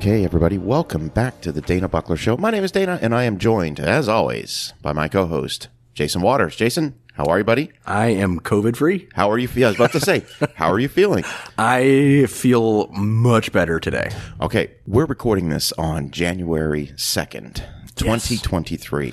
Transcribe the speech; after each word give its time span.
Okay, 0.00 0.24
everybody, 0.24 0.56
welcome 0.56 1.08
back 1.08 1.42
to 1.42 1.52
the 1.52 1.60
Dana 1.60 1.86
Buckler 1.86 2.16
Show. 2.16 2.38
My 2.38 2.50
name 2.50 2.64
is 2.64 2.72
Dana, 2.72 2.98
and 3.02 3.14
I 3.14 3.24
am 3.24 3.36
joined, 3.36 3.78
as 3.78 4.08
always, 4.08 4.72
by 4.80 4.94
my 4.94 5.08
co-host, 5.08 5.68
Jason 5.92 6.22
Waters. 6.22 6.56
Jason, 6.56 6.98
how 7.12 7.26
are 7.26 7.36
you, 7.36 7.44
buddy? 7.44 7.70
I 7.84 8.06
am 8.06 8.40
COVID 8.40 8.76
free. 8.76 9.10
How 9.12 9.30
are 9.30 9.36
you? 9.36 9.46
Fe- 9.46 9.64
I 9.64 9.68
was 9.68 9.76
about 9.76 9.92
to 9.92 10.00
say, 10.00 10.24
how 10.54 10.72
are 10.72 10.78
you 10.78 10.88
feeling? 10.88 11.24
I 11.58 12.24
feel 12.30 12.86
much 12.92 13.52
better 13.52 13.78
today. 13.78 14.10
Okay, 14.40 14.70
we're 14.86 15.04
recording 15.04 15.50
this 15.50 15.70
on 15.74 16.10
January 16.10 16.94
second, 16.96 17.62
twenty 17.94 18.38
twenty 18.38 18.76
three. 18.76 19.12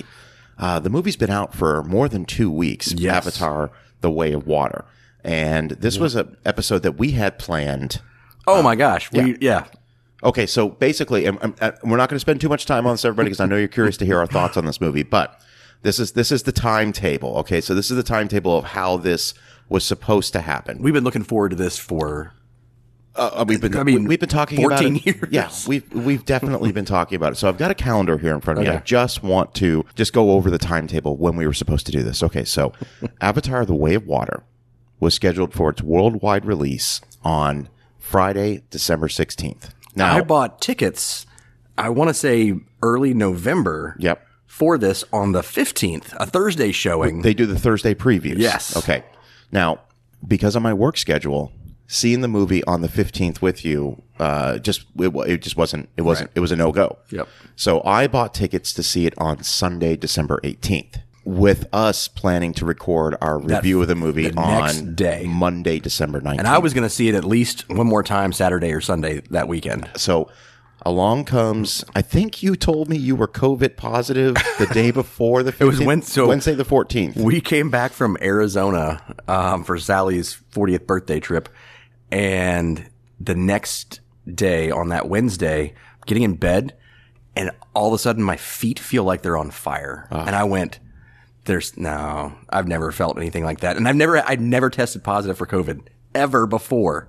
Uh, 0.56 0.80
the 0.80 0.88
movie's 0.88 1.16
been 1.16 1.30
out 1.30 1.54
for 1.54 1.84
more 1.84 2.08
than 2.08 2.24
two 2.24 2.50
weeks. 2.50 2.92
Yes. 2.92 3.26
Avatar: 3.26 3.70
The 4.00 4.10
Way 4.10 4.32
of 4.32 4.46
Water, 4.46 4.86
and 5.22 5.72
this 5.72 5.98
was 5.98 6.14
an 6.14 6.34
episode 6.46 6.82
that 6.82 6.92
we 6.92 7.10
had 7.10 7.38
planned. 7.38 8.00
Oh 8.46 8.62
my 8.62 8.74
gosh. 8.74 9.12
We, 9.12 9.36
yeah. 9.42 9.66
Okay, 10.22 10.46
so 10.46 10.68
basically, 10.70 11.26
um, 11.28 11.38
um, 11.42 11.54
uh, 11.60 11.72
we're 11.84 11.96
not 11.96 12.08
going 12.08 12.16
to 12.16 12.20
spend 12.20 12.40
too 12.40 12.48
much 12.48 12.66
time 12.66 12.86
on 12.86 12.94
this, 12.94 13.04
everybody, 13.04 13.28
because 13.28 13.40
I 13.40 13.46
know 13.46 13.56
you're 13.56 13.68
curious 13.68 13.96
to 13.98 14.04
hear 14.04 14.18
our 14.18 14.26
thoughts 14.26 14.56
on 14.56 14.64
this 14.64 14.80
movie. 14.80 15.04
But 15.04 15.40
this 15.82 15.98
is 16.00 16.12
this 16.12 16.32
is 16.32 16.42
the 16.42 16.52
timetable. 16.52 17.36
Okay, 17.38 17.60
so 17.60 17.74
this 17.74 17.90
is 17.90 17.96
the 17.96 18.02
timetable 18.02 18.56
of 18.58 18.64
how 18.64 18.96
this 18.96 19.32
was 19.68 19.84
supposed 19.84 20.32
to 20.32 20.40
happen. 20.40 20.82
We've 20.82 20.94
been 20.94 21.04
looking 21.04 21.22
forward 21.22 21.50
to 21.50 21.56
this 21.56 21.78
for 21.78 22.32
Uh, 23.14 23.44
we've 23.46 23.60
been 23.60 23.76
I 23.76 23.84
mean, 23.84 24.06
we've 24.06 24.18
been 24.18 24.28
talking 24.28 24.58
14 24.58 24.70
about 24.72 24.84
it. 24.84 25.06
years. 25.06 25.28
Yeah, 25.30 25.50
we've 25.68 25.92
we've 25.94 26.24
definitely 26.24 26.72
been 26.72 26.84
talking 26.84 27.14
about 27.14 27.32
it. 27.32 27.36
So 27.36 27.48
I've 27.48 27.58
got 27.58 27.70
a 27.70 27.74
calendar 27.74 28.18
here 28.18 28.34
in 28.34 28.40
front 28.40 28.58
of 28.58 28.64
me. 28.64 28.70
I 28.70 28.78
just 28.78 29.22
want 29.22 29.54
to 29.56 29.84
just 29.94 30.12
go 30.12 30.32
over 30.32 30.50
the 30.50 30.58
timetable 30.58 31.16
when 31.16 31.36
we 31.36 31.46
were 31.46 31.52
supposed 31.54 31.86
to 31.86 31.92
do 31.92 32.02
this. 32.02 32.24
Okay, 32.24 32.44
so 32.44 32.72
Avatar: 33.20 33.64
The 33.64 33.74
Way 33.74 33.94
of 33.94 34.04
Water 34.06 34.42
was 34.98 35.14
scheduled 35.14 35.52
for 35.54 35.70
its 35.70 35.80
worldwide 35.80 36.44
release 36.44 37.00
on 37.22 37.68
Friday, 38.00 38.62
December 38.70 39.08
sixteenth. 39.08 39.74
Now, 39.98 40.16
I 40.16 40.20
bought 40.22 40.60
tickets, 40.60 41.26
I 41.76 41.90
want 41.90 42.08
to 42.08 42.14
say 42.14 42.54
early 42.82 43.14
November 43.14 43.96
yep, 43.98 44.26
for 44.46 44.78
this 44.78 45.04
on 45.12 45.32
the 45.32 45.42
15th, 45.42 46.14
a 46.16 46.26
Thursday 46.26 46.72
showing. 46.72 47.22
They 47.22 47.34
do 47.34 47.46
the 47.46 47.58
Thursday 47.58 47.94
previews. 47.94 48.38
Yes. 48.38 48.76
Okay. 48.76 49.04
Now, 49.52 49.80
because 50.26 50.56
of 50.56 50.62
my 50.62 50.74
work 50.74 50.96
schedule, 50.96 51.52
seeing 51.86 52.20
the 52.20 52.28
movie 52.28 52.64
on 52.64 52.80
the 52.80 52.88
15th 52.88 53.40
with 53.40 53.64
you, 53.64 54.02
uh, 54.18 54.58
just, 54.58 54.84
it, 54.98 55.14
it 55.26 55.42
just 55.42 55.56
wasn't, 55.56 55.88
it 55.96 56.02
wasn't, 56.02 56.30
it 56.34 56.40
was 56.40 56.52
a 56.52 56.56
no 56.56 56.72
go. 56.72 56.98
Yep. 57.10 57.28
So 57.56 57.82
I 57.84 58.06
bought 58.06 58.34
tickets 58.34 58.72
to 58.74 58.82
see 58.82 59.06
it 59.06 59.14
on 59.18 59.42
Sunday, 59.42 59.96
December 59.96 60.40
18th. 60.44 61.02
With 61.28 61.68
us 61.74 62.08
planning 62.08 62.54
to 62.54 62.64
record 62.64 63.14
our 63.20 63.38
review 63.38 63.82
of 63.82 63.88
the 63.88 63.94
movie 63.94 64.30
the 64.30 64.40
on 64.40 64.94
day. 64.94 65.24
Monday, 65.28 65.78
December 65.78 66.22
19th. 66.22 66.38
and 66.38 66.48
I 66.48 66.56
was 66.56 66.72
going 66.72 66.84
to 66.84 66.88
see 66.88 67.10
it 67.10 67.14
at 67.14 67.24
least 67.24 67.68
one 67.68 67.86
more 67.86 68.02
time 68.02 68.32
Saturday 68.32 68.72
or 68.72 68.80
Sunday 68.80 69.20
that 69.28 69.46
weekend. 69.46 69.90
So 69.96 70.30
along 70.86 71.26
comes, 71.26 71.84
I 71.94 72.00
think 72.00 72.42
you 72.42 72.56
told 72.56 72.88
me 72.88 72.96
you 72.96 73.14
were 73.14 73.28
COVID 73.28 73.76
positive 73.76 74.36
the 74.58 74.70
day 74.72 74.90
before 74.90 75.42
the 75.42 75.52
15th, 75.58 75.66
was 75.66 75.80
Wed- 75.82 76.04
so- 76.04 76.28
Wednesday 76.28 76.54
the 76.54 76.64
14th. 76.64 77.16
We 77.18 77.42
came 77.42 77.68
back 77.68 77.92
from 77.92 78.16
Arizona 78.22 79.02
um, 79.28 79.64
for 79.64 79.76
Sally's 79.76 80.38
40th 80.52 80.86
birthday 80.86 81.20
trip, 81.20 81.50
and 82.10 82.88
the 83.20 83.34
next 83.34 84.00
day 84.32 84.70
on 84.70 84.88
that 84.88 85.10
Wednesday, 85.10 85.74
getting 86.06 86.22
in 86.22 86.36
bed, 86.36 86.74
and 87.36 87.50
all 87.74 87.88
of 87.88 87.92
a 87.92 87.98
sudden 87.98 88.22
my 88.22 88.36
feet 88.36 88.78
feel 88.78 89.04
like 89.04 89.20
they're 89.20 89.36
on 89.36 89.50
fire, 89.50 90.08
and 90.10 90.34
I 90.34 90.44
went. 90.44 90.78
There's 91.48 91.76
no, 91.78 92.34
I've 92.50 92.68
never 92.68 92.92
felt 92.92 93.16
anything 93.16 93.42
like 93.42 93.60
that, 93.60 93.76
and 93.78 93.88
I've 93.88 93.96
never, 93.96 94.18
I've 94.18 94.40
never 94.40 94.68
tested 94.68 95.02
positive 95.02 95.38
for 95.38 95.46
COVID 95.46 95.80
ever 96.14 96.46
before. 96.46 97.08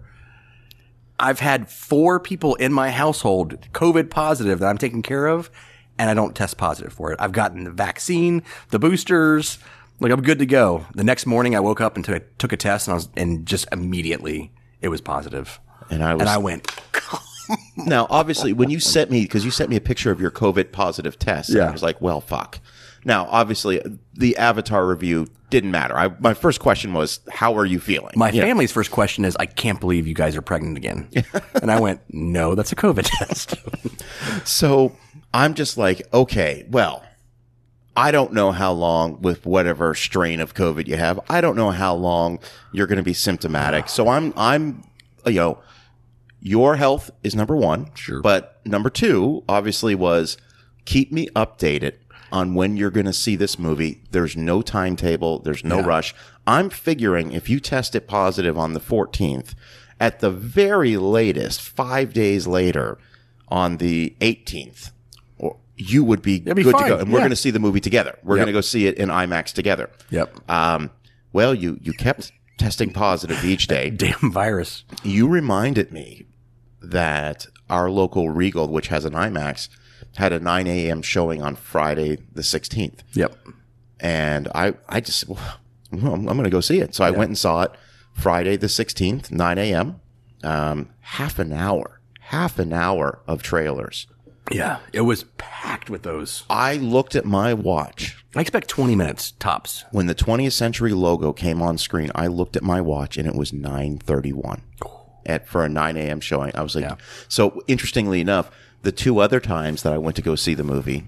I've 1.20 1.40
had 1.40 1.70
four 1.70 2.22
people 2.22 2.56
in 2.56 2.72
my 2.72 2.90
household 2.90 3.60
COVID 3.74 4.10
positive 4.10 4.60
that 4.60 4.68
I'm 4.68 4.78
taking 4.78 5.02
care 5.02 5.28
of, 5.28 5.52
and 5.98 6.10
I 6.10 6.14
don't 6.14 6.36
test 6.36 6.58
positive 6.58 6.94
for 6.94 7.12
it. 7.12 7.20
I've 7.20 7.34
gotten 7.34 7.66
the 7.66 7.72
vaccine, 7.72 8.42
the 8.70 8.80
boosters, 8.80 9.60
like 10.00 10.14
I'm 10.14 10.22
good 10.22 10.40
to 10.40 10.46
go. 10.46 10.86
The 10.96 11.04
next 11.04 11.26
morning, 11.26 11.54
I 11.54 11.60
woke 11.60 11.82
up 11.82 11.98
and 11.98 12.06
took, 12.06 12.38
took 12.38 12.54
a 12.54 12.58
test, 12.58 12.88
and 12.88 12.94
I 12.94 12.96
was, 12.96 13.10
and 13.18 13.46
just 13.46 13.68
immediately 13.74 14.54
it 14.82 14.88
was 14.88 15.02
positive. 15.02 15.60
And 15.90 16.02
I 16.02 16.14
was 16.14 16.22
And 16.22 16.30
I 16.30 16.38
went, 16.38 16.66
Now, 17.76 18.08
obviously, 18.10 18.54
when 18.54 18.70
you 18.70 18.80
sent 18.80 19.12
me, 19.12 19.24
because 19.24 19.44
you 19.44 19.52
sent 19.52 19.70
me 19.70 19.76
a 19.76 19.82
picture 19.82 20.12
of 20.12 20.22
your 20.22 20.32
COVID 20.32 20.72
positive 20.72 21.18
test, 21.20 21.50
and 21.50 21.60
I 21.70 21.72
was 21.72 21.84
like, 21.84 22.00
well, 22.00 22.22
fuck. 22.22 22.60
Now, 23.06 23.28
obviously, 23.30 23.82
the 24.14 24.38
Avatar 24.38 24.86
review 24.86 25.28
didn't 25.50 25.72
matter. 25.72 25.98
I, 25.98 26.10
my 26.20 26.34
first 26.34 26.60
question 26.60 26.94
was, 26.94 27.22
how 27.30 27.56
are 27.58 27.66
you 27.66 27.80
feeling? 27.80 28.14
my 28.16 28.30
You 28.30 28.42
know, 28.42 28.48
family's 28.48 28.72
first 28.72 28.92
question 28.92 29.26
is, 29.26 29.36
I 29.40 29.46
can't 29.46 29.80
believe 29.80 30.08
you 30.08 30.14
guys 30.14 30.36
are 30.36 30.42
pregnant 30.42 30.78
again. 30.78 31.10
and 31.62 31.72
I 31.72 31.80
went, 31.80 32.02
no, 32.10 32.56
that's 32.56 32.72
a 32.72 32.76
COVID 32.76 33.04
test. 33.20 33.56
So 34.48 34.96
I'm 35.34 35.54
just 35.54 35.78
like, 35.78 36.02
okay, 36.14 36.66
well, 36.70 37.04
I 37.96 38.12
don't 38.12 38.34
know 38.34 38.52
how 38.52 38.72
long 38.72 39.22
with 39.22 39.46
whatever 39.46 39.94
strain 39.96 40.40
of 40.40 40.54
COVID 40.54 40.88
you 40.88 40.96
have. 40.98 41.20
I 41.30 41.42
don't 41.42 41.56
know 41.56 41.72
how 41.72 41.96
long 41.96 42.40
you're 42.72 42.88
going 42.88 42.98
to 42.98 43.04
be 43.04 43.14
symptomatic. 43.14 43.90
So 43.90 44.08
I'm, 44.08 44.34
I'm, 44.38 44.84
you 45.26 45.34
know, 45.34 45.60
your 46.42 46.76
health 46.76 47.12
is 47.24 47.36
number 47.36 47.56
one. 47.56 47.92
Sure. 47.96 48.22
But 48.22 48.62
number 48.66 48.90
two, 48.90 49.44
obviously, 49.50 49.96
was 49.96 50.38
keep 50.86 51.12
me 51.12 51.28
updated 51.36 51.96
on 52.32 52.54
when 52.54 52.78
you're 52.78 52.92
going 52.92 53.06
to 53.06 53.14
see 53.14 53.36
this 53.36 53.58
movie. 53.60 54.02
There's 54.12 54.36
no 54.38 54.62
timetable. 54.62 55.40
There's 55.40 55.64
no 55.64 55.82
rush. 55.82 56.14
I'm 56.48 56.70
figuring 56.70 57.32
if 57.32 57.50
you 57.50 57.60
test 57.60 57.96
it 57.96 58.08
positive 58.08 58.58
on 58.58 58.74
the 58.74 58.80
14th, 58.80 59.54
at 60.00 60.20
the 60.20 60.30
very 60.32 60.96
latest, 60.98 61.62
five 61.62 62.14
days 62.14 62.48
later, 62.48 62.98
on 63.50 63.78
the 63.78 64.16
18th, 64.22 64.92
you 65.76 66.04
would 66.04 66.22
be, 66.22 66.40
good 66.40 66.56
fine. 66.64 66.84
to 66.84 66.90
go. 66.90 66.98
And 67.00 67.12
we're 67.12 67.20
going 67.20 67.30
to 67.30 67.36
see 67.36 67.52
the 67.52 67.60
movie 67.60 67.80
together. 67.80 68.18
We're 68.24 68.36
Yep. 68.36 68.46
going 68.46 68.54
to 68.54 68.58
go 68.58 68.62
see 68.62 68.86
it 68.88 68.98
in 68.98 69.10
IMAX 69.10 69.54
together. 69.54 69.90
yep. 70.10 70.34
Um, 70.50 70.92
well, 71.32 71.54
you 71.54 71.80
you 71.82 71.94
kept 71.94 72.32
testing 72.58 72.92
positive 72.92 73.44
each 73.46 73.68
day. 73.68 73.90
Damn 74.06 74.32
virus. 74.32 74.84
You 75.04 75.28
reminded 75.28 75.92
me 75.92 76.26
that 76.82 77.48
our 77.70 77.90
local 77.90 78.30
Regal, 78.30 78.68
which 78.68 78.88
has 78.88 79.06
an 79.06 79.14
IMAX, 79.14 79.70
had 80.16 80.34
a 80.34 80.40
9 80.40 80.68
a.m. 80.68 81.02
showing 81.02 81.42
on 81.42 81.56
Friday 81.56 82.18
the 82.34 82.42
16th. 82.42 83.00
Yep. 83.14 83.36
And 84.00 84.48
I, 84.56 84.74
I 84.88 85.00
just, 85.02 85.28
well, 85.28 85.40
I'm, 85.92 86.26
going 86.26 86.44
to 86.44 86.50
go 86.50 86.62
see 86.62 86.80
it. 86.80 86.96
So 86.96 87.04
I 87.04 87.12
went 87.12 87.30
and 87.30 87.38
saw 87.38 87.64
it 87.64 87.72
Friday 88.14 88.56
the 88.56 88.68
16th, 88.68 89.32
9 89.32 89.58
a.m. 89.58 90.02
Um, 90.44 90.90
half 91.02 91.40
an 91.40 91.52
hour, 91.54 92.00
half 92.20 92.60
an 92.60 92.72
hour 92.74 93.20
of 93.28 93.44
trailers. 93.44 94.08
Yeah. 94.52 94.80
It 94.94 95.02
was 95.02 95.26
packed 95.38 95.90
with 95.90 96.04
those. 96.04 96.44
I 96.50 96.76
looked 96.76 97.16
at 97.16 97.26
my 97.26 97.54
watch 97.54 98.16
I 98.36 98.42
expect 98.42 98.68
20 98.68 98.96
minutes 98.96 99.32
tops. 99.32 99.86
when 99.92 100.06
the 100.08 100.16
20th 100.16 100.54
century 100.54 100.94
logo 100.94 101.34
came 101.34 101.62
on 101.62 101.78
screen. 101.78 102.12
I 102.16 102.28
looked 102.28 102.56
at 102.56 102.64
my 102.64 102.80
watch 102.82 103.18
and 103.18 103.28
it 103.28 103.36
was 103.36 103.52
9:31 103.52 104.62
at 105.26 105.48
for 105.48 105.64
a 105.66 105.70
9 105.70 105.98
a.m. 105.98 106.20
showing. 106.20 106.52
I 106.56 106.62
was 106.62 106.76
like, 106.76 106.84
Yeah. 106.84 106.96
so 107.28 107.62
interestingly 107.68 108.22
enough, 108.22 108.50
the 108.82 108.92
two 108.92 109.20
other 109.20 109.40
times 109.40 109.84
that 109.84 109.94
I 109.94 109.98
went 109.98 110.16
to 110.18 110.22
go 110.22 110.36
see 110.36 110.54
the 110.54 110.64
movie, 110.64 111.08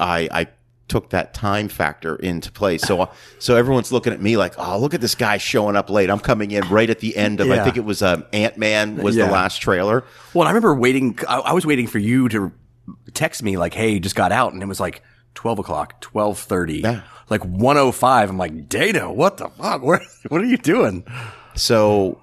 I, 0.00 0.28
I 0.32 0.46
took 0.88 1.10
that 1.10 1.32
time 1.32 1.68
factor 1.68 2.16
into 2.16 2.52
play. 2.52 2.76
So, 2.78 3.08
so 3.38 3.56
everyone's 3.56 3.90
looking 3.92 4.12
at 4.12 4.20
me 4.20 4.36
like, 4.36 4.54
oh, 4.58 4.78
look 4.78 4.92
at 4.94 5.00
this 5.00 5.14
guy 5.14 5.38
showing 5.38 5.76
up 5.76 5.88
late. 5.88 6.10
I'm 6.10 6.18
coming 6.20 6.50
in 6.50 6.68
right 6.68 6.90
at 6.90 6.98
the 7.00 7.16
end 7.16 7.40
of. 7.40 7.50
I 7.50 7.62
think 7.64 7.76
it 7.76 7.84
was 7.84 8.02
um, 8.02 8.24
Ant 8.32 8.58
Man 8.58 8.96
was 8.96 9.16
the 9.16 9.26
last 9.26 9.58
trailer. 9.62 10.04
Well, 10.34 10.46
I 10.46 10.50
remember 10.50 10.74
waiting. 10.74 11.18
I, 11.28 11.38
I 11.38 11.52
was 11.52 11.64
waiting 11.64 11.86
for 11.86 11.98
you 11.98 12.28
to 12.30 12.52
text 13.14 13.42
me 13.42 13.56
like, 13.56 13.72
"Hey, 13.74 13.98
just 13.98 14.14
got 14.16 14.30
out," 14.32 14.52
and 14.52 14.62
it 14.62 14.66
was 14.66 14.80
like 14.80 15.02
twelve 15.34 15.58
o'clock, 15.58 16.00
twelve 16.00 16.38
thirty, 16.38 16.80
Yeah. 16.80 17.02
like 17.30 17.42
one 17.44 17.78
o 17.78 17.90
five. 17.92 18.28
I'm 18.28 18.36
like, 18.36 18.68
Dana, 18.68 19.10
what 19.12 19.38
the 19.38 19.48
fuck? 19.48 19.82
Where, 19.82 20.02
what 20.28 20.40
are 20.42 20.46
you 20.46 20.58
doing? 20.58 21.04
So, 21.56 22.20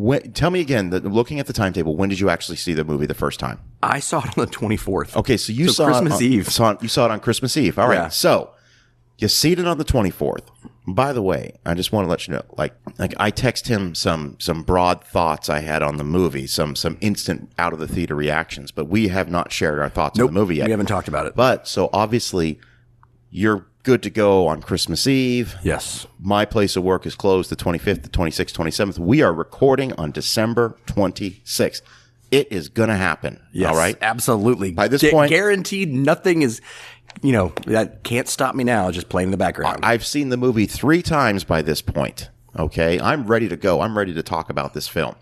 when, 0.00 0.32
tell 0.32 0.50
me 0.50 0.60
again. 0.60 0.90
That 0.90 1.04
looking 1.04 1.38
at 1.40 1.46
the 1.46 1.52
timetable, 1.52 1.96
when 1.96 2.08
did 2.08 2.20
you 2.20 2.30
actually 2.30 2.56
see 2.56 2.72
the 2.74 2.84
movie 2.84 3.06
the 3.06 3.14
first 3.14 3.38
time? 3.40 3.60
I 3.82 4.00
saw 4.00 4.18
it 4.20 4.36
on 4.38 4.44
the 4.44 4.46
twenty 4.46 4.76
fourth. 4.76 5.16
Okay, 5.16 5.36
so 5.36 5.52
you 5.52 5.66
So 5.68 5.72
saw 5.72 5.84
it 5.84 5.90
Christmas 5.92 6.12
on- 6.14 6.22
Eve. 6.22 6.48
Saw, 6.48 6.76
you 6.80 6.88
saw 6.88 7.04
it 7.06 7.10
on 7.10 7.20
Christmas 7.20 7.56
Eve. 7.56 7.78
All 7.78 7.88
right. 7.88 7.94
Yeah. 7.94 8.08
So 8.08 8.50
you 9.18 9.28
see 9.28 9.52
it 9.52 9.60
on 9.66 9.78
the 9.78 9.84
twenty 9.84 10.10
fourth. 10.10 10.50
By 10.88 11.12
the 11.12 11.22
way, 11.22 11.52
I 11.64 11.74
just 11.74 11.92
want 11.92 12.06
to 12.06 12.10
let 12.10 12.26
you 12.26 12.34
know, 12.34 12.42
like, 12.56 12.74
like 12.98 13.14
I 13.18 13.30
text 13.30 13.68
him 13.68 13.94
some 13.94 14.36
some 14.40 14.62
broad 14.62 15.04
thoughts 15.04 15.48
I 15.48 15.60
had 15.60 15.82
on 15.82 15.98
the 15.98 16.04
movie, 16.04 16.46
some 16.46 16.74
some 16.74 16.96
instant 17.00 17.52
out 17.58 17.72
of 17.72 17.78
the 17.78 17.86
theater 17.86 18.14
reactions, 18.16 18.72
but 18.72 18.86
we 18.86 19.08
have 19.08 19.30
not 19.30 19.52
shared 19.52 19.78
our 19.78 19.90
thoughts 19.90 20.18
on 20.18 20.26
the 20.26 20.32
movie 20.32 20.56
yet. 20.56 20.64
We 20.64 20.70
haven't 20.72 20.86
talked 20.86 21.06
about 21.06 21.26
it. 21.26 21.36
But 21.36 21.68
so 21.68 21.90
obviously, 21.92 22.58
you're 23.30 23.66
good 23.82 24.02
to 24.02 24.10
go 24.10 24.46
on 24.46 24.60
Christmas 24.62 25.06
Eve. 25.06 25.56
yes, 25.62 26.06
My 26.20 26.44
place 26.44 26.76
of 26.76 26.82
work 26.84 27.06
is 27.06 27.14
closed 27.14 27.50
the 27.50 27.56
25th, 27.56 28.02
the 28.02 28.08
26th, 28.08 28.52
27th. 28.52 28.98
We 28.98 29.22
are 29.22 29.32
recording 29.32 29.92
on 29.94 30.10
December 30.10 30.76
26th. 30.86 31.80
It 32.30 32.50
is 32.52 32.68
going 32.68 32.90
to 32.90 32.96
happen. 32.96 33.40
yes, 33.52 33.70
All 33.70 33.76
right. 33.76 33.96
absolutely. 34.02 34.70
By 34.72 34.88
this 34.88 35.00
Gu- 35.02 35.10
point- 35.10 35.30
guaranteed, 35.30 35.92
nothing 35.92 36.42
is. 36.42 36.60
You 37.22 37.32
know 37.32 37.52
that 37.66 38.04
can't 38.04 38.28
stop 38.28 38.54
me 38.54 38.62
now. 38.62 38.90
Just 38.92 39.08
playing 39.08 39.26
in 39.28 39.30
the 39.32 39.36
background. 39.36 39.80
I've 39.82 40.06
seen 40.06 40.28
the 40.28 40.36
movie 40.36 40.66
three 40.66 41.02
times 41.02 41.42
by 41.42 41.60
this 41.60 41.82
point. 41.82 42.30
Okay. 42.56 43.00
I'm 43.00 43.26
ready 43.26 43.48
to 43.48 43.56
go. 43.56 43.80
I'm 43.80 43.98
ready 43.98 44.14
to 44.14 44.22
talk 44.22 44.48
about 44.48 44.74
this 44.74 44.86
film. 44.86 45.16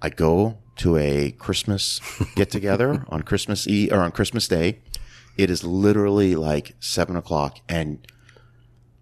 I 0.00 0.10
go 0.10 0.58
to 0.76 0.96
a 0.96 1.32
Christmas 1.32 2.00
get 2.36 2.50
together 2.52 3.04
on 3.08 3.22
Christmas 3.22 3.66
Eve 3.66 3.92
or 3.92 3.98
on 3.98 4.12
Christmas 4.12 4.46
Day. 4.46 4.78
It 5.36 5.50
is 5.50 5.64
literally 5.64 6.34
like 6.34 6.74
seven 6.80 7.16
o'clock, 7.16 7.58
and 7.68 8.06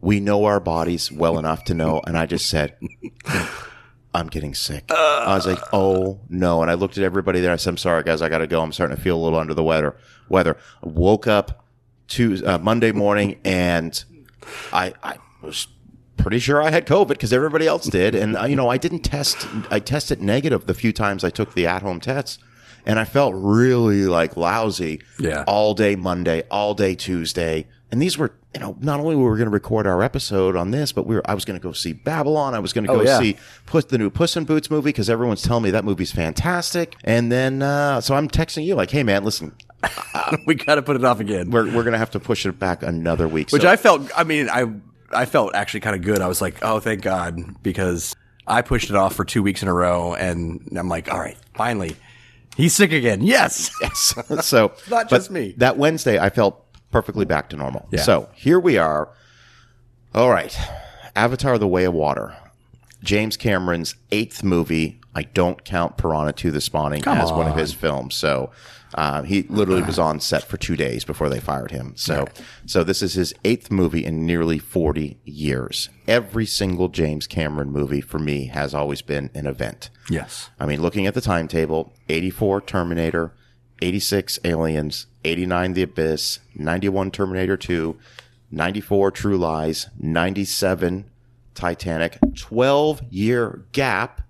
we 0.01 0.21
know 0.21 0.45
our 0.45 0.61
bodies 0.61 1.11
well 1.11 1.39
enough 1.39 1.65
to 1.65 1.75
know. 1.75 2.03
And 2.07 2.19
I 2.19 2.27
just 2.27 2.49
said, 2.51 2.77
I'm 4.15 4.29
getting 4.29 4.55
sick. 4.55 4.85
I 4.91 5.35
was 5.35 5.47
like, 5.47 5.59
oh 5.73 6.21
no. 6.29 6.61
And 6.61 6.71
I 6.71 6.75
looked 6.75 6.99
at 6.99 7.05
everybody 7.05 7.41
there. 7.41 7.53
I 7.53 7.57
said, 7.57 7.71
I'm 7.71 7.77
sorry, 7.79 8.03
guys. 8.03 8.21
I 8.21 8.29
got 8.29 8.39
to 8.39 8.47
go. 8.47 8.61
I'm 8.61 8.73
starting 8.73 8.97
to 8.97 9.03
feel 9.03 9.17
a 9.17 9.23
little 9.23 9.39
under 9.39 9.55
the 9.55 9.65
weather. 9.65 9.97
Weather. 10.29 10.59
I 10.85 10.89
woke 10.89 11.27
up 11.27 11.65
to 12.09 12.45
uh, 12.45 12.59
Monday 12.59 12.93
morning 12.93 13.41
and 13.45 14.05
I, 14.73 14.93
I 15.03 15.17
was 15.41 15.69
pretty 16.19 16.39
sure 16.39 16.63
I 16.63 16.71
had 16.71 16.87
COVID 16.87 17.09
because 17.09 17.33
everybody 17.33 17.67
else 17.67 17.87
did. 17.87 18.15
And, 18.15 18.37
uh, 18.37 18.45
you 18.45 18.57
know, 18.57 18.69
I 18.69 18.77
didn't 18.77 19.01
test, 19.01 19.49
I 19.71 19.81
tested 19.81 20.23
negative 20.23 20.67
the 20.67 20.75
few 20.75 20.93
times 20.93 21.25
I 21.25 21.31
took 21.31 21.55
the 21.55 21.67
at 21.67 21.83
home 21.83 21.99
tests. 21.99 22.39
And 22.87 22.99
I 22.99 23.05
felt 23.05 23.35
really 23.37 24.07
like 24.07 24.37
lousy 24.37 25.01
Yeah. 25.19 25.45
all 25.47 25.75
day 25.75 25.97
Monday, 25.97 26.43
all 26.51 26.75
day 26.75 26.95
Tuesday. 26.95 27.67
And 27.91 28.03
these 28.03 28.19
were, 28.19 28.33
you 28.53 28.61
know, 28.61 28.77
not 28.81 28.99
only 29.01 29.15
were 29.15 29.31
we 29.31 29.39
going 29.39 29.47
to 29.47 29.51
record 29.53 29.87
our 29.87 30.03
episode 30.03 30.57
on 30.57 30.71
this, 30.73 30.91
but 30.93 31.07
we 31.07 31.15
were, 31.15 31.23
I 31.31 31.35
was 31.35 31.45
going 31.45 31.59
to 31.59 31.63
go 31.63 31.73
see 31.73 31.93
Babylon. 31.93 32.53
I 32.55 32.59
was 32.59 32.73
going 32.73 32.85
to 32.87 32.93
go 32.93 33.01
Oh, 33.01 33.03
yeah. 33.05 33.19
see 33.21 33.37
Puss, 33.67 33.85
the 33.85 33.99
new 33.99 34.11
Puss 34.11 34.37
in 34.37 34.45
Boots 34.45 34.71
movie 34.71 34.89
because 34.89 35.09
everyone's 35.09 35.43
telling 35.43 35.63
me 35.63 35.71
that 35.71 35.85
movie's 35.85 36.11
fantastic. 36.13 36.97
And 37.05 37.31
then, 37.31 37.63
uh, 37.63 38.01
so 38.01 38.15
I'm 38.17 38.29
texting 38.29 38.65
you 38.65 38.75
like, 38.75 38.91
hey 38.91 39.03
man, 39.05 39.23
listen, 39.25 39.55
we 40.47 40.55
got 40.55 40.75
to 40.77 40.83
put 40.83 40.97
it 40.97 41.05
off 41.05 41.21
again. 41.21 41.51
we're, 41.51 41.67
we're 41.67 41.83
going 41.85 41.93
to 41.93 41.99
have 41.99 42.11
to 42.13 42.21
push 42.21 42.45
it 42.47 42.59
back 42.59 42.83
another 42.83 43.29
week. 43.29 43.51
Which 43.51 43.63
So- 43.63 43.69
I 43.69 43.77
felt. 43.77 44.11
I 44.17 44.25
mean, 44.25 44.49
I 44.51 44.67
I 45.13 45.27
felt 45.27 45.55
actually 45.55 45.81
kind 45.81 45.95
of 45.95 46.03
good. 46.03 46.21
I 46.21 46.27
was 46.27 46.41
like, 46.43 46.57
oh, 46.63 46.81
thank 46.81 47.03
God, 47.03 47.63
because 47.63 48.17
I 48.47 48.63
pushed 48.63 48.91
it 48.91 48.97
off 48.97 49.15
for 49.15 49.25
two 49.25 49.43
weeks 49.43 49.63
in 49.63 49.69
a 49.69 49.73
row, 49.75 50.15
and 50.15 50.67
I'm 50.77 50.89
like, 50.89 51.13
all 51.13 51.21
right, 51.21 51.37
finally, 51.55 51.95
he's 52.57 52.75
sick 52.75 52.93
again. 52.93 53.23
Yes. 53.23 53.71
Yes. 53.81 54.15
so 54.47 54.73
Not 54.91 55.09
just 55.11 55.31
me. 55.31 55.55
That 55.59 55.77
Wednesday, 55.77 56.19
I 56.19 56.31
felt 56.31 56.65
perfectly 56.91 57.25
back 57.25 57.49
to 57.51 57.57
normal. 57.57 57.89
Yeah. 57.91 58.03
So 58.03 58.29
here 58.35 58.59
we 58.61 58.79
are. 58.79 59.11
All 60.15 60.31
right, 60.31 60.57
Avatar: 61.17 61.59
The 61.59 61.67
Way 61.69 61.85
of 61.85 61.95
Water, 61.95 62.37
James 63.03 63.37
Cameron's 63.37 63.95
eighth 64.13 64.43
movie. 64.45 65.01
I 65.15 65.23
don't 65.23 65.65
count 65.65 65.97
Piranha 65.97 66.33
2: 66.33 66.51
The 66.51 66.61
Spawning 66.61 67.07
as 67.07 67.31
one 67.33 67.47
of 67.49 67.57
his 67.57 67.73
films. 67.73 68.15
So. 68.15 68.51
Uh, 68.95 69.23
he 69.23 69.43
literally 69.49 69.83
was 69.83 69.99
on 69.99 70.21
set 70.21 70.45
for 70.45 70.57
two 70.57 70.77
days 70.77 71.05
before 71.05 71.29
they 71.29 71.41
fired 71.41 71.73
him. 71.73 71.93
So, 71.97 72.27
so 72.65 72.85
this 72.85 73.03
is 73.03 73.15
his 73.15 73.35
eighth 73.45 73.71
movie 73.71 74.05
in 74.05 74.25
nearly 74.25 74.59
40 74.59 75.19
years. 75.25 75.89
Every 76.07 76.47
single 76.47 76.89
James 76.89 77.27
Cameron 77.27 77.73
movie 77.73 78.01
for 78.01 78.21
me 78.21 78.47
has 78.47 78.73
always 78.73 79.03
been 79.03 79.31
an 79.35 79.47
event. 79.47 79.91
yes. 80.09 80.51
I 80.61 80.67
mean, 80.67 80.81
looking 80.81 81.07
at 81.09 81.15
the 81.15 81.21
timetable 81.21 81.93
84 82.09 82.61
Terminator, 82.61 83.33
86 83.83 84.39
Aliens, 84.45 85.07
89 85.25 85.73
The 85.73 85.83
Abyss, 85.83 86.39
91 86.55 87.11
Terminator 87.11 87.57
2, 87.57 87.99
94 88.53 89.11
True 89.11 89.37
Lies, 89.37 89.89
97 89.99 91.11
Titanic, 91.55 92.19
12 92.37 93.03
year 93.11 93.65
gap, 93.73 94.23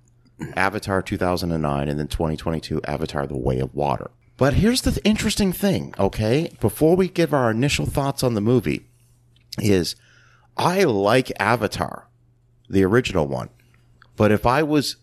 Avatar 0.56 1.02
2009, 1.02 1.88
and 1.88 1.98
then 1.98 2.08
2022 2.08 2.80
Avatar 2.84 3.26
The 3.26 3.36
Way 3.36 3.58
of 3.60 3.74
Water. 3.74 4.10
But 4.36 4.54
here's 4.54 4.82
the 4.82 4.90
th- 4.92 5.02
interesting 5.04 5.52
thing, 5.52 5.94
okay? 5.98 6.56
Before 6.60 6.96
we 6.96 7.08
give 7.08 7.32
our 7.32 7.50
initial 7.50 7.86
thoughts 7.86 8.22
on 8.22 8.34
the 8.34 8.40
movie, 8.40 8.86
is 9.58 9.94
I 10.56 10.82
like 10.84 11.30
Avatar, 11.40 12.08
the 12.68 12.84
original 12.84 13.26
one. 13.28 13.50
But 14.16 14.32
if 14.32 14.44
I 14.46 14.62
was 14.62 14.96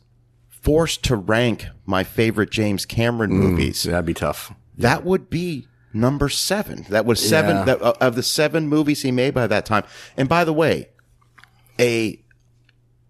forced 0.50 1.04
to 1.06 1.16
rank 1.16 1.68
my 1.86 2.04
favorite 2.04 2.52
James 2.52 2.86
Cameron 2.86 3.32
movies, 3.32 3.84
That'd 3.84 4.06
be 4.06 4.14
tough. 4.14 4.54
that 4.78 5.04
would 5.06 5.30
be 5.30 5.68
number 5.94 6.28
seven. 6.30 6.86
That 6.90 7.06
was 7.06 7.26
seven 7.26 7.58
Yeah. 7.58 7.64
that, 7.66 7.82
uh, 7.82 7.94
of 8.02 8.16
the 8.16 8.24
seven 8.24 8.68
movies 8.68 9.02
he 9.02 9.12
made 9.12 9.34
by 9.34 9.48
that 9.48 9.66
time. 9.66 9.84
And 10.18 10.28
by 10.30 10.44
the 10.44 10.54
way, 10.54 10.90
a 11.80 12.22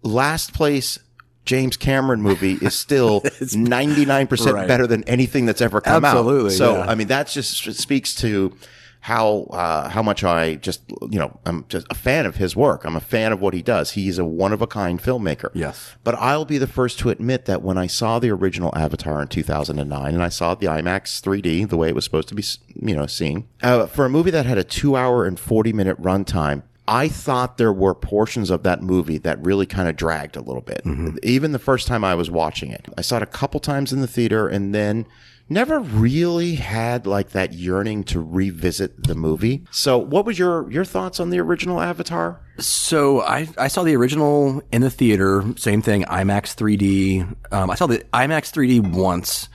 last 0.02 0.52
place 0.54 0.98
James 1.44 1.76
Cameron 1.76 2.22
movie 2.22 2.54
is 2.54 2.74
still 2.74 3.20
99% 3.66 4.52
Right. 4.52 4.68
better 4.68 4.86
than 4.86 5.04
anything 5.04 5.46
that's 5.46 5.60
ever 5.60 5.80
come 5.80 6.04
out. 6.04 6.16
Absolutely, 6.16 6.50
So, 6.50 6.76
yeah. 6.76 6.86
I 6.90 6.94
mean, 6.94 7.08
that 7.08 7.28
just 7.28 7.72
speaks 7.74 8.14
to 8.16 8.52
how, 9.00 9.48
uh, 9.50 9.88
how 9.88 10.00
much 10.00 10.22
I 10.22 10.54
just, 10.54 10.82
you 11.10 11.18
know, 11.18 11.36
I'm 11.44 11.64
just 11.68 11.88
a 11.90 11.94
fan 11.94 12.24
of 12.24 12.36
his 12.36 12.54
work. 12.54 12.84
I'm 12.84 12.94
a 12.94 13.00
fan 13.00 13.32
of 13.32 13.40
what 13.40 13.52
he 13.52 13.60
does. 13.60 13.92
He's 13.92 14.16
a 14.18 14.24
one 14.24 14.52
of 14.52 14.62
a 14.62 14.66
kind 14.68 15.02
filmmaker. 15.02 15.50
Yes. 15.54 15.96
But 16.04 16.14
I'll 16.14 16.44
be 16.44 16.56
the 16.58 16.68
first 16.68 17.00
to 17.00 17.10
admit 17.10 17.46
that 17.46 17.62
when 17.62 17.76
I 17.76 17.88
saw 17.88 18.20
the 18.20 18.30
original 18.30 18.72
Avatar 18.76 19.20
in 19.20 19.26
2009 19.26 20.14
and 20.14 20.22
I 20.22 20.28
saw 20.28 20.54
the 20.54 20.66
IMAX 20.66 21.20
3D 21.20 21.68
the 21.68 21.76
way 21.76 21.88
it 21.88 21.96
was 21.96 22.04
supposed 22.04 22.28
to 22.28 22.36
be, 22.36 22.44
you 22.80 22.94
know, 22.94 23.06
seen, 23.06 23.48
uh, 23.60 23.86
for 23.86 24.04
a 24.04 24.08
movie 24.08 24.30
that 24.30 24.46
had 24.46 24.58
a 24.58 24.64
two 24.64 24.94
hour 24.96 25.24
and 25.24 25.38
40 25.40 25.72
minute 25.72 26.00
runtime, 26.00 26.62
I 26.88 27.08
thought 27.08 27.58
there 27.58 27.72
were 27.72 27.94
portions 27.94 28.50
of 28.50 28.64
that 28.64 28.82
movie 28.82 29.18
that 29.18 29.42
really 29.44 29.66
kind 29.66 29.88
of 29.88 29.96
dragged 29.96 30.36
a 30.36 30.40
little 30.42 30.62
bit. 30.62 30.82
Even 31.22 31.52
the 31.52 31.58
first 31.58 31.86
time 31.86 32.04
I 32.04 32.14
was 32.14 32.30
watching 32.30 32.70
it, 32.70 32.86
I 32.98 33.02
saw 33.02 33.16
it 33.18 33.22
a 33.22 33.26
couple 33.26 33.60
times 33.60 33.92
in 33.92 34.00
the 34.00 34.06
theater 34.08 34.48
and 34.48 34.74
then 34.74 35.06
never 35.48 35.80
really 35.80 36.54
had 36.56 37.06
like 37.06 37.30
that 37.30 37.52
yearning 37.52 38.04
to 38.04 38.20
revisit 38.20 39.04
the 39.04 39.14
movie. 39.14 39.64
So, 39.70 39.98
what 39.98 40.24
was 40.24 40.38
your 40.38 40.70
your 40.70 40.84
thoughts 40.84 41.20
on 41.20 41.30
the 41.30 41.38
original 41.40 41.80
Avatar? 41.80 42.40
So 42.58 43.22
I, 43.22 43.48
I 43.58 43.68
saw 43.68 43.82
the 43.82 43.96
original 43.96 44.62
in 44.72 44.82
the 44.82 44.90
theater, 44.90 45.44
same 45.56 45.82
thing, 45.82 46.04
IMAX 46.04 46.54
3D. 46.54 47.52
Um, 47.52 47.70
I 47.70 47.74
saw 47.74 47.86
the 47.86 48.00
IMAX 48.12 48.52
3D 48.52 48.92
once, 48.92 49.48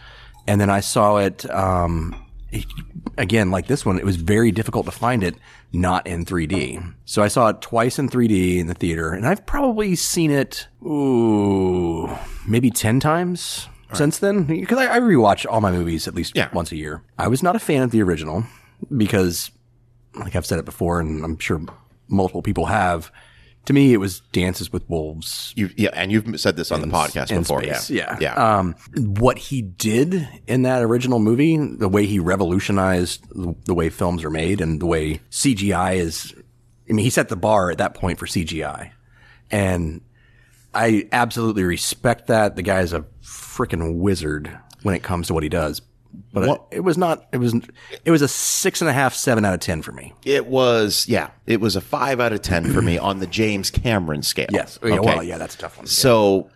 and 0.47 0.59
then 0.59 0.69
I 0.69 0.79
saw 0.79 1.17
it 1.17 1.49
um, 1.51 2.15
again, 3.17 3.51
like 3.51 3.67
this 3.67 3.85
one. 3.85 3.97
It 3.99 4.05
was 4.05 4.15
very 4.15 4.51
difficult 4.51 4.85
to 4.85 4.91
find 4.91 5.23
it 5.23 5.35
not 5.73 6.05
in 6.07 6.25
3D. 6.25 6.93
So 7.05 7.21
I 7.23 7.27
saw 7.27 7.49
it 7.49 7.61
twice 7.61 7.99
in 7.99 8.09
3D 8.09 8.57
in 8.59 8.67
the 8.67 8.73
theater, 8.73 9.11
and 9.11 9.27
I've 9.27 9.45
probably 9.45 9.95
seen 9.95 10.31
it 10.31 10.67
ooh 10.85 12.09
maybe 12.47 12.69
ten 12.71 12.99
times. 12.99 13.67
Since 13.93 14.19
then, 14.19 14.43
because 14.43 14.77
I, 14.79 14.97
I 14.97 14.99
rewatch 14.99 15.45
all 15.49 15.61
my 15.61 15.71
movies 15.71 16.09
at 16.09 16.13
least 16.13 16.35
Yeah. 16.35 16.49
once 16.53 16.73
a 16.73 16.75
year. 16.75 17.03
I 17.17 17.29
was 17.29 17.41
not 17.41 17.55
a 17.55 17.59
fan 17.59 17.83
of 17.83 17.91
the 17.91 18.01
original 18.01 18.43
because 18.95 19.49
like 20.13 20.35
I've 20.35 20.45
said 20.45 20.59
it 20.59 20.65
before, 20.65 20.99
and 20.99 21.23
I'm 21.23 21.39
sure 21.39 21.61
multiple 22.09 22.41
people 22.41 22.65
have. 22.65 23.11
To 23.67 23.73
me, 23.73 23.91
it 23.91 23.97
was 23.97 24.21
Dances 24.31 24.71
with 24.71 24.89
Wolves. 24.89 25.51
You, 25.57 25.69
yeah, 25.75 25.89
and 25.91 26.09
you've 26.09 26.39
said 26.39 26.55
this 26.55 26.71
on 26.71 26.79
the 26.79 26.87
podcast 26.87 27.27
before. 27.27 27.61
space, 27.61 27.89
yeah, 27.89 28.15
yeah. 28.17 28.33
yeah. 28.33 28.57
Um, 28.59 28.75
what 28.95 29.37
he 29.37 29.61
did 29.61 30.25
in 30.47 30.61
that 30.61 30.81
original 30.83 31.19
movie, 31.19 31.57
the 31.57 31.89
way 31.89 32.05
he 32.05 32.17
revolutionized 32.17 33.27
the, 33.29 33.53
the 33.65 33.73
way 33.73 33.89
films 33.89 34.23
are 34.23 34.29
made 34.29 34.61
and 34.61 34.79
the 34.79 34.85
way 34.85 35.19
CGI 35.31 35.95
is. 35.95 36.33
I 36.89 36.93
mean, 36.93 37.03
he 37.03 37.09
set 37.09 37.27
the 37.27 37.35
bar 37.35 37.69
at 37.69 37.79
that 37.79 37.93
point 37.93 38.19
for 38.19 38.25
CGI, 38.25 38.91
and 39.51 39.99
I 40.73 41.09
absolutely 41.11 41.63
respect 41.63 42.27
that. 42.27 42.55
The 42.55 42.61
guy's 42.61 42.93
a 42.93 43.01
freaking 43.21 43.97
wizard 43.97 44.57
when 44.83 44.95
it 44.95 45.03
comes 45.03 45.27
to 45.27 45.33
what 45.33 45.43
he 45.43 45.49
does. 45.49 45.81
But 46.33 46.49
it, 46.49 46.77
it 46.77 46.79
was 46.81 46.97
not. 46.97 47.27
It 47.31 47.37
was. 47.37 47.53
It 48.05 48.11
was 48.11 48.21
a 48.21 48.27
six 48.27 48.81
and 48.81 48.89
a 48.89 48.93
half, 48.93 49.13
seven 49.13 49.45
out 49.45 49.53
of 49.53 49.59
ten 49.59 49.81
for 49.81 49.91
me. 49.91 50.13
It 50.25 50.47
was, 50.47 51.07
yeah, 51.07 51.29
it 51.45 51.61
was 51.61 51.75
a 51.75 51.81
five 51.81 52.19
out 52.19 52.33
of 52.33 52.41
10 52.41 52.73
for 52.73 52.81
me 52.81 52.97
on 52.97 53.19
the 53.19 53.27
James 53.27 53.71
Cameron 53.71 54.21
scale. 54.23 54.47
Yes. 54.51 54.77
Yeah, 54.83 54.99
Well, 54.99 55.23
yeah, 55.23 55.37
that's 55.37 55.55
a 55.55 55.57
tough 55.57 55.77
one. 55.77 55.87
So, 55.87 56.49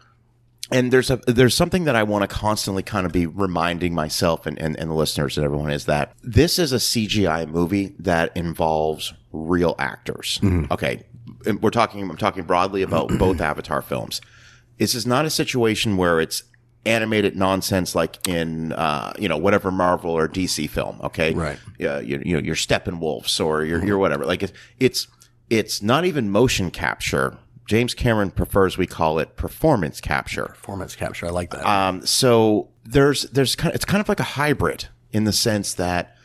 and 0.72 0.92
there's 0.92 1.10
a, 1.10 1.18
there's 1.28 1.56
something 1.56 1.86
that 1.86 1.96
I 1.96 2.04
want 2.04 2.24
to 2.24 2.28
constantly 2.28 2.84
kind 2.84 3.06
of 3.06 3.12
be 3.12 3.26
reminding 3.26 3.94
myself 3.94 4.46
and, 4.46 4.60
and, 4.60 4.78
and 4.78 4.90
the 4.90 4.94
listeners 4.96 5.38
and 5.38 5.46
everyone 5.46 5.72
is 5.72 5.86
that 5.86 6.14
this 6.24 6.60
is 6.60 6.74
a 6.74 6.78
CGI 6.78 7.48
movie 7.48 7.96
that 8.00 8.36
involves 8.36 9.14
real 9.32 9.76
actors. 9.80 10.40
Mm-hmm. 10.42 10.72
Okay. 10.72 11.04
And 11.46 11.62
we're 11.62 11.72
talking, 11.72 12.10
I'm 12.10 12.18
talking 12.18 12.44
broadly 12.44 12.82
about 12.82 13.10
both 13.18 13.42
Avatar 13.42 13.82
films. 13.82 14.22
This 14.78 14.96
is 14.96 15.06
not 15.06 15.26
a 15.26 15.30
situation 15.30 15.98
where 15.98 16.20
it's 16.20 16.44
animated 16.86 17.36
nonsense 17.36 17.96
like 17.96 18.28
in, 18.28 18.74
uh, 18.74 19.14
you 19.20 19.30
know, 19.30 19.38
whatever 19.38 19.72
Marvel 19.72 20.12
or 20.12 20.28
DC 20.28 20.70
film. 20.70 21.00
Okay. 21.04 21.34
Right. 21.34 21.60
Yeah. 21.78 22.00
You, 22.00 22.22
you 22.26 22.36
know, 22.36 22.42
your 22.42 22.56
Steppenwolfs 22.56 23.44
or 23.44 23.64
your, 23.64 23.86
your 23.86 23.98
whatever. 23.98 24.26
Like 24.26 24.44
it's, 24.44 24.54
it's, 24.80 25.08
it's 25.50 25.82
not 25.82 26.06
even 26.06 26.30
motion 26.32 26.72
capture. 26.72 27.38
James 27.68 27.94
Cameron 27.94 28.32
prefers 28.32 28.78
we 28.78 28.88
call 28.88 29.20
it 29.20 29.36
performance 29.36 30.02
capture. 30.02 30.46
Performance 30.46 30.96
capture. 30.96 31.28
I 31.28 31.30
like 31.30 31.52
that. 31.52 31.66
Um, 31.66 32.06
so 32.06 32.70
there's 32.84 33.24
there's 33.24 33.56
kind 33.56 33.72
of, 33.72 33.76
it's 33.76 33.86
kind 33.86 34.02
of 34.02 34.10
like 34.10 34.20
a 34.20 34.24
hybrid 34.24 34.88
in 35.12 35.26
the 35.26 35.34
sense 35.34 35.74
that 35.76 36.16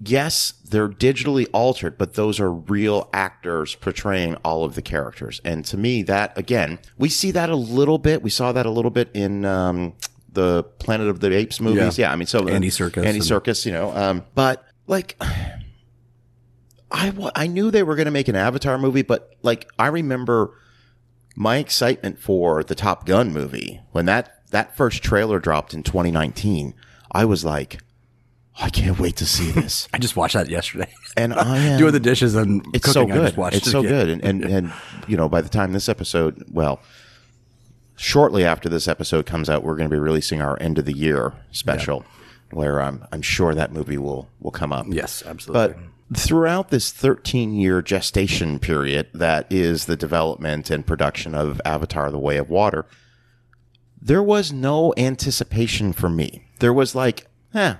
yes, 0.00 0.54
they're 0.64 0.88
digitally 0.88 1.46
altered, 1.52 1.98
but 1.98 2.14
those 2.14 2.40
are 2.40 2.52
real 2.52 3.08
actors 3.12 3.74
portraying 3.76 4.36
all 4.36 4.64
of 4.64 4.74
the 4.74 4.82
characters. 4.82 5.40
And 5.44 5.64
to 5.66 5.76
me, 5.76 6.02
that 6.04 6.36
again, 6.36 6.78
we 6.98 7.08
see 7.08 7.30
that 7.32 7.50
a 7.50 7.56
little 7.56 7.98
bit. 7.98 8.22
We 8.22 8.30
saw 8.30 8.52
that 8.52 8.66
a 8.66 8.70
little 8.70 8.90
bit 8.90 9.10
in 9.14 9.44
um, 9.44 9.94
the 10.32 10.64
Planet 10.78 11.08
of 11.08 11.20
the 11.20 11.34
Apes 11.34 11.60
movies. 11.60 11.98
Yeah. 11.98 12.06
Yeah, 12.06 12.12
I 12.12 12.16
mean, 12.16 12.26
so 12.26 12.48
Andy 12.48 12.70
Serkis 12.70 13.04
Andy 13.04 13.18
and- 13.18 13.22
Serkis, 13.22 13.66
you 13.66 13.72
know. 13.72 13.94
Um, 13.94 14.24
but 14.34 14.64
like. 14.86 15.16
I, 16.92 17.12
I 17.36 17.46
knew 17.46 17.70
they 17.70 17.84
were 17.84 17.94
going 17.94 18.06
to 18.06 18.10
make 18.10 18.26
an 18.26 18.34
Avatar 18.34 18.76
movie, 18.76 19.02
but 19.02 19.36
like 19.42 19.70
I 19.78 19.86
remember 19.86 20.58
my 21.36 21.58
excitement 21.58 22.18
for 22.18 22.64
the 22.64 22.74
Top 22.74 23.06
Gun 23.06 23.32
movie 23.32 23.80
when 23.92 24.06
that 24.06 24.42
that 24.50 24.76
first 24.76 25.00
trailer 25.02 25.38
dropped 25.38 25.72
in 25.72 25.84
2019, 25.84 26.74
I 27.12 27.24
was 27.26 27.44
like, 27.44 27.78
I 28.58 28.68
can't 28.68 28.98
wait 28.98 29.16
to 29.16 29.26
see 29.26 29.50
this. 29.50 29.88
I 29.94 29.98
just 29.98 30.16
watched 30.16 30.34
that 30.34 30.48
yesterday. 30.48 30.92
And 31.16 31.32
I 31.34 31.58
am 31.58 31.78
doing 31.78 31.92
the 31.92 32.00
dishes 32.00 32.34
and 32.34 32.64
it's 32.74 32.84
cooking. 32.86 33.12
so 33.12 33.32
good. 33.32 33.54
It's 33.54 33.66
it 33.66 33.70
so 33.70 33.80
again. 33.80 33.90
good. 33.92 34.08
And, 34.08 34.22
and 34.24 34.44
and 34.44 34.72
you 35.06 35.16
know, 35.16 35.28
by 35.28 35.40
the 35.40 35.48
time 35.48 35.72
this 35.72 35.88
episode, 35.88 36.44
well, 36.52 36.80
shortly 37.96 38.44
after 38.44 38.68
this 38.68 38.88
episode 38.88 39.26
comes 39.26 39.48
out, 39.48 39.62
we're 39.62 39.76
going 39.76 39.88
to 39.88 39.94
be 39.94 40.00
releasing 40.00 40.40
our 40.40 40.60
end 40.60 40.78
of 40.78 40.84
the 40.84 40.92
year 40.92 41.32
special, 41.52 42.04
where 42.50 42.80
I'm 42.80 43.04
I'm 43.12 43.22
sure 43.22 43.54
that 43.54 43.72
movie 43.72 43.98
will 43.98 44.28
will 44.40 44.50
come 44.50 44.72
up. 44.72 44.86
Yes, 44.88 45.22
absolutely. 45.24 45.74
But 46.08 46.18
throughout 46.18 46.70
this 46.70 46.90
13 46.90 47.54
year 47.54 47.80
gestation 47.82 48.58
period 48.58 49.06
that 49.14 49.46
is 49.50 49.86
the 49.86 49.96
development 49.96 50.70
and 50.70 50.84
production 50.86 51.34
of 51.34 51.60
Avatar: 51.64 52.10
The 52.10 52.18
Way 52.18 52.36
of 52.36 52.50
Water, 52.50 52.84
there 54.02 54.22
was 54.22 54.52
no 54.52 54.92
anticipation 54.96 55.92
for 55.92 56.08
me. 56.08 56.44
There 56.58 56.72
was 56.72 56.94
like, 56.94 57.26
eh, 57.54 57.74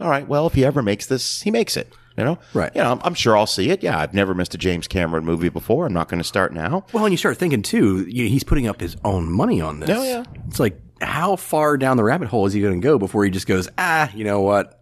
all 0.00 0.08
right, 0.08 0.26
well, 0.26 0.46
if 0.46 0.54
he 0.54 0.64
ever 0.64 0.82
makes 0.82 1.06
this, 1.06 1.42
he 1.42 1.50
makes 1.50 1.76
it. 1.76 1.92
You 2.16 2.24
know, 2.24 2.38
Right. 2.54 2.74
You 2.74 2.82
know, 2.82 2.92
I'm, 2.92 3.00
I'm 3.04 3.12
sure 3.14 3.36
I'll 3.36 3.46
see 3.46 3.68
it. 3.68 3.82
Yeah, 3.82 3.98
I've 3.98 4.14
never 4.14 4.34
missed 4.34 4.54
a 4.54 4.58
James 4.58 4.88
Cameron 4.88 5.26
movie 5.26 5.50
before. 5.50 5.84
I'm 5.84 5.92
not 5.92 6.08
going 6.08 6.16
to 6.18 6.24
start 6.24 6.50
now. 6.54 6.86
Well, 6.94 7.04
and 7.04 7.12
you 7.12 7.18
start 7.18 7.36
thinking 7.36 7.60
too, 7.60 8.06
you 8.08 8.24
know, 8.24 8.30
he's 8.30 8.42
putting 8.42 8.66
up 8.66 8.80
his 8.80 8.96
own 9.04 9.30
money 9.30 9.60
on 9.60 9.80
this. 9.80 9.90
Oh, 9.90 10.02
yeah. 10.02 10.24
It's 10.48 10.58
like, 10.58 10.80
how 11.02 11.36
far 11.36 11.76
down 11.76 11.98
the 11.98 12.04
rabbit 12.04 12.28
hole 12.28 12.46
is 12.46 12.54
he 12.54 12.62
going 12.62 12.80
to 12.80 12.84
go 12.84 12.98
before 12.98 13.22
he 13.26 13.30
just 13.30 13.46
goes, 13.46 13.68
ah, 13.76 14.10
you 14.14 14.24
know 14.24 14.40
what? 14.40 14.80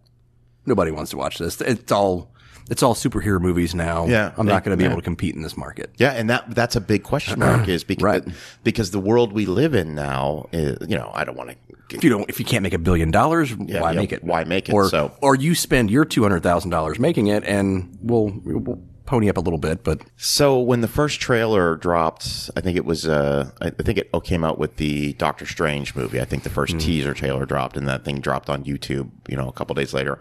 Nobody 0.65 0.91
wants 0.91 1.11
to 1.11 1.17
watch 1.17 1.37
this. 1.37 1.59
It's 1.59 1.91
all, 1.91 2.31
it's 2.69 2.81
all 2.83 2.95
superhero 2.95 3.39
movies 3.39 3.75
now. 3.75 4.07
Yeah. 4.07 4.31
I'm 4.37 4.45
not 4.47 4.63
going 4.63 4.75
to 4.75 4.77
be 4.77 4.83
Yeah. 4.83 4.91
able 4.91 5.01
to 5.01 5.05
compete 5.05 5.35
in 5.35 5.41
this 5.41 5.55
market. 5.57 5.91
Yeah, 5.97 6.11
and 6.11 6.29
that 6.29 6.53
that's 6.55 6.75
a 6.75 6.81
big 6.81 7.03
question 7.03 7.39
mark 7.39 7.67
is 7.75 7.83
because 7.83 8.03
Right. 8.03 8.23
because 8.63 8.91
the 8.91 8.99
world 8.99 9.33
we 9.33 9.45
live 9.45 9.75
in 9.75 9.95
now 9.95 10.47
is 10.51 10.77
you 10.89 10.97
know 10.97 11.11
I 11.13 11.23
don't 11.25 11.37
want 11.37 11.51
to 11.51 11.55
If 11.95 12.03
you 12.03 12.09
don't, 12.09 12.27
if 12.29 12.39
you 12.39 12.45
can't 12.45 12.63
make 12.63 12.73
a 12.73 12.79
billion 12.79 13.11
dollars, 13.11 13.55
why 13.55 13.65
yeah, 13.67 13.91
make 13.91 14.11
it? 14.11 14.23
why 14.23 14.43
make 14.43 14.69
it? 14.69 14.73
Or, 14.73 14.89
So- 14.89 15.11
or 15.21 15.35
you 15.35 15.53
spend 15.55 15.91
your 15.91 16.05
two 16.05 16.23
hundred 16.23 16.41
thousand 16.43 16.71
dollars 16.71 16.97
making 16.99 17.27
it, 17.27 17.43
and 17.45 17.97
we'll, 18.01 18.33
we'll 18.43 18.81
pony 19.05 19.29
up 19.29 19.37
a 19.37 19.39
little 19.39 19.59
bit. 19.59 19.83
But 19.83 20.01
So 20.17 20.59
when 20.59 20.81
the 20.81 20.87
first 20.87 21.19
trailer 21.21 21.75
dropped, 21.75 22.49
I 22.57 22.61
think 22.61 22.75
it 22.75 22.85
was 22.85 23.07
uh, 23.07 23.51
I 23.61 23.69
think 23.69 23.99
it 23.99 24.09
came 24.23 24.43
out 24.43 24.57
with 24.57 24.77
the 24.77 25.13
Doctor 25.13 25.45
Strange 25.45 25.95
movie. 25.95 26.19
I 26.19 26.25
think 26.25 26.41
the 26.41 26.49
first 26.49 26.79
teaser 26.79 27.13
trailer 27.13 27.45
dropped, 27.45 27.77
and 27.77 27.87
that 27.87 28.03
thing 28.03 28.19
dropped 28.19 28.49
on 28.49 28.63
YouTube. 28.63 29.11
You 29.29 29.37
know, 29.37 29.47
a 29.47 29.51
couple 29.53 29.75
days 29.75 29.93
later, 29.93 30.17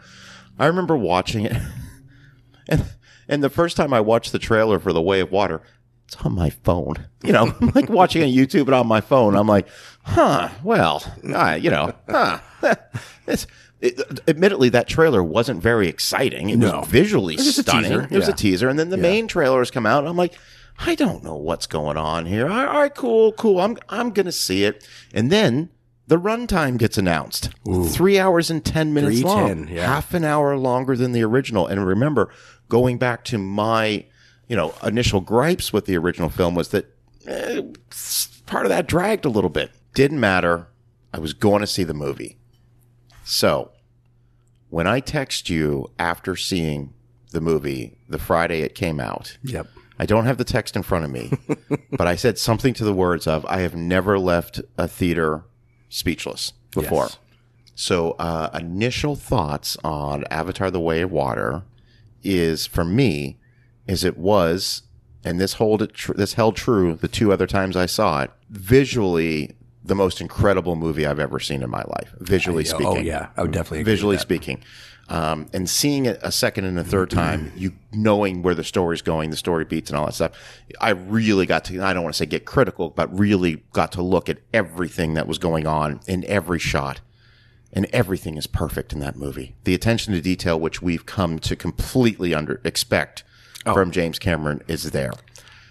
I 0.59 0.67
remember 0.67 0.99
watching 0.99 1.47
it, 1.47 1.57
and 2.69 2.85
and 3.29 3.43
the 3.43 3.51
first 3.51 3.77
time 3.77 3.93
I 3.93 4.01
watched 4.01 4.33
the 4.33 4.39
trailer 4.39 4.79
for 4.79 4.93
The 4.93 5.03
Way 5.03 5.21
of 5.21 5.31
Water, 5.33 5.63
it's 6.07 6.17
on 6.17 6.35
my 6.35 6.51
phone. 6.51 7.07
You 7.23 7.33
know, 7.33 7.55
I'm 7.61 7.69
like 7.75 7.89
watching 7.89 8.23
on 8.23 8.29
YouTube 8.29 8.67
and 8.67 8.75
on 8.75 8.87
my 8.87 9.01
phone. 9.01 9.35
I'm 9.37 9.47
like, 9.49 9.67
huh, 10.03 10.51
well, 10.63 11.03
you 11.23 11.71
know, 11.71 11.95
huh. 12.09 12.39
It's, 13.27 13.47
it, 13.81 14.01
admittedly, 14.29 14.69
that 14.71 14.87
trailer 14.89 15.23
wasn't 15.23 15.63
very 15.63 15.89
exciting. 15.89 16.51
It 16.51 16.59
No. 16.59 16.81
was 16.81 16.89
visually 16.89 17.37
just 17.37 17.59
a 17.59 17.63
stunning. 17.63 17.93
It 17.93 18.11
was 18.11 18.29
a 18.29 18.33
teaser, 18.33 18.69
and 18.69 18.79
then 18.79 18.91
the 18.91 18.97
main 18.97 19.27
trailers 19.29 19.71
come 19.71 19.87
out. 19.87 20.01
And 20.01 20.09
I'm 20.09 20.17
like, 20.17 20.35
I 20.79 20.95
don't 20.95 21.23
know 21.25 21.37
what's 21.37 21.67
going 21.67 21.97
on 21.97 22.27
here. 22.27 22.49
All 22.49 22.67
right, 22.67 22.95
cool, 22.95 23.33
cool. 23.33 23.61
I'm 23.61 23.77
I'm 23.89 24.11
gonna 24.11 24.33
see 24.33 24.65
it, 24.65 24.87
and 25.13 25.31
then 25.31 25.71
the 26.07 26.19
runtime 26.19 26.77
gets 26.79 26.99
announced. 26.99 27.51
Three 27.89 28.19
hours 28.19 28.51
and 28.51 28.65
ten 28.65 28.93
minutes 28.93 29.23
long, 29.23 29.69
yeah. 29.69 29.87
half 29.87 30.13
an 30.15 30.25
hour 30.25 30.57
longer 30.57 30.97
than 30.97 31.13
the 31.13 31.23
original. 31.23 31.67
And 31.67 31.87
remember, 31.87 32.31
going 32.69 32.99
back 32.99 33.25
to 33.25 33.39
my, 33.39 34.05
you 34.49 34.57
know, 34.57 34.75
initial 34.83 35.21
gripes 35.21 35.73
with 35.73 35.87
the 35.87 35.97
original 35.97 36.29
film 36.29 36.55
was 36.55 36.69
that 36.69 36.87
eh, 37.27 37.63
part 38.47 38.67
of 38.67 38.71
that 38.71 38.87
dragged 38.87 39.25
a 39.25 39.31
little 39.31 39.51
bit. 39.51 39.71
Didn't 39.95 40.21
matter. 40.21 40.69
I 41.13 41.19
was 41.19 41.33
going 41.33 41.61
to 41.61 41.67
see 41.67 41.85
the 41.85 41.95
movie. 41.95 42.37
So, 43.25 43.71
when 44.69 44.87
I 44.87 45.01
text 45.01 45.49
you 45.49 45.91
after 45.99 46.35
seeing 46.37 46.93
the 47.31 47.41
movie 47.41 47.97
the 48.09 48.19
Friday 48.19 48.61
it 48.61 48.75
came 48.75 49.01
out, 49.01 49.39
yep, 49.43 49.69
I 49.99 50.07
don't 50.07 50.27
have 50.27 50.39
the 50.39 50.45
text 50.45 50.77
in 50.77 50.83
front 50.83 51.05
of 51.05 51.11
me, 51.11 51.31
but 51.93 52.07
I 52.07 52.17
said 52.17 52.39
something 52.39 52.75
to 52.75 52.85
the 52.85 52.93
words 52.93 53.27
of 53.27 53.47
I 53.47 53.61
have 53.61 53.77
never 53.77 54.19
left 54.19 54.61
a 54.77 54.89
theater 54.89 55.45
speechless 55.89 56.53
before. 56.73 57.05
Yes. 57.05 57.19
So, 57.77 58.13
uh, 58.13 58.51
initial 58.53 59.17
thoughts 59.17 59.77
on 59.85 60.25
Avatar: 60.31 60.71
The 60.71 60.81
Way 60.81 61.01
of 61.03 61.13
Water 61.13 61.63
is 62.25 62.67
for 62.67 62.85
me 62.85 63.39
is 63.87 64.05
it 64.05 64.17
was, 64.17 64.83
and 65.25 65.41
this 65.41 65.55
hold 65.55 65.83
it 65.83 65.95
tr- 65.95 66.15
this 66.15 66.35
held 66.35 66.57
true 66.57 66.95
the 66.95 67.09
two 67.09 67.33
other 67.33 67.47
times 67.47 67.77
I 67.77 67.87
saw 67.87 68.23
it. 68.23 68.31
Visually, 68.51 69.55
the 69.85 69.95
most 69.95 70.21
incredible 70.21 70.77
movie 70.77 71.07
I've 71.07 71.21
ever 71.21 71.39
seen 71.39 71.63
in 71.63 71.71
my 71.71 71.83
life. 71.83 72.15
Visually 72.19 72.65
speaking, 72.65 72.87
oh 72.87 72.97
yeah, 72.97 73.29
I 73.37 73.43
would 73.43 73.53
definitely 73.53 73.83
visually 73.85 74.19
speaking. 74.19 74.63
Um, 75.09 75.49
and 75.53 75.69
seeing 75.69 76.07
it 76.07 76.19
a 76.23 76.33
second 76.33 76.65
and 76.65 76.79
a 76.79 76.85
third 76.85 77.11
time, 77.11 77.53
you 77.55 77.73
knowing 77.93 78.43
where 78.43 78.55
the 78.55 78.65
story's 78.65 79.03
going, 79.03 79.29
the 79.29 79.37
story 79.37 79.67
beats 79.67 79.91
and 79.91 79.99
all 79.99 80.07
that 80.07 80.15
stuff, 80.15 80.33
I 80.81 80.91
really 80.91 81.45
got 81.45 81.67
to, 81.67 81.83
I 81.83 81.93
don't 81.93 82.05
want 82.05 82.15
to 82.15 82.17
say 82.17 82.25
get 82.25 82.47
critical, 82.47 82.89
but 82.89 83.15
really 83.17 83.63
got 83.75 83.93
to 83.93 84.03
look 84.03 84.31
at 84.31 84.39
everything 84.55 85.13
that 85.15 85.27
was 85.27 85.37
going 85.37 85.67
on 85.67 86.01
in 86.07 86.25
every 86.25 86.59
shot. 86.59 87.03
And 87.77 87.87
everything 87.93 88.37
is 88.37 88.47
perfect 88.47 88.93
in 88.93 89.01
that 89.01 89.17
movie. 89.17 89.57
The 89.65 89.75
attention 89.75 90.15
to 90.15 90.21
detail, 90.21 90.59
which 90.61 90.81
we've 90.81 91.05
come 91.05 91.39
to 91.41 91.57
completely 91.57 92.33
under 92.33 92.61
expect 92.65 93.25
from 93.65 93.91
James 93.91 94.19
Cameron, 94.19 94.63
is 94.69 94.93
there. 94.93 95.13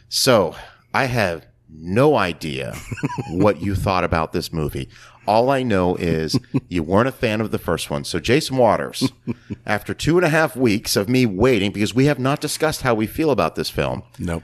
So 0.09 0.53
I 0.93 1.05
have 1.05 1.45
no 1.69 2.15
idea 2.15 2.75
what 3.31 3.61
you 3.61 3.73
thought 3.73 4.03
about 4.03 4.33
this 4.33 4.51
movie. 4.51 4.89
All 5.25 5.49
I 5.49 5.63
know 5.63 5.95
is 5.95 6.37
you 6.67 6.83
weren't 6.83 7.07
a 7.07 7.11
fan 7.13 7.39
of 7.39 7.51
the 7.51 7.57
first 7.57 7.89
one. 7.89 8.03
So, 8.03 8.19
Jason 8.19 8.57
Waters, 8.57 9.11
after 9.65 9.93
two 9.93 10.17
and 10.17 10.25
a 10.25 10.29
half 10.29 10.57
weeks 10.57 10.97
of 10.97 11.07
me 11.07 11.25
waiting, 11.25 11.71
because 11.71 11.95
we 11.95 12.05
have 12.07 12.19
not 12.19 12.41
discussed 12.41 12.81
how 12.81 12.93
we 12.93 13.07
feel 13.07 13.31
about 13.31 13.55
this 13.55 13.69
film, 13.69 14.03
Nope. 14.19 14.43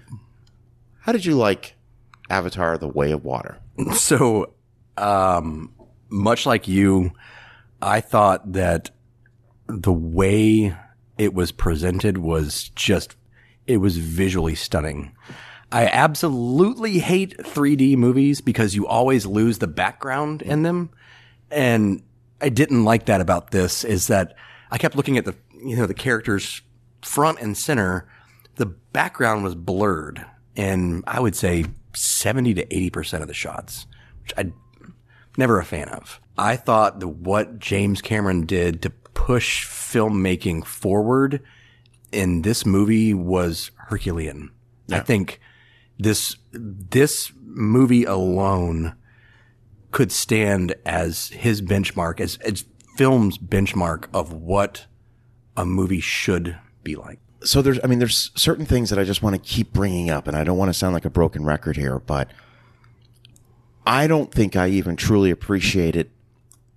how 1.02 1.12
did 1.12 1.26
you 1.26 1.36
like 1.36 1.76
Avatar 2.30 2.78
The 2.78 2.88
Way 2.88 3.12
of 3.12 3.26
Water? 3.26 3.58
So, 3.94 4.54
um, 4.98 5.74
much 6.10 6.46
like 6.46 6.68
you, 6.68 7.12
I 7.82 8.02
thought 8.02 8.54
that 8.54 8.92
the 9.68 9.94
way 9.94 10.76
it 11.18 11.34
was 11.34 11.52
presented 11.52 12.18
was 12.18 12.70
just, 12.76 13.16
it 13.68 13.78
was 13.78 13.98
visually 13.98 14.56
stunning. 14.56 15.16
I 15.72 15.86
absolutely 15.86 17.00
hate 17.00 17.38
3D 17.38 17.96
movies 17.98 18.42
because 18.42 18.76
you 18.76 18.88
always 18.88 19.26
lose 19.26 19.60
the 19.60 19.68
background 19.68 20.42
in 20.42 20.64
them. 20.64 20.90
And 21.52 22.02
I 22.42 22.50
didn't 22.50 22.86
like 22.86 23.06
that 23.06 23.22
about 23.22 23.52
this 23.52 23.84
is 23.84 24.08
that 24.08 24.36
I 24.72 24.78
kept 24.78 24.96
looking 24.96 25.18
at 25.18 25.26
the, 25.26 25.36
you 25.64 25.76
know, 25.76 25.86
the 25.86 25.94
characters 25.94 26.62
front 27.02 27.40
and 27.40 27.58
center. 27.58 28.10
The 28.56 28.66
background 28.66 29.44
was 29.44 29.56
blurred 29.56 30.26
and 30.56 31.04
I 31.08 31.20
would 31.20 31.36
say 31.36 31.66
70 31.94 32.56
to 32.56 32.66
80% 32.66 33.22
of 33.22 33.28
the 33.28 33.34
shots, 33.34 33.88
which 34.22 34.34
I 34.38 34.52
never 35.40 35.60
a 35.60 35.66
fan 35.66 35.90
of. 35.90 36.20
I 36.38 36.56
thought 36.56 37.00
that 37.00 37.08
what 37.08 37.58
James 37.58 38.02
Cameron 38.02 38.46
did 38.46 38.82
to 38.84 38.92
push 38.92 39.66
filmmaking 39.66 40.66
forward 40.66 41.42
in 42.12 42.44
this 42.44 42.66
movie 42.66 43.14
was 43.14 43.72
Herculean. 43.90 44.52
I 44.92 45.00
think 45.00 45.40
this 45.98 46.36
this 46.52 47.32
movie 47.44 48.04
alone 48.06 48.96
could 49.92 50.12
stand 50.12 50.76
as 50.86 51.30
his 51.30 51.62
benchmark, 51.62 52.20
as, 52.20 52.38
as 52.38 52.66
film's 52.96 53.38
benchmark 53.38 54.06
of 54.14 54.32
what 54.34 54.86
a 55.58 55.66
movie 55.66 56.00
should 56.00 56.58
be 56.84 56.96
like. 56.96 57.20
so 57.44 57.62
there's 57.62 57.80
i 57.84 57.88
mean 57.88 58.00
there's 58.00 58.32
certain 58.36 58.66
things 58.66 58.90
that 58.90 59.00
i 59.00 59.04
just 59.04 59.22
want 59.22 59.36
to 59.36 59.42
keep 59.42 59.74
bringing 59.74 60.10
up 60.10 60.28
and 60.28 60.36
i 60.38 60.44
don't 60.44 60.58
want 60.58 60.70
to 60.70 60.74
sound 60.74 60.94
like 60.94 61.06
a 61.06 61.10
broken 61.10 61.44
record 61.44 61.76
here 61.76 62.00
but 62.00 62.30
i 63.86 64.08
don't 64.08 64.34
think 64.34 64.56
i 64.56 64.68
even 64.68 64.96
truly 64.96 65.32
appreciated 65.32 66.10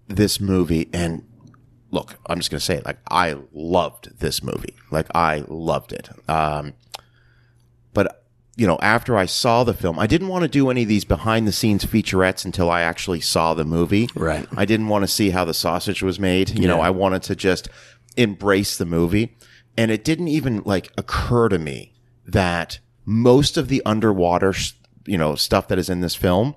this 0.08 0.40
movie. 0.40 0.88
And 0.92 1.26
look 1.90 2.18
i'm 2.26 2.38
just 2.38 2.50
going 2.50 2.58
to 2.58 2.64
say 2.64 2.76
it 2.76 2.86
like 2.86 2.98
i 3.10 3.36
loved 3.52 4.18
this 4.20 4.42
movie. 4.42 4.74
Like 4.90 5.06
i 5.14 5.44
loved 5.48 5.92
it. 5.92 6.08
Um, 6.28 6.74
but 7.94 8.24
you 8.56 8.66
know 8.66 8.78
after 8.82 9.16
i 9.16 9.24
saw 9.24 9.64
the 9.64 9.72
film 9.72 9.98
i 9.98 10.06
didn't 10.06 10.28
want 10.28 10.42
to 10.42 10.48
do 10.48 10.68
any 10.68 10.82
of 10.82 10.88
these 10.88 11.06
behind 11.06 11.48
the 11.48 11.52
scenes 11.52 11.86
featurettes 11.86 12.44
until 12.44 12.70
i 12.70 12.82
actually 12.82 13.20
saw 13.20 13.54
the 13.54 13.64
movie. 13.64 14.08
Right. 14.14 14.46
i 14.56 14.64
didn't 14.64 14.88
want 14.88 15.02
to 15.04 15.08
see 15.08 15.30
how 15.30 15.44
the 15.44 15.54
sausage 15.54 16.02
was 16.02 16.18
made. 16.18 16.58
You 16.58 16.68
know 16.68 16.80
i 16.80 16.90
wanted 16.90 17.22
to 17.24 17.36
just 17.36 17.68
embrace 18.16 18.76
the 18.76 18.86
movie. 18.86 19.36
And 19.76 19.90
it 19.90 20.04
didn't 20.04 20.28
even 20.28 20.62
like 20.64 20.92
occur 20.98 21.48
to 21.48 21.58
me 21.58 21.94
that 22.26 22.78
most 23.06 23.56
of 23.56 23.68
the 23.68 23.82
underwater 23.86 24.54
you 25.06 25.16
know 25.18 25.34
stuff 25.34 25.68
that 25.68 25.78
is 25.78 25.88
in 25.90 26.00
this 26.00 26.14
film 26.14 26.54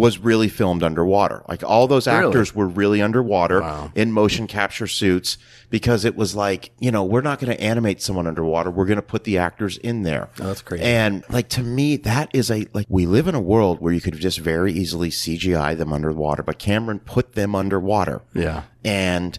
was 0.00 0.18
really 0.18 0.48
filmed 0.48 0.82
underwater. 0.82 1.44
Like 1.46 1.62
all 1.62 1.86
those 1.86 2.06
actors 2.06 2.54
were 2.54 2.66
really 2.66 3.02
underwater 3.02 3.90
in 3.94 4.12
motion 4.12 4.46
capture 4.46 4.86
suits 4.86 5.36
because 5.68 6.06
it 6.06 6.16
was 6.16 6.34
like, 6.34 6.70
you 6.78 6.90
know, 6.90 7.04
we're 7.04 7.20
not 7.20 7.38
going 7.38 7.54
to 7.54 7.62
animate 7.62 8.00
someone 8.00 8.26
underwater. 8.26 8.70
We're 8.70 8.86
going 8.86 8.96
to 8.96 9.02
put 9.02 9.24
the 9.24 9.36
actors 9.36 9.76
in 9.76 10.02
there. 10.02 10.30
Oh, 10.40 10.46
that's 10.46 10.62
crazy. 10.62 10.84
And 10.84 11.22
like 11.28 11.50
to 11.50 11.62
me, 11.62 11.96
that 11.96 12.30
is 12.32 12.50
a 12.50 12.66
like 12.72 12.86
we 12.88 13.04
live 13.04 13.28
in 13.28 13.34
a 13.34 13.40
world 13.40 13.82
where 13.82 13.92
you 13.92 14.00
could 14.00 14.18
just 14.18 14.38
very 14.38 14.72
easily 14.72 15.10
CGI 15.10 15.76
them 15.76 15.92
underwater, 15.92 16.42
but 16.42 16.58
Cameron 16.58 17.00
put 17.00 17.34
them 17.34 17.54
underwater. 17.54 18.22
Yeah. 18.32 18.62
And 18.82 19.38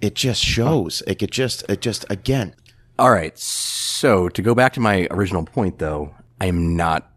it 0.00 0.14
just 0.14 0.40
shows. 0.40 1.02
It 1.08 1.16
could 1.16 1.32
just 1.32 1.64
it 1.68 1.80
just 1.80 2.04
again. 2.08 2.54
All 2.96 3.10
right. 3.10 3.36
So 3.36 4.28
to 4.28 4.40
go 4.40 4.54
back 4.54 4.72
to 4.74 4.80
my 4.80 5.08
original 5.10 5.44
point, 5.44 5.80
though, 5.80 6.14
I 6.40 6.46
am 6.46 6.76
not 6.76 7.10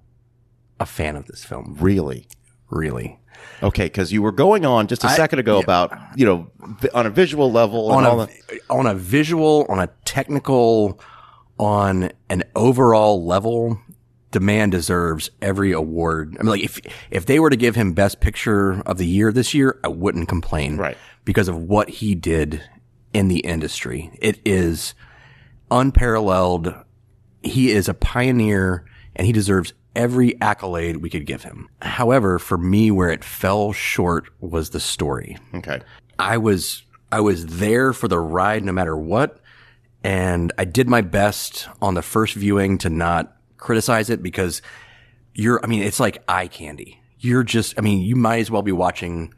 a 0.80 0.88
fan 0.88 1.16
of 1.16 1.28
this 1.28 1.46
film. 1.46 1.78
Really. 1.80 2.28
Really. 2.74 3.20
Okay, 3.62 3.86
because 3.86 4.12
you 4.12 4.22
were 4.22 4.32
going 4.32 4.66
on 4.66 4.88
just 4.88 5.04
a 5.04 5.10
second 5.10 5.40
ago 5.40 5.60
about 5.60 5.98
you 6.16 6.26
know 6.26 6.52
on 6.94 7.06
a 7.06 7.10
visual 7.10 7.52
level 7.52 7.92
and 7.94 8.06
on 8.06 8.12
all 8.12 8.22
a 8.22 8.26
that. 8.28 8.60
on 8.70 8.88
a 8.88 8.94
visual, 8.96 9.66
on 9.70 9.80
a 9.80 9.88
technical, 10.06 11.00
on 11.58 12.12
an 12.30 12.44
overall 12.56 13.26
level, 13.26 13.80
the 14.32 14.40
man 14.40 14.70
deserves 14.70 15.30
every 15.42 15.72
award. 15.72 16.36
I 16.40 16.44
mean, 16.44 16.50
like 16.50 16.64
if 16.64 16.80
if 17.10 17.26
they 17.26 17.40
were 17.40 17.50
to 17.50 17.56
give 17.56 17.76
him 17.76 17.94
Best 17.94 18.20
Picture 18.20 18.82
of 18.82 18.98
the 18.98 19.08
Year 19.08 19.32
this 19.32 19.54
year, 19.54 19.80
I 19.84 19.88
wouldn't 19.88 20.28
complain, 20.28 20.78
Right. 20.78 20.98
Because 21.24 21.48
of 21.48 21.56
what 21.56 21.90
he 21.90 22.16
did 22.16 22.62
in 23.14 23.30
the 23.30 23.40
industry, 23.40 24.12
it 24.20 24.40
is 24.44 24.94
unparalleled. 25.72 26.74
He 27.44 27.72
is 27.72 27.88
a 27.88 27.94
pioneer, 27.94 28.86
and 29.16 29.26
he 29.26 29.32
deserves 29.32 29.74
every 29.96 30.40
accolade 30.42 30.98
we 30.98 31.10
could 31.10 31.26
give 31.26 31.44
him. 31.44 31.70
However, 31.82 32.40
for 32.40 32.58
me, 32.58 32.92
where 32.92 33.10
it 33.10 33.24
fell 33.24 33.74
short 33.74 34.26
was 34.40 34.72
the 34.72 34.80
story. 34.80 35.38
Okay. 35.54 35.82
I 36.20 36.38
was 36.38 36.84
I 37.12 37.20
was 37.20 37.46
there 37.46 37.94
for 37.94 38.08
the 38.08 38.20
ride 38.20 38.64
no 38.64 38.72
matter 38.72 38.98
what, 38.98 39.40
and 40.04 40.52
I 40.58 40.66
did 40.66 40.90
my 40.90 41.02
best 41.02 41.68
on 41.82 41.94
the 41.94 42.02
first 42.02 42.34
viewing 42.34 42.78
to 42.80 42.90
not 42.90 43.36
criticize 43.58 44.10
it 44.10 44.22
because 44.22 44.62
you're 45.34 45.64
I 45.64 45.68
mean 45.68 45.84
it's 45.84 46.00
like 46.00 46.24
eye 46.28 46.48
candy. 46.48 47.02
You're 47.20 47.44
just 47.44 47.76
I 47.78 47.82
mean 47.82 48.02
you 48.02 48.16
might 48.16 48.40
as 48.40 48.52
well 48.52 48.62
be 48.62 48.72
watching 48.72 49.34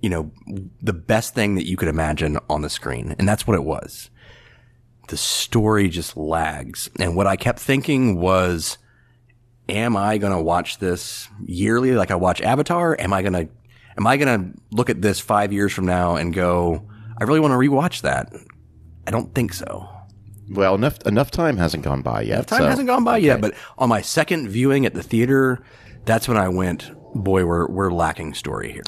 you 0.00 0.10
know 0.10 0.32
the 0.80 0.92
best 0.92 1.34
thing 1.34 1.54
that 1.56 1.66
you 1.66 1.76
could 1.76 1.88
imagine 1.88 2.38
on 2.48 2.62
the 2.62 2.70
screen 2.70 3.14
and 3.18 3.28
that's 3.28 3.46
what 3.46 3.56
it 3.56 3.64
was. 3.64 4.10
The 5.08 5.16
story 5.16 5.88
just 5.88 6.16
lags. 6.16 6.88
And 6.98 7.16
what 7.16 7.26
I 7.26 7.36
kept 7.36 7.58
thinking 7.58 8.18
was 8.18 8.78
am 9.68 9.96
I 9.96 10.18
going 10.18 10.32
to 10.32 10.42
watch 10.42 10.78
this 10.78 11.28
yearly 11.44 11.92
like 11.92 12.10
I 12.10 12.14
watch 12.16 12.40
Avatar? 12.40 12.96
Am 12.98 13.12
I 13.12 13.22
going 13.22 13.32
to 13.32 13.48
am 13.96 14.06
I 14.06 14.16
going 14.16 14.52
to 14.54 14.60
look 14.70 14.90
at 14.90 15.02
this 15.02 15.20
5 15.20 15.52
years 15.52 15.72
from 15.72 15.86
now 15.86 16.16
and 16.16 16.32
go 16.34 16.88
I 17.18 17.24
really 17.24 17.40
want 17.40 17.52
to 17.52 17.56
rewatch 17.56 18.02
that? 18.02 18.32
I 19.06 19.10
don't 19.10 19.34
think 19.34 19.52
so. 19.52 19.88
Well, 20.50 20.74
enough 20.74 21.00
enough 21.06 21.30
time 21.30 21.56
hasn't 21.56 21.84
gone 21.84 22.02
by 22.02 22.22
yet. 22.22 22.46
Time 22.46 22.60
so- 22.60 22.68
hasn't 22.68 22.88
gone 22.88 23.04
by 23.04 23.18
yet, 23.18 23.40
but 23.40 23.54
on 23.78 23.88
my 23.88 24.00
second 24.00 24.48
viewing 24.48 24.84
at 24.86 24.94
the 24.94 25.02
theater, 25.02 25.62
that's 26.04 26.28
when 26.28 26.36
I 26.36 26.48
went, 26.48 26.90
boy, 27.14 27.44
we're 27.44 27.68
we're 27.68 27.92
lacking 27.92 28.34
story 28.34 28.72
here. 28.72 28.82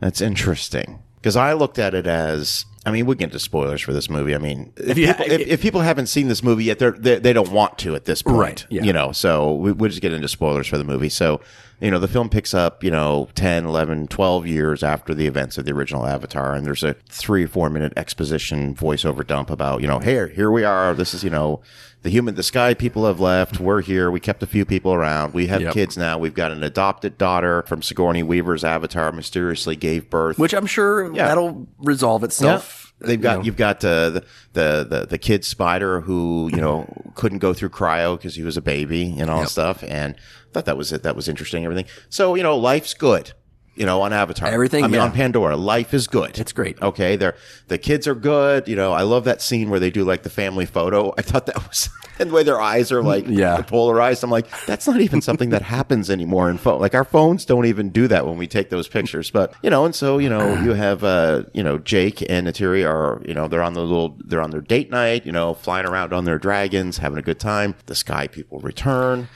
That's 0.00 0.20
interesting 0.20 1.02
because 1.16 1.36
I 1.36 1.52
looked 1.54 1.78
at 1.78 1.94
it 1.94 2.06
as. 2.06 2.64
I 2.88 2.92
mean, 2.92 3.06
we 3.06 3.14
get 3.14 3.26
into 3.26 3.38
spoilers 3.38 3.80
for 3.80 3.92
this 3.92 4.08
movie. 4.10 4.34
I 4.34 4.38
mean, 4.38 4.72
if, 4.76 4.96
ha- 4.96 5.12
people, 5.22 5.32
if, 5.32 5.40
if 5.46 5.60
people 5.62 5.80
haven't 5.82 6.06
seen 6.06 6.28
this 6.28 6.42
movie 6.42 6.64
yet, 6.64 6.78
they're, 6.78 6.92
they 6.92 7.18
they 7.18 7.32
don't 7.32 7.50
want 7.52 7.78
to 7.78 7.94
at 7.94 8.04
this 8.06 8.22
point, 8.22 8.36
Right, 8.38 8.66
yeah. 8.70 8.82
You 8.82 8.92
know, 8.92 9.12
so 9.12 9.54
we, 9.54 9.72
we'll 9.72 9.90
just 9.90 10.02
get 10.02 10.12
into 10.12 10.28
spoilers 10.28 10.66
for 10.66 10.78
the 10.78 10.84
movie. 10.84 11.08
So, 11.08 11.40
you 11.80 11.90
know, 11.90 11.98
the 11.98 12.08
film 12.08 12.28
picks 12.28 12.54
up, 12.54 12.82
you 12.82 12.90
know, 12.90 13.28
10, 13.34 13.64
11, 13.64 14.08
12 14.08 14.46
years 14.46 14.82
after 14.82 15.14
the 15.14 15.26
events 15.26 15.58
of 15.58 15.64
the 15.64 15.72
original 15.72 16.06
Avatar, 16.06 16.54
and 16.54 16.66
there's 16.66 16.82
a 16.82 16.94
three 17.08 17.44
or 17.44 17.48
four 17.48 17.70
minute 17.70 17.92
exposition 17.96 18.74
voiceover 18.74 19.26
dump 19.26 19.50
about, 19.50 19.80
you 19.80 19.86
know, 19.86 19.98
here, 20.00 20.26
here 20.28 20.50
we 20.50 20.64
are. 20.64 20.92
This 20.94 21.14
is, 21.14 21.22
you 21.22 21.30
know, 21.30 21.60
the 22.02 22.10
human, 22.10 22.34
the 22.36 22.42
sky 22.42 22.74
people 22.74 23.06
have 23.06 23.20
left. 23.20 23.58
We're 23.60 23.80
here. 23.82 24.10
We 24.10 24.20
kept 24.20 24.42
a 24.42 24.46
few 24.46 24.64
people 24.64 24.92
around. 24.94 25.34
We 25.34 25.48
have 25.48 25.60
Yep. 25.62 25.72
kids 25.74 25.96
now. 25.96 26.16
We've 26.18 26.34
got 26.34 26.52
an 26.52 26.62
adopted 26.62 27.18
daughter 27.18 27.62
from 27.66 27.82
Sigourney 27.82 28.22
Weaver's 28.22 28.64
Avatar 28.64 29.10
mysteriously 29.12 29.74
gave 29.76 30.08
birth. 30.10 30.38
Which 30.38 30.54
I'm 30.54 30.66
sure 30.66 31.12
that'll 31.12 31.66
resolve 31.78 32.22
itself. 32.24 32.87
They've 33.00 33.20
got 33.20 33.44
you've 33.44 33.56
got 33.56 33.84
uh, 33.84 34.10
the, 34.10 34.24
the 34.54 34.86
the 34.88 35.06
the 35.10 35.18
kid 35.18 35.44
spider 35.44 36.00
who 36.00 36.50
you 36.52 36.60
know 36.60 36.86
couldn't 37.14 37.38
go 37.38 37.54
through 37.54 37.68
cryo 37.68 38.16
because 38.16 38.34
he 38.34 38.42
was 38.42 38.56
a 38.56 38.62
baby 38.62 39.14
and 39.18 39.30
all 39.30 39.40
that 39.40 39.50
stuff, 39.50 39.84
and 39.86 40.16
I 40.16 40.52
thought 40.52 40.64
that 40.64 40.76
was 40.76 40.92
it. 40.92 41.04
That 41.04 41.14
was 41.14 41.28
interesting. 41.28 41.64
Everything. 41.64 41.86
So 42.08 42.34
you 42.34 42.42
know, 42.42 42.56
life's 42.56 42.94
good. 42.94 43.32
You 43.78 43.86
know, 43.86 44.02
on 44.02 44.12
Avatar, 44.12 44.48
Everything, 44.48 44.84
I 44.84 44.88
mean, 44.88 44.94
yeah. 44.96 45.04
on 45.04 45.12
Pandora, 45.12 45.56
life 45.56 45.94
is 45.94 46.06
good. 46.08 46.38
It's 46.38 46.52
great. 46.52 46.80
Okay, 46.82 47.16
they're 47.16 47.36
the 47.68 47.78
kids 47.78 48.06
are 48.06 48.14
good. 48.14 48.66
You 48.68 48.76
know, 48.76 48.92
I 48.92 49.02
love 49.02 49.24
that 49.24 49.40
scene 49.40 49.70
where 49.70 49.78
they 49.80 49.90
do 49.90 50.04
like 50.04 50.22
the 50.24 50.30
family 50.30 50.66
photo. 50.66 51.14
I 51.16 51.22
thought 51.22 51.46
that 51.46 51.56
was 51.68 51.88
and 52.18 52.30
the 52.30 52.34
way 52.34 52.42
their 52.42 52.60
eyes 52.60 52.90
are 52.90 53.02
like 53.02 53.24
Yeah. 53.28 53.62
polarized. 53.62 54.24
I'm 54.24 54.30
like, 54.30 54.46
that's 54.66 54.86
not 54.88 55.00
even 55.00 55.20
something 55.22 55.50
that 55.50 55.62
happens 55.62 56.10
anymore 56.10 56.50
in 56.50 56.58
phone. 56.58 56.80
Like 56.80 56.94
our 56.94 57.04
phones 57.04 57.44
don't 57.44 57.66
even 57.66 57.90
do 57.90 58.08
that 58.08 58.26
when 58.26 58.36
we 58.36 58.46
take 58.48 58.70
those 58.70 58.88
pictures. 58.88 59.30
But 59.30 59.54
you 59.62 59.70
know, 59.70 59.84
and 59.84 59.94
so 59.94 60.18
you 60.18 60.28
know, 60.28 60.60
you 60.62 60.72
have 60.72 61.04
uh, 61.04 61.44
you 61.52 61.62
know, 61.62 61.78
Jake 61.78 62.20
and 62.28 62.48
Neytiri 62.48 62.84
are 62.88 63.22
you 63.24 63.34
know 63.34 63.46
they're 63.46 63.62
on 63.62 63.74
the 63.74 63.80
little 63.82 64.16
they're 64.24 64.42
on 64.42 64.50
their 64.50 64.60
date 64.60 64.90
night. 64.90 65.24
You 65.24 65.32
know, 65.32 65.54
flying 65.54 65.86
around 65.86 66.12
on 66.12 66.24
their 66.24 66.38
dragons, 66.38 66.98
having 66.98 67.18
a 67.18 67.22
good 67.22 67.38
time. 67.38 67.76
The 67.86 67.94
Sky 67.94 68.26
People 68.26 68.58
return. 68.58 69.28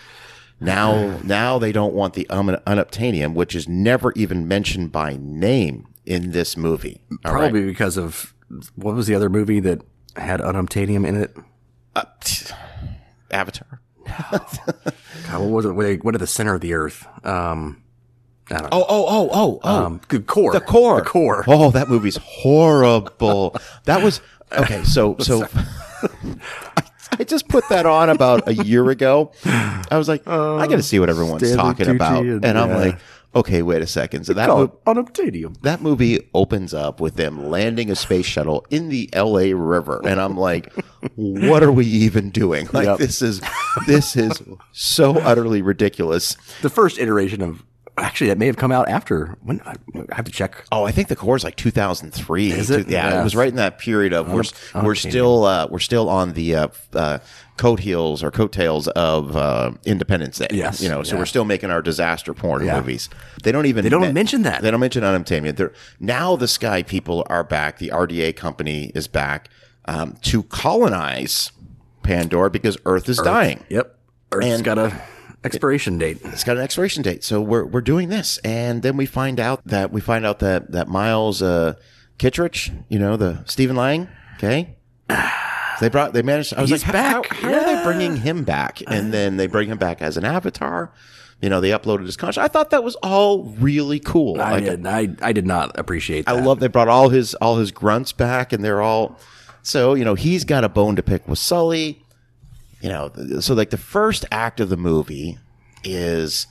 Now, 0.62 1.18
now 1.24 1.58
they 1.58 1.72
don't 1.72 1.94
want 1.94 2.14
the 2.14 2.28
um, 2.30 2.48
unobtainium, 2.48 3.34
which 3.34 3.54
is 3.54 3.68
never 3.68 4.12
even 4.12 4.46
mentioned 4.46 4.92
by 4.92 5.16
name 5.20 5.88
in 6.06 6.32
this 6.32 6.56
movie. 6.56 7.00
All 7.24 7.32
right? 7.32 7.40
Probably 7.50 7.64
because 7.64 7.96
of 7.96 8.34
what 8.74 8.94
was 8.94 9.06
the 9.06 9.14
other 9.14 9.28
movie 9.28 9.60
that 9.60 9.82
had 10.16 10.40
unobtainium 10.40 11.06
in 11.06 11.16
it? 11.16 11.36
Uh, 11.96 12.04
Avatar. 13.30 13.80
God, 14.06 15.40
what 15.40 15.50
was 15.50 15.64
it? 15.64 15.72
What 15.72 16.04
what 16.04 16.14
are 16.14 16.18
the 16.18 16.26
center 16.26 16.54
of 16.54 16.60
the 16.60 16.74
earth? 16.74 17.06
Um, 17.24 17.82
I 18.50 18.58
don't 18.58 18.62
know. 18.64 18.68
Oh, 18.72 18.86
oh, 18.88 19.06
oh, 19.08 19.30
oh, 19.32 19.60
oh. 19.62 19.84
Um, 19.84 20.00
the 20.08 20.20
core. 20.20 20.52
The 20.52 20.60
core. 20.60 21.00
The 21.00 21.08
core. 21.08 21.44
Oh, 21.46 21.70
that 21.70 21.88
movie's 21.88 22.16
horrible. 22.16 23.56
that 23.84 24.02
was 24.02 24.20
okay. 24.52 24.82
So, 24.84 25.16
so 25.20 25.46
I, 26.76 26.82
I 27.22 27.24
just 27.24 27.46
put 27.46 27.68
that 27.68 27.86
on 27.86 28.10
about 28.10 28.48
a 28.48 28.54
year 28.64 28.90
ago. 28.90 29.30
I 29.44 29.86
was 29.92 30.08
like, 30.08 30.22
I 30.26 30.66
got 30.66 30.76
to 30.76 30.82
see 30.82 30.98
what 30.98 31.08
everyone's 31.08 31.40
Stanley 31.46 31.56
talking 31.74 31.86
Tucci 31.86 31.94
about, 31.94 32.22
and- 32.24 32.44
and 32.44 32.58
I'm 32.58 32.70
yeah. 32.70 32.76
like, 32.76 32.98
okay, 33.34 33.62
wait 33.62 33.80
a 33.80 33.86
second. 33.86 34.24
So 34.26 34.32
that 34.34 34.48
mo- 34.48 34.62
it 34.64 34.84
unobtainium. 34.86 35.60
that 35.62 35.80
movie 35.80 36.28
opens 36.34 36.74
up 36.74 37.00
with 37.00 37.14
them 37.14 37.48
landing 37.48 37.90
a 37.92 37.94
space 37.94 38.26
shuttle 38.26 38.66
in 38.70 38.88
the 38.88 39.08
L.A. 39.12 39.54
River, 39.54 40.00
and 40.04 40.20
I'm 40.20 40.36
like, 40.36 40.72
what 41.14 41.62
are 41.62 41.70
we 41.70 41.86
even 41.86 42.30
doing? 42.30 42.68
Like 42.72 42.86
Yep. 42.86 42.98
this 42.98 43.22
is 43.22 43.40
this 43.86 44.16
is 44.16 44.42
so 44.72 45.16
utterly 45.20 45.62
ridiculous. 45.62 46.36
The 46.62 46.70
first 46.70 46.98
iteration 46.98 47.40
of 47.40 47.62
actually 47.98 48.28
that 48.28 48.38
may 48.38 48.46
have 48.46 48.56
come 48.56 48.72
out 48.72 48.88
after 48.88 49.36
when 49.42 49.60
I, 49.62 49.74
I 50.10 50.14
have 50.14 50.24
to 50.24 50.32
check. 50.32 50.64
Oh, 50.72 50.84
I 50.84 50.92
think 50.92 51.08
the 51.08 51.16
core 51.16 51.36
is 51.36 51.44
like 51.44 51.56
2003. 51.56 52.52
Is 52.52 52.70
it? 52.70 52.88
Yeah, 52.88 53.20
it 53.20 53.24
was 53.24 53.36
right 53.36 53.48
in 53.48 53.56
that 53.56 53.78
period 53.78 54.12
of 54.12 54.32
we're 54.32 54.44
we're 54.82 54.94
still 54.94 55.44
uh, 55.44 55.66
we're 55.70 55.78
still 55.78 56.08
on 56.08 56.32
the 56.32 56.54
uh, 56.56 56.68
uh, 56.94 57.18
coat 57.56 57.80
heels 57.80 58.22
or 58.22 58.30
coattails 58.30 58.88
of 58.88 59.36
uh, 59.36 59.72
Independence 59.84 60.38
Day. 60.38 60.48
Yes, 60.50 60.82
you 60.82 60.88
know, 60.88 61.02
so 61.02 61.14
yeah. 61.14 61.20
we're 61.20 61.26
still 61.26 61.44
making 61.44 61.70
our 61.70 61.82
disaster 61.82 62.34
porn 62.34 62.64
Yeah. 62.64 62.76
movies. 62.76 63.08
They 63.42 63.52
don't 63.52 63.66
even 63.66 63.84
They 63.84 63.90
don't 63.90 64.14
mention 64.14 64.42
that. 64.42 64.62
They 64.62 64.70
don't 64.70 64.80
mention 64.80 65.02
unobtainium. 65.02 65.56
They're, 65.56 65.72
now 66.00 66.36
the 66.36 66.48
Sky 66.48 66.82
people 66.82 67.24
are 67.28 67.44
back. 67.44 67.78
The 67.78 67.88
RDA 67.88 68.36
company 68.36 68.90
is 68.94 69.06
back 69.08 69.48
um, 69.84 70.16
to 70.22 70.42
colonize 70.44 71.52
Pandora 72.02 72.50
because 72.50 72.76
Earth 72.84 73.08
is 73.08 73.18
dying. 73.18 73.64
Yep. 73.68 73.98
Earth's 74.32 74.46
And- 74.46 74.64
got 74.64 74.78
a 74.78 75.02
expiration 75.44 75.98
date. 75.98 76.18
It's 76.24 76.44
got 76.44 76.56
an 76.56 76.62
expiration 76.62 77.02
date, 77.02 77.24
so 77.24 77.40
we're 77.40 77.64
we're 77.64 77.80
doing 77.80 78.08
this, 78.08 78.38
and 78.38 78.82
then 78.82 78.96
we 78.96 79.06
find 79.06 79.40
out 79.40 79.64
that 79.66 79.92
we 79.92 80.00
find 80.00 80.24
out 80.26 80.38
that 80.40 80.72
that 80.72 80.88
Miles 80.88 81.42
uh, 81.42 81.74
Kittredge, 82.18 82.72
you 82.88 82.98
know, 82.98 83.16
the 83.16 83.42
Stephen 83.46 83.76
Lang, 83.76 84.08
okay, 84.36 84.76
they 85.80 85.88
brought 85.88 86.12
they 86.12 86.22
managed. 86.22 86.54
I 86.54 86.60
was 86.62 86.70
He's 86.70 86.86
like, 86.86 86.94
how, 86.94 87.22
back. 87.22 87.26
how, 87.36 87.48
how 87.50 87.58
are 87.58 87.64
they 87.76 87.82
bringing 87.84 88.16
him 88.16 88.44
back? 88.44 88.82
And 88.86 89.12
then 89.12 89.36
they 89.36 89.46
bring 89.46 89.68
him 89.68 89.78
back 89.78 90.00
as 90.02 90.16
an 90.16 90.24
avatar. 90.24 90.92
You 91.40 91.48
know, 91.48 91.60
they 91.60 91.70
uploaded 91.70 92.06
his 92.06 92.16
conscience. 92.16 92.44
I 92.44 92.46
thought 92.46 92.70
that 92.70 92.84
was 92.84 92.94
all 93.02 93.42
really 93.58 93.98
cool. 93.98 94.40
I 94.40 94.52
Like, 94.52 94.64
did. 94.64 94.86
I 94.86 95.08
I 95.20 95.32
did 95.32 95.44
not 95.46 95.76
appreciate. 95.76 96.26
That. 96.26 96.36
I 96.36 96.40
love 96.40 96.60
they 96.60 96.68
brought 96.68 96.86
all 96.88 97.08
his 97.08 97.34
all 97.36 97.56
his 97.56 97.72
grunts 97.72 98.12
back, 98.12 98.52
and 98.52 98.64
they're 98.64 98.80
all 98.80 99.18
so 99.62 99.94
you 99.94 100.04
know 100.04 100.14
he's 100.14 100.44
got 100.44 100.62
a 100.62 100.68
bone 100.68 100.94
to 100.96 101.02
pick 101.02 101.26
with 101.26 101.40
Sully. 101.40 102.01
You 102.82 102.88
know, 102.88 103.10
so 103.40 103.54
like 103.54 103.70
the 103.70 103.76
first 103.78 104.24
act 104.32 104.58
of 104.60 104.68
the 104.68 104.76
movie 104.76 105.38
is 105.84 106.46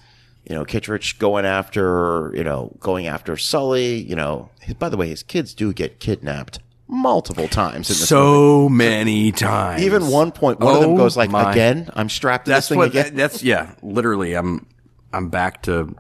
you 0.47 0.55
know 0.55 0.63
Kittredge 0.65 1.19
going 1.19 1.45
after 1.45 2.31
you 2.33 2.43
know 2.43 2.75
going 2.79 3.05
after 3.07 3.35
Sully. 3.37 3.95
You 4.01 4.15
know, 4.15 4.49
by 4.79 4.89
the 4.89 4.97
way, 4.97 5.09
his 5.09 5.23
kids 5.23 5.53
do 5.53 5.73
get 5.73 5.99
kidnapped 5.99 6.59
multiple 6.87 7.47
times 7.47 7.89
in 7.89 7.93
this 7.93 7.99
movie. 7.99 8.07
so 8.07 8.69
many 8.69 9.31
times. 9.31 9.81
Even 9.83 10.07
one 10.07 10.31
point, 10.31 10.59
one 10.59 10.75
of 10.75 10.81
them 10.81 10.91
Oh 10.91 10.97
goes 10.97 11.15
like, 11.17 11.29
my- 11.29 11.51
"Again, 11.51 11.89
I'm 11.93 12.09
strapped 12.09 12.45
to 12.45 12.51
That's 12.51 12.65
this 12.67 12.69
thing 12.69 12.77
what. 12.79 12.87
again." 12.89 13.15
That's 13.15 13.43
yeah. 13.43 13.75
Literally, 13.81 14.33
I'm 14.33 14.65
I'm 15.13 15.29
back 15.29 15.63
to 15.63 15.93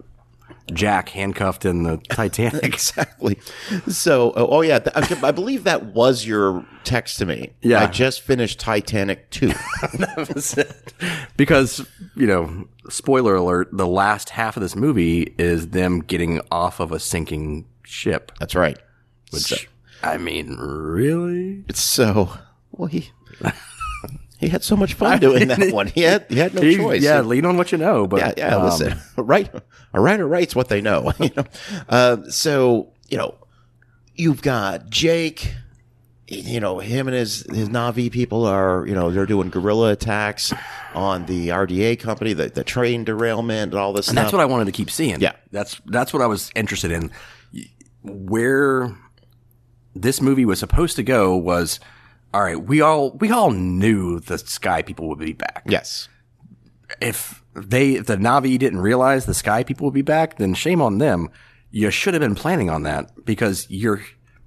Jack 0.73 1.09
handcuffed 1.09 1.65
in 1.65 1.83
the 1.83 1.97
Titanic. 2.09 2.63
exactly. 2.63 3.39
So, 3.87 4.33
oh, 4.35 4.47
oh 4.47 4.61
yeah, 4.61 4.79
th- 4.79 4.95
I 4.95 5.27
I 5.27 5.31
believe 5.31 5.63
that 5.65 5.85
was 5.85 6.25
your 6.25 6.65
text 6.83 7.19
to 7.19 7.25
me. 7.25 7.53
Yeah. 7.61 7.83
I 7.83 7.87
just 7.87 8.21
finished 8.21 8.59
Titanic 8.59 9.29
2. 9.31 9.51
because, 11.37 11.85
you 12.15 12.27
know, 12.27 12.67
spoiler 12.89 13.35
alert, 13.35 13.69
the 13.71 13.87
last 13.87 14.31
half 14.31 14.57
of 14.57 14.61
this 14.61 14.75
movie 14.75 15.33
is 15.37 15.69
them 15.69 16.01
getting 16.01 16.41
off 16.51 16.79
of 16.79 16.91
a 16.91 16.99
sinking 16.99 17.65
ship. 17.83 18.31
That's 18.39 18.55
right. 18.55 18.77
Which, 19.31 19.69
I 20.03 20.17
mean, 20.17 20.55
really? 20.57 21.63
It's 21.67 21.81
so, 21.81 22.31
well, 22.71 22.87
he, 22.87 23.11
he 24.41 24.49
had 24.49 24.63
so 24.63 24.75
much 24.75 24.95
fun 24.95 25.19
doing 25.19 25.47
that 25.47 25.71
one. 25.73 25.87
He 25.87 26.01
had, 26.01 26.25
he 26.27 26.37
had 26.39 26.53
no 26.53 26.61
He- 26.61 26.75
choice. 26.75 27.01
Yeah, 27.01 27.21
lean 27.21 27.45
on 27.45 27.55
what 27.55 27.71
you 27.71 27.77
know. 27.77 28.07
But 28.07 28.19
yeah, 28.19 28.33
yeah. 28.49 28.55
um, 28.57 28.63
listen, 28.65 28.99
right, 29.15 29.49
a 29.93 30.01
writer 30.01 30.27
writes 30.27 30.53
what 30.55 30.67
they 30.67 30.81
know. 30.81 31.13
You 31.19 31.29
know, 31.37 31.43
uh, 31.87 32.17
so 32.29 32.91
you 33.09 33.17
know, 33.17 33.35
you've 34.15 34.41
got 34.41 34.89
Jake. 34.89 35.53
You 36.27 36.61
know, 36.61 36.79
him 36.79 37.09
and 37.09 37.15
his 37.17 37.45
his 37.51 37.67
Na'vi 37.67 38.09
people 38.09 38.45
are 38.45 38.85
you 38.87 38.95
know 38.95 39.11
they're 39.11 39.25
doing 39.25 39.49
guerrilla 39.49 39.91
attacks 39.91 40.53
on 40.95 41.25
the 41.25 41.49
RDA 41.49 41.99
company, 41.99 42.31
the 42.31 42.47
the 42.47 42.63
train 42.63 43.03
derailment, 43.03 43.73
and 43.73 43.75
all 43.75 43.91
this 43.91 44.07
And 44.07 44.15
stuff. 44.15 44.25
that's 44.27 44.33
what 44.33 44.41
I 44.41 44.45
wanted 44.45 44.65
to 44.65 44.71
keep 44.71 44.89
seeing. 44.89 45.19
Yeah. 45.19 45.33
That's 45.51 45.81
that's 45.87 46.13
what 46.13 46.21
I 46.21 46.27
was 46.27 46.49
interested 46.55 46.89
in. 46.91 47.11
Where 48.03 48.95
this 49.93 50.21
movie 50.21 50.45
was 50.45 50.57
supposed 50.59 50.95
to 50.95 51.03
go 51.03 51.35
was 51.35 51.79
all 52.33 52.41
right, 52.41 52.61
we 52.61 52.81
all 52.81 53.11
we 53.19 53.29
all 53.31 53.51
knew 53.51 54.19
the 54.19 54.37
sky 54.37 54.81
people 54.81 55.07
would 55.09 55.19
be 55.19 55.33
back. 55.33 55.63
yes, 55.67 56.07
If 57.01 57.43
they 57.53 57.93
if 57.95 58.05
the 58.07 58.15
Na'vi 58.17 58.57
didn't 58.57 58.79
realize 58.79 59.25
the 59.25 59.33
sky 59.33 59.63
people 59.63 59.85
would 59.85 59.93
be 59.93 60.01
back, 60.01 60.37
then 60.37 60.53
shame 60.53 60.81
on 60.81 60.97
them. 60.97 61.29
You 61.71 61.89
should 61.91 62.13
have 62.13 62.21
been 62.21 62.35
planning 62.35 62.69
on 62.69 62.83
that 62.83 63.25
because 63.25 63.65
you're 63.69 64.01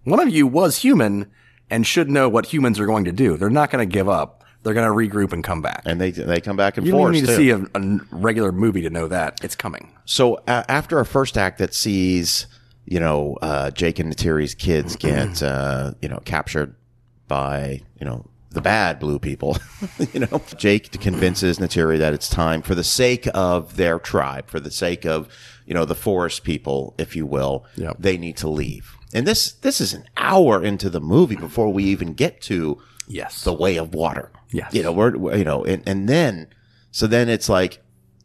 one 0.05 0.21
of 0.21 0.29
you 0.29 0.47
was 0.47 0.79
human 0.79 1.31
and 1.71 1.87
should 1.87 2.11
know 2.11 2.29
what 2.29 2.47
humans 2.47 2.79
are 2.79 2.87
going 2.87 3.05
to 3.07 3.13
do. 3.13 3.37
They're 3.37 3.49
not 3.51 3.71
going 3.71 3.89
to 3.89 3.91
give 3.93 4.09
up. 4.09 4.45
They're 4.63 4.75
going 4.75 4.87
to 4.89 4.95
regroup 4.95 5.33
and 5.33 5.43
come 5.45 5.61
back. 5.63 5.83
and 5.85 6.01
they 6.01 6.11
they 6.11 6.41
come 6.41 6.57
back 6.57 6.77
and 6.79 6.87
You 6.87 6.93
don't 6.93 7.01
forth. 7.03 7.15
even 7.17 7.27
need 7.27 7.31
to 7.31 7.37
too. 7.37 7.67
see 7.69 7.69
a, 7.75 7.81
a 7.81 7.99
regular 8.17 8.53
movie 8.53 8.83
to 8.83 8.91
know 8.91 9.09
that 9.09 9.41
it's 9.43 9.55
coming. 9.57 9.91
So 10.07 10.37
uh, 10.47 10.65
after 10.69 10.97
our 10.99 11.05
first 11.05 11.37
act 11.39 11.59
that 11.59 11.75
sees, 11.75 12.47
you 12.87 12.99
know, 13.01 13.37
uh, 13.43 13.71
Jake 13.71 13.99
and 13.99 14.15
Neytiri's 14.15 14.55
kids 14.55 14.97
get, 15.09 15.43
uh, 15.43 15.93
you 16.01 16.09
know, 16.09 16.21
captured 16.25 16.75
by, 17.29 17.81
you 17.99 18.05
know, 18.07 18.27
the 18.51 18.61
bad 18.61 19.01
blue 19.01 19.19
people, 19.19 19.57
you 20.13 20.21
know, 20.21 20.41
Jake 20.57 20.93
convinces 21.01 21.59
Neytiri 21.59 21.99
that 21.99 22.15
it's 22.15 22.29
time 22.29 22.63
for 22.63 22.75
the 22.77 22.85
sake 22.85 23.27
of 23.35 23.77
their 23.77 23.99
tribe, 23.99 24.49
for 24.49 24.61
the 24.61 24.71
sake 24.71 25.05
of, 25.05 25.29
you 25.67 25.75
know, 25.75 25.85
the 25.85 25.95
forest 25.97 26.45
people, 26.45 26.95
if 26.99 27.17
you 27.17 27.27
will, 27.27 27.65
Yep. 27.77 27.97
they 27.99 28.17
need 28.17 28.37
to 28.39 28.49
leave. 28.49 28.95
And 29.13 29.27
this, 29.27 29.53
this 29.53 29.81
is 29.81 29.93
an 29.93 30.05
hour 30.17 30.63
into 30.63 30.89
the 30.89 31.01
movie 31.01 31.37
before 31.37 31.73
we 31.73 31.85
even 31.85 32.15
get 32.15 32.41
to 32.43 32.81
Yes. 33.09 33.43
the 33.43 33.53
way 33.53 33.77
of 33.77 33.93
water. 33.95 34.31
Yes. 34.53 34.73
You 34.73 34.83
know, 34.85 34.93
we're, 34.93 35.17
we're- 35.17 35.39
you 35.39 35.45
know, 35.45 35.65
and, 35.65 35.83
and 35.87 36.09
then, 36.09 36.47
so 36.93 37.07
then 37.09 37.29
it's 37.29 37.49
like, 37.49 37.81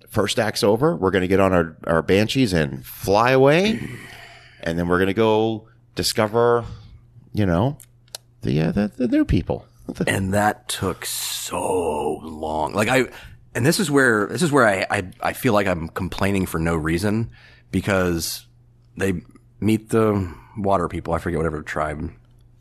first 0.09 0.37
act's 0.39 0.63
over. 0.63 0.95
We're 0.95 1.11
going 1.11 1.21
to 1.23 1.27
get 1.27 1.39
on 1.39 1.53
our, 1.53 1.75
our 1.85 2.01
banshees 2.03 2.53
and 2.53 2.85
fly 2.85 3.31
away. 3.31 3.79
And 4.61 4.77
then 4.77 4.87
we're 4.87 4.97
going 4.97 5.07
to 5.07 5.13
go 5.13 5.67
discover, 5.95 6.65
you 7.33 7.45
know, 7.47 7.77
the, 8.41 8.61
uh, 8.61 8.71
the, 8.71 8.87
the 8.95 9.07
new 9.07 9.25
people. 9.25 9.65
and 10.07 10.33
that 10.33 10.67
took 10.69 11.05
so 11.05 12.19
long. 12.23 12.73
Like 12.73 12.89
I, 12.89 13.07
and 13.55 13.65
this 13.65 13.79
is 13.79 13.89
where 13.89 14.27
this 14.27 14.41
is 14.41 14.51
where 14.51 14.67
I, 14.67 14.85
I 14.89 15.11
I 15.21 15.33
feel 15.33 15.53
like 15.53 15.67
I'm 15.67 15.89
complaining 15.89 16.45
for 16.45 16.59
no 16.59 16.75
reason 16.75 17.31
because 17.71 18.45
they 18.97 19.21
meet 19.59 19.89
the 19.89 20.33
water 20.57 20.87
people. 20.87 21.13
I 21.13 21.19
forget 21.19 21.37
whatever 21.37 21.61
tribe 21.61 22.11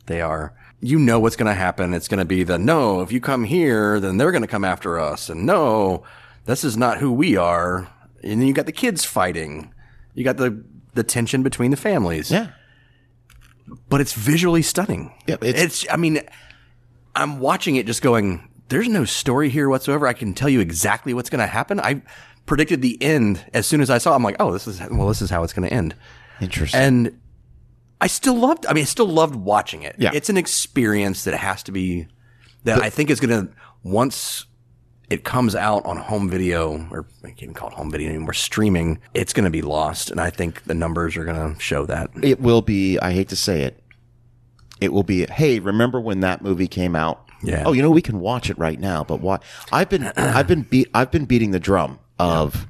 they 0.07 0.21
are. 0.21 0.53
You 0.81 0.97
know 0.97 1.19
what's 1.19 1.35
going 1.35 1.49
to 1.49 1.53
happen. 1.59 1.93
It's 1.93 2.07
going 2.07 2.19
to 2.19 2.25
be 2.25 2.43
the 2.43 2.57
no. 2.57 3.01
If 3.01 3.11
you 3.11 3.19
come 3.19 3.43
here, 3.43 3.99
then 3.99 4.17
they're 4.17 4.31
going 4.31 4.41
to 4.43 4.47
come 4.47 4.63
after 4.63 4.99
us. 4.99 5.29
And 5.29 5.45
no, 5.45 6.03
this 6.45 6.63
is 6.63 6.77
not 6.77 6.97
who 6.99 7.11
we 7.11 7.35
are. 7.35 7.89
And 8.23 8.41
then 8.41 8.47
you 8.47 8.53
got 8.53 8.65
the 8.65 8.71
kids 8.71 9.05
fighting. 9.05 9.73
You 10.15 10.23
got 10.23 10.37
the 10.37 10.63
the 10.95 11.03
tension 11.03 11.43
between 11.43 11.69
the 11.71 11.77
families 11.77 12.31
Yeah. 12.31 12.47
But 13.89 14.01
it's 14.01 14.13
visually 14.13 14.61
stunning. 14.61 15.13
Yeah, 15.27 15.35
it's- 15.41 15.63
it's, 15.63 15.85
I 15.91 15.97
mean, 15.97 16.21
I'm 17.15 17.39
watching 17.39 17.75
it 17.75 17.85
just 17.85 18.01
going, 18.01 18.47
there's 18.69 18.87
no 18.87 19.05
story 19.05 19.49
here 19.49 19.67
whatsoever. 19.69 20.07
I 20.07 20.13
can 20.13 20.33
tell 20.33 20.49
you 20.49 20.59
exactly 20.59 21.13
what's 21.13 21.29
going 21.29 21.39
to 21.39 21.47
happen. 21.47 21.79
I 21.79 22.01
predicted 22.45 22.81
the 22.81 23.01
end 23.01 23.43
as 23.53 23.65
soon 23.65 23.81
as 23.81 23.89
I 23.89 23.97
saw 23.97 24.13
it. 24.13 24.15
I'm 24.15 24.23
like, 24.23 24.35
oh, 24.39 24.51
this 24.51 24.67
is, 24.67 24.79
well, 24.91 25.07
this 25.07 25.21
is 25.21 25.29
how 25.29 25.43
it's 25.43 25.53
going 25.53 25.67
to 25.67 25.73
end. 25.73 25.95
Interesting. 26.41 26.79
And 26.79 27.19
I 28.01 28.07
still 28.07 28.35
loved, 28.35 28.65
I 28.65 28.73
mean, 28.73 28.83
I 28.83 28.85
still 28.85 29.07
loved 29.07 29.35
watching 29.35 29.83
it. 29.83 29.95
Yeah. 29.97 30.11
It's 30.13 30.29
an 30.29 30.37
experience 30.37 31.23
that 31.25 31.33
has 31.33 31.63
to 31.63 31.71
be, 31.71 32.07
that 32.63 32.81
I 32.81 32.89
think 32.89 33.09
is 33.09 33.19
going 33.19 33.47
to, 33.47 33.53
once 33.83 34.45
it 35.09 35.23
comes 35.23 35.55
out 35.55 35.85
on 35.85 35.97
home 35.97 36.29
video, 36.29 36.87
or 36.91 37.07
I 37.23 37.27
can't 37.29 37.43
even 37.43 37.53
call 37.55 37.69
it 37.69 37.73
home 37.73 37.89
video 37.89 38.09
anymore, 38.09 38.33
streaming, 38.33 38.99
it's 39.13 39.33
going 39.33 39.45
to 39.45 39.49
be 39.49 39.61
lost. 39.61 40.11
And 40.11 40.21
I 40.21 40.29
think 40.29 40.63
the 40.63 40.75
numbers 40.75 41.17
are 41.17 41.25
going 41.25 41.55
to 41.55 41.59
show 41.59 41.85
that. 41.87 42.11
it 42.21 42.39
will 42.39 42.61
be, 42.61 42.99
I 42.99 43.11
hate 43.13 43.29
to 43.29 43.35
say 43.35 43.63
it, 43.63 43.81
it 44.79 44.93
will 44.93 45.03
be, 45.03 45.25
hey, 45.25 45.59
remember 45.59 45.99
when 45.99 46.19
that 46.21 46.41
movie 46.41 46.67
came 46.67 46.95
out? 46.95 47.27
Yeah. 47.41 47.63
Oh, 47.65 47.71
you 47.71 47.81
know, 47.81 47.89
we 47.89 48.01
can 48.01 48.19
watch 48.19 48.49
it 48.49 48.57
right 48.57 48.79
now, 48.79 49.03
but 49.03 49.19
why? 49.21 49.39
I've 49.71 49.89
been, 49.89 50.11
I've 50.17 50.47
been 50.47 50.63
beat, 50.63 50.89
I've 50.93 51.11
been 51.11 51.25
beating 51.25 51.51
the 51.51 51.59
drum 51.59 51.99
of, 52.19 52.67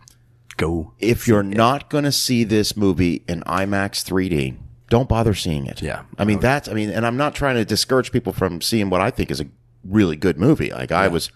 Go. 0.55 0.93
if 0.99 1.27
you're 1.27 1.43
not 1.43 1.89
going 1.89 2.03
to 2.05 2.11
see 2.11 2.43
this 2.43 2.77
movie 2.77 3.23
in 3.27 3.41
IMAX 3.41 4.03
3D, 4.07 4.57
don't 4.89 5.09
bother 5.09 5.33
seeing 5.33 5.65
it. 5.67 5.81
Yeah. 5.81 6.03
I 6.17 6.25
mean, 6.25 6.39
that's, 6.39 6.67
I 6.67 6.73
mean, 6.73 6.89
and 6.89 7.05
I'm 7.05 7.17
not 7.17 7.35
trying 7.35 7.55
to 7.55 7.65
discourage 7.65 8.11
people 8.11 8.33
from 8.33 8.61
seeing 8.61 8.89
what 8.89 9.01
I 9.01 9.11
think 9.11 9.29
is 9.29 9.39
a 9.39 9.47
really 9.83 10.15
good 10.15 10.39
movie. 10.39 10.71
Like 10.71 10.91
I 10.91 11.07
was, 11.07 11.31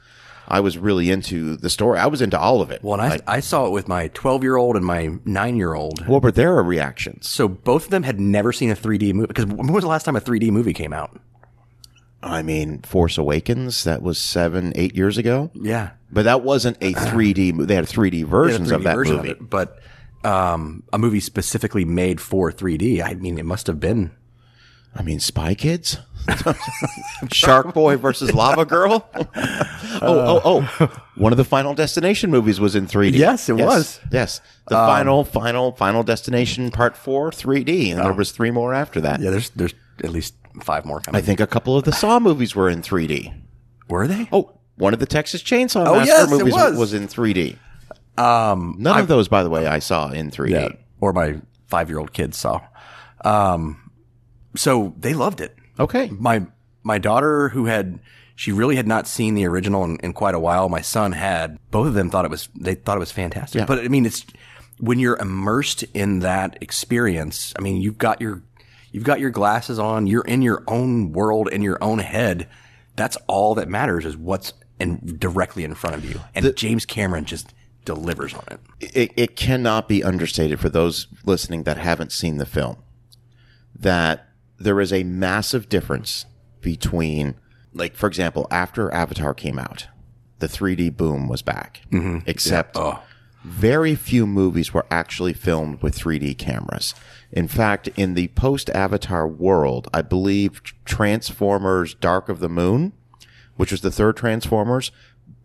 I 0.54 0.60
was 0.60 0.78
really 0.78 1.10
into 1.10 1.58
the 1.58 1.70
story. 1.70 1.98
I 2.00 2.06
was 2.08 2.22
into 2.22 2.40
all 2.40 2.62
of 2.62 2.70
it. 2.72 2.84
Well, 2.84 3.00
and 3.02 3.14
I, 3.28 3.38
I 3.38 3.40
saw 3.40 3.66
it 3.66 3.72
with 3.72 3.88
my 3.88 4.10
12 4.10 4.44
year 4.44 4.56
old 4.56 4.76
and 4.76 4.86
my 4.86 5.10
nine 5.26 5.56
year 5.58 5.74
old. 5.74 6.06
what 6.08 6.22
were 6.24 6.32
their 6.32 6.54
reactions? 6.62 7.28
So 7.28 7.48
both 7.48 7.86
of 7.86 7.90
them 7.90 8.04
had 8.04 8.20
never 8.20 8.54
seen 8.54 8.70
a 8.70 8.76
3D 8.76 9.14
movie. 9.14 9.28
Because 9.28 9.46
when 9.46 9.72
was 9.74 9.84
the 9.84 9.90
last 9.90 10.04
time 10.04 10.16
a 10.16 10.22
3D 10.22 10.52
movie 10.52 10.74
came 10.74 10.94
out? 10.94 11.20
I 12.22 12.42
mean, 12.42 12.82
Force 12.84 13.18
Awakens, 13.18 13.84
that 13.84 14.02
was 14.02 14.18
seven, 14.18 14.72
eight 14.76 14.96
years 14.96 15.18
ago. 15.18 15.52
Yeah. 15.54 15.92
But 16.12 16.24
that 16.24 16.42
wasn't 16.44 16.78
a 16.82 16.94
3D. 16.94 17.54
mo- 17.56 17.66
They 17.66 17.76
had 17.76 17.86
3D 17.86 18.24
versions 18.26 18.70
had 18.70 18.76
of 18.78 18.82
3D 18.82 18.84
that 18.86 18.96
version 18.96 19.16
movie. 19.18 19.30
it, 19.32 19.50
but 19.50 19.80
um, 20.24 20.84
a 20.94 20.98
movie 20.98 21.20
specifically 21.20 21.84
made 21.84 22.22
for 22.22 22.52
3D. 22.52 23.04
I 23.04 23.16
mean, 23.16 23.38
it 23.38 23.46
must 23.46 23.68
have 23.68 23.80
been. 23.80 24.12
I 24.96 25.02
mean, 25.02 25.20
Spy 25.20 25.56
Kids, 25.56 25.98
Shark 27.32 27.74
Boy 27.74 27.98
versus 27.98 28.34
Lava 28.34 28.66
Girl. 28.66 29.08
oh, 29.16 30.00
oh, 30.02 30.42
oh! 30.80 31.04
One 31.16 31.34
of 31.34 31.38
the 31.38 31.44
Final 31.46 31.74
Destination 31.74 32.30
movies 32.30 32.60
was 32.60 32.76
in 32.76 32.88
3D. 32.88 33.14
Yes, 33.14 33.50
it 33.50 33.54
was. 33.54 34.00
Yes, 34.12 34.40
the 34.68 34.76
final, 34.76 35.24
final, 35.24 35.72
Final 35.74 36.04
Destination 36.04 36.72
Part 36.72 36.96
Four, 36.96 37.32
3D, 37.32 37.92
and 37.92 38.00
there 38.00 38.14
was 38.14 38.32
three 38.32 38.52
more 38.52 38.74
after 38.74 39.02
that. 39.02 39.20
Yeah, 39.20 39.32
there's 39.32 39.50
there's 39.52 39.74
at 40.04 40.12
least 40.12 40.36
five 40.62 40.86
more 40.86 41.02
I 41.12 41.22
think 41.22 41.40
a 41.40 41.48
couple 41.48 41.78
of 41.78 41.84
the 41.84 41.92
Saw 41.92 42.20
movies 42.20 42.56
were 42.56 42.70
in 42.70 42.82
3D. 42.82 43.34
Were 43.90 44.08
they? 44.08 44.28
Oh, 44.32 44.58
one 44.76 44.94
of 44.94 45.00
the 45.00 45.06
Texas 45.06 45.42
Chainsaw 45.44 45.86
Oh, 45.88 45.96
Massacre 45.96 46.06
yes, 46.06 46.32
it 46.32 46.38
movies 46.38 46.54
was. 46.78 46.94
in 46.94 47.08
3D. 47.08 47.58
Um, 48.18 48.76
None 48.80 49.00
of 49.00 49.08
those, 49.08 49.28
by 49.28 49.44
the 49.44 49.50
way, 49.50 49.66
I 49.68 49.80
saw 49.80 50.10
in 50.12 50.30
3D. 50.32 50.52
Yeah. 50.52 50.70
Or 51.02 51.14
my 51.14 51.42
five 51.68 51.90
year 51.90 52.00
old 52.00 52.14
kids 52.14 52.38
saw. 52.38 52.62
Um, 53.26 53.83
so 54.56 54.94
they 54.98 55.14
loved 55.14 55.42
it. 55.42 55.56
Okay. 55.80 56.10
my 56.12 56.46
my 56.84 56.98
daughter 56.98 57.50
who 57.50 57.66
had 57.66 58.00
she 58.36 58.52
really 58.52 58.76
had 58.76 58.88
not 58.88 59.08
seen 59.08 59.36
the 59.36 59.46
original 59.46 59.84
in, 59.84 59.98
in 59.98 60.14
quite 60.14 60.36
a 60.36 60.40
while. 60.40 60.70
My 60.70 60.82
son 60.82 61.12
had. 61.14 61.60
Both 61.72 61.88
of 61.88 61.94
them 61.94 62.10
thought 62.10 62.26
it 62.26 62.32
was 62.32 62.50
they 62.56 62.76
thought 62.76 62.98
it 62.98 63.00
was 63.00 63.12
fantastic. 63.12 63.60
Yeah. 63.60 63.66
But 63.66 63.80
I 63.80 63.88
mean, 63.88 64.06
it's 64.06 64.26
when 64.80 65.00
you're 65.00 65.18
immersed 65.18 65.84
in 65.94 66.20
that 66.20 66.58
experience. 66.62 67.54
I 67.58 67.62
mean, 67.62 67.82
you've 67.82 67.98
got 67.98 68.22
your 68.22 68.44
you've 68.92 69.04
got 69.04 69.20
your 69.20 69.30
glasses 69.30 69.80
on. 69.80 70.08
You're 70.08 70.26
in 70.26 70.42
your 70.42 70.64
own 70.68 71.12
world 71.12 71.50
in 71.50 71.62
your 71.62 71.82
own 71.84 72.00
head. 72.00 72.48
That's 72.96 73.18
all 73.28 73.56
that 73.56 73.68
matters 73.68 74.06
is 74.06 74.16
what's 74.16 74.54
in, 74.80 75.18
directly 75.18 75.64
in 75.64 75.74
front 75.74 75.96
of 75.96 76.06
you. 76.06 76.20
And 76.36 76.56
James 76.56 76.86
Cameron 76.86 77.26
just 77.26 77.54
delivers 77.86 78.34
on 78.34 78.44
it. 78.50 78.60
it, 78.80 79.12
it 79.18 79.36
cannot 79.36 79.90
be 79.90 80.04
understated 80.04 80.60
for 80.60 80.70
those 80.70 81.08
listening 81.26 81.64
that 81.64 81.78
haven't 81.78 82.12
seen 82.12 82.38
the 82.38 82.46
film 82.46 82.78
that 83.78 84.30
there 84.64 84.80
is 84.80 84.94
a 84.94 85.04
massive 85.04 85.70
difference 85.70 86.26
between 86.62 87.36
like 87.74 87.96
for 87.96 88.08
example 88.08 88.48
after 88.52 88.92
avatar 88.94 89.34
came 89.34 89.60
out 89.60 89.88
the 90.40 90.48
3d 90.48 90.96
boom 90.96 91.28
was 91.28 91.42
back 91.42 91.82
mm-hmm. 91.92 92.20
except 92.26 92.78
oh. 92.78 93.02
very 93.44 93.96
few 93.96 94.26
movies 94.26 94.74
were 94.74 94.86
actually 94.90 95.34
filmed 95.34 95.82
with 95.82 95.98
3d 95.98 96.38
cameras 96.38 96.94
in 97.32 97.48
fact 97.48 97.88
in 97.96 98.14
the 98.14 98.28
post 98.30 98.70
avatar 98.72 99.28
world 99.28 99.90
i 99.94 100.02
believe 100.02 100.62
transformers 100.86 101.94
dark 101.96 102.30
of 102.30 102.40
the 102.40 102.50
moon 102.50 102.94
which 103.56 103.72
was 103.72 103.82
the 103.82 103.92
third 103.92 104.18
Transformers, 104.18 104.92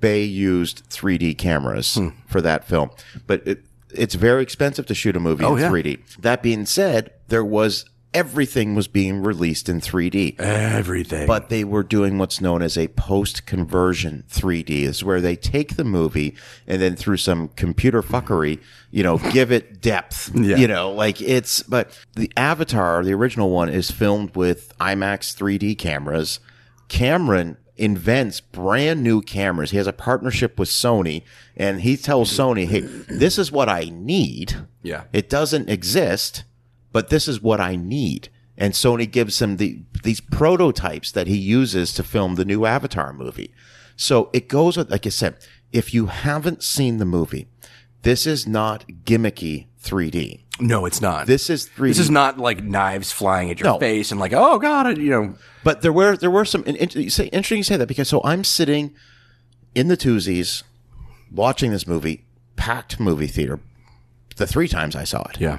Bay 0.00 0.24
used 0.24 0.88
3D 0.90 1.36
cameras 1.38 1.96
hmm. 1.96 2.08
for 2.26 2.40
that 2.40 2.64
film. 2.64 2.90
But 3.26 3.46
it, 3.46 3.64
it's 3.92 4.14
very 4.14 4.42
expensive 4.42 4.86
to 4.86 4.94
shoot 4.94 5.16
a 5.16 5.20
movie 5.20 5.44
oh, 5.44 5.56
in 5.56 5.64
Oh, 5.64 5.74
yeah. 5.74 5.82
3D. 5.82 6.16
That 6.16 6.42
being 6.42 6.66
said, 6.66 7.12
there 7.28 7.44
was 7.44 7.84
everything 8.14 8.74
was 8.74 8.88
being 8.88 9.22
released 9.22 9.68
in 9.68 9.80
3D. 9.80 10.38
Everything. 10.40 11.26
But 11.26 11.48
they 11.48 11.64
were 11.64 11.82
doing 11.82 12.18
what's 12.18 12.40
known 12.40 12.62
as 12.62 12.76
a 12.78 12.88
post 12.88 13.46
conversion 13.46 14.24
3D, 14.30 14.70
is 14.82 15.04
where 15.04 15.20
they 15.20 15.36
take 15.36 15.76
the 15.76 15.84
movie 15.84 16.34
and 16.66 16.80
then 16.80 16.96
through 16.96 17.18
some 17.18 17.48
computer 17.48 18.02
fuckery, 18.02 18.60
you 18.90 19.02
know, 19.02 19.18
give 19.18 19.52
it 19.52 19.80
depth. 19.80 20.34
Yeah. 20.38 20.56
You 20.56 20.68
know, 20.68 20.92
like 20.92 21.20
it's, 21.20 21.62
but 21.62 21.98
the 22.14 22.30
Avatar, 22.36 23.02
the 23.04 23.12
original 23.12 23.50
one, 23.50 23.68
is 23.68 23.90
filmed 23.90 24.34
with 24.36 24.72
IMAX 24.78 25.36
3D 25.36 25.76
cameras. 25.76 26.38
Cameron 26.88 27.56
invents 27.76 28.40
brand 28.40 29.02
new 29.02 29.20
cameras. 29.20 29.72
He 29.72 29.76
has 29.76 29.86
a 29.86 29.92
partnership 29.92 30.58
with 30.58 30.68
Sony 30.68 31.22
and 31.56 31.80
he 31.80 31.96
tells 31.96 32.30
Sony, 32.32 32.66
hey, 32.66 32.80
this 32.80 33.38
is 33.38 33.52
what 33.52 33.68
I 33.68 33.90
need. 33.92 34.54
Yeah. 34.82 35.04
It 35.12 35.28
doesn't 35.28 35.68
exist, 35.68 36.44
but 36.98 37.10
this 37.10 37.28
is 37.28 37.40
what 37.40 37.60
I 37.60 37.76
need. 37.76 38.28
And 38.56 38.72
Sony 38.74 39.08
gives 39.08 39.40
him 39.40 39.56
the 39.56 39.82
these 40.02 40.20
prototypes 40.20 41.12
that 41.12 41.28
he 41.28 41.36
uses 41.36 41.92
to 41.94 42.02
film 42.02 42.34
the 42.34 42.44
new 42.44 42.64
Avatar 42.64 43.12
movie. 43.12 43.52
So 43.94 44.30
it 44.32 44.48
goes 44.48 44.76
with, 44.76 44.90
like 44.90 45.06
I 45.06 45.10
said, 45.10 45.36
if 45.72 45.94
you 45.94 46.06
haven't 46.06 46.64
seen 46.64 46.96
the 46.98 47.04
movie, 47.04 47.46
this 48.02 48.26
is 48.26 48.46
not 48.48 48.84
gimmicky 49.04 49.66
3D. 49.80 50.42
no, 50.60 50.86
it's 50.86 51.00
not. 51.00 51.26
This 51.28 51.48
is 51.50 51.68
3D. 51.68 51.88
This 51.88 51.98
is 52.00 52.10
not 52.10 52.38
like 52.38 52.64
knives 52.64 53.12
flying 53.12 53.48
at 53.52 53.60
your 53.60 53.74
No. 53.74 53.78
face 53.78 54.10
and 54.10 54.18
like, 54.18 54.32
oh 54.32 54.58
god, 54.58 54.98
you 54.98 55.10
know. 55.10 55.34
But 55.62 55.82
there 55.82 55.92
were 55.92 56.16
there 56.16 56.30
were 56.30 56.44
some 56.44 56.64
in, 56.64 56.74
in- 56.76 56.90
you 57.02 57.10
say, 57.10 57.26
interesting 57.26 57.58
you 57.58 57.64
say 57.64 57.76
that 57.76 57.86
because 57.86 58.08
so 58.08 58.20
I'm 58.24 58.42
sitting 58.42 58.92
in 59.74 59.86
the 59.86 59.96
twosies 59.96 60.64
watching 61.30 61.70
this 61.70 61.86
movie, 61.86 62.24
packed 62.56 62.98
movie 62.98 63.28
theater, 63.28 63.60
the 64.36 64.46
three 64.48 64.66
times 64.68 64.96
I 64.96 65.04
saw 65.04 65.22
it. 65.30 65.40
Yeah. 65.40 65.58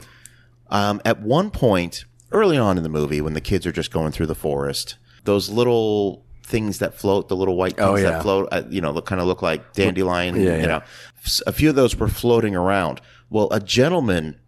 Um, 0.69 1.01
at 1.05 1.21
one 1.21 1.49
point, 1.51 2.05
early 2.31 2.57
on 2.57 2.77
in 2.77 2.83
the 2.83 2.89
movie, 2.89 3.21
when 3.21 3.33
the 3.33 3.41
kids 3.41 3.65
are 3.65 3.71
just 3.71 3.91
going 3.91 4.11
through 4.11 4.27
the 4.27 4.35
forest, 4.35 4.97
those 5.23 5.49
little 5.49 6.23
things 6.43 6.79
that 6.79 6.93
float, 6.95 7.27
the 7.27 7.35
little 7.35 7.55
white 7.55 7.75
things 7.77 7.87
Oh, 7.87 7.95
yeah. 7.95 8.09
that 8.11 8.21
float, 8.23 8.47
uh, 8.51 8.63
you 8.69 8.81
know, 8.81 8.91
look 8.91 9.05
kind 9.05 9.21
of 9.21 9.27
look 9.27 9.41
like 9.41 9.73
dandelion. 9.73 10.35
Yeah, 10.39 10.57
you 10.61 10.67
know, 10.67 10.81
a 11.47 11.51
few 11.51 11.69
of 11.69 11.75
those 11.75 11.95
were 11.95 12.07
floating 12.07 12.55
around. 12.55 13.01
Well, 13.29 13.47
a 13.51 13.59
gentleman 13.59 14.39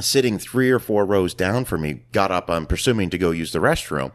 sitting 0.00 0.38
three 0.38 0.70
or 0.70 0.78
four 0.78 1.04
rows 1.04 1.34
down 1.34 1.64
from 1.66 1.82
me 1.82 2.02
got 2.12 2.30
up. 2.30 2.48
I'm 2.50 2.66
presuming 2.66 3.10
to 3.10 3.18
go 3.18 3.30
use 3.30 3.52
the 3.52 3.58
restroom, 3.58 4.12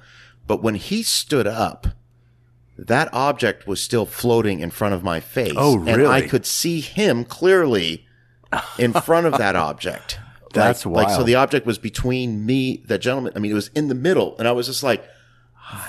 but 0.48 0.62
when 0.64 0.76
he 0.76 1.04
stood 1.04 1.48
up. 1.48 1.88
That 2.80 3.12
object 3.12 3.66
was 3.66 3.82
still 3.82 4.06
floating 4.06 4.60
in 4.60 4.70
front 4.70 4.94
of 4.94 5.02
my 5.04 5.20
face. 5.20 5.54
Oh, 5.58 5.78
really? 5.78 6.04
And 6.04 6.08
I 6.08 6.22
could 6.22 6.46
see 6.46 6.80
him 6.80 7.26
clearly 7.26 8.06
in 8.78 8.94
front 8.94 9.26
of 9.26 9.34
that 9.40 9.56
object. 9.68 10.20
That's 10.58 10.86
like, 10.86 11.08
Like, 11.08 11.16
so 11.16 11.24
the 11.24 11.36
object 11.36 11.66
was 11.66 11.78
between 11.78 12.46
me, 12.46 12.84
that 12.88 13.00
gentleman. 13.00 13.34
I 13.36 13.40
mean, 13.40 13.52
it 13.52 13.56
was 13.56 13.70
in 13.76 13.88
the 13.88 13.96
middle, 13.96 14.36
and 14.40 14.48
I 14.48 14.52
was 14.52 14.68
just 14.68 14.84
like, 14.84 15.04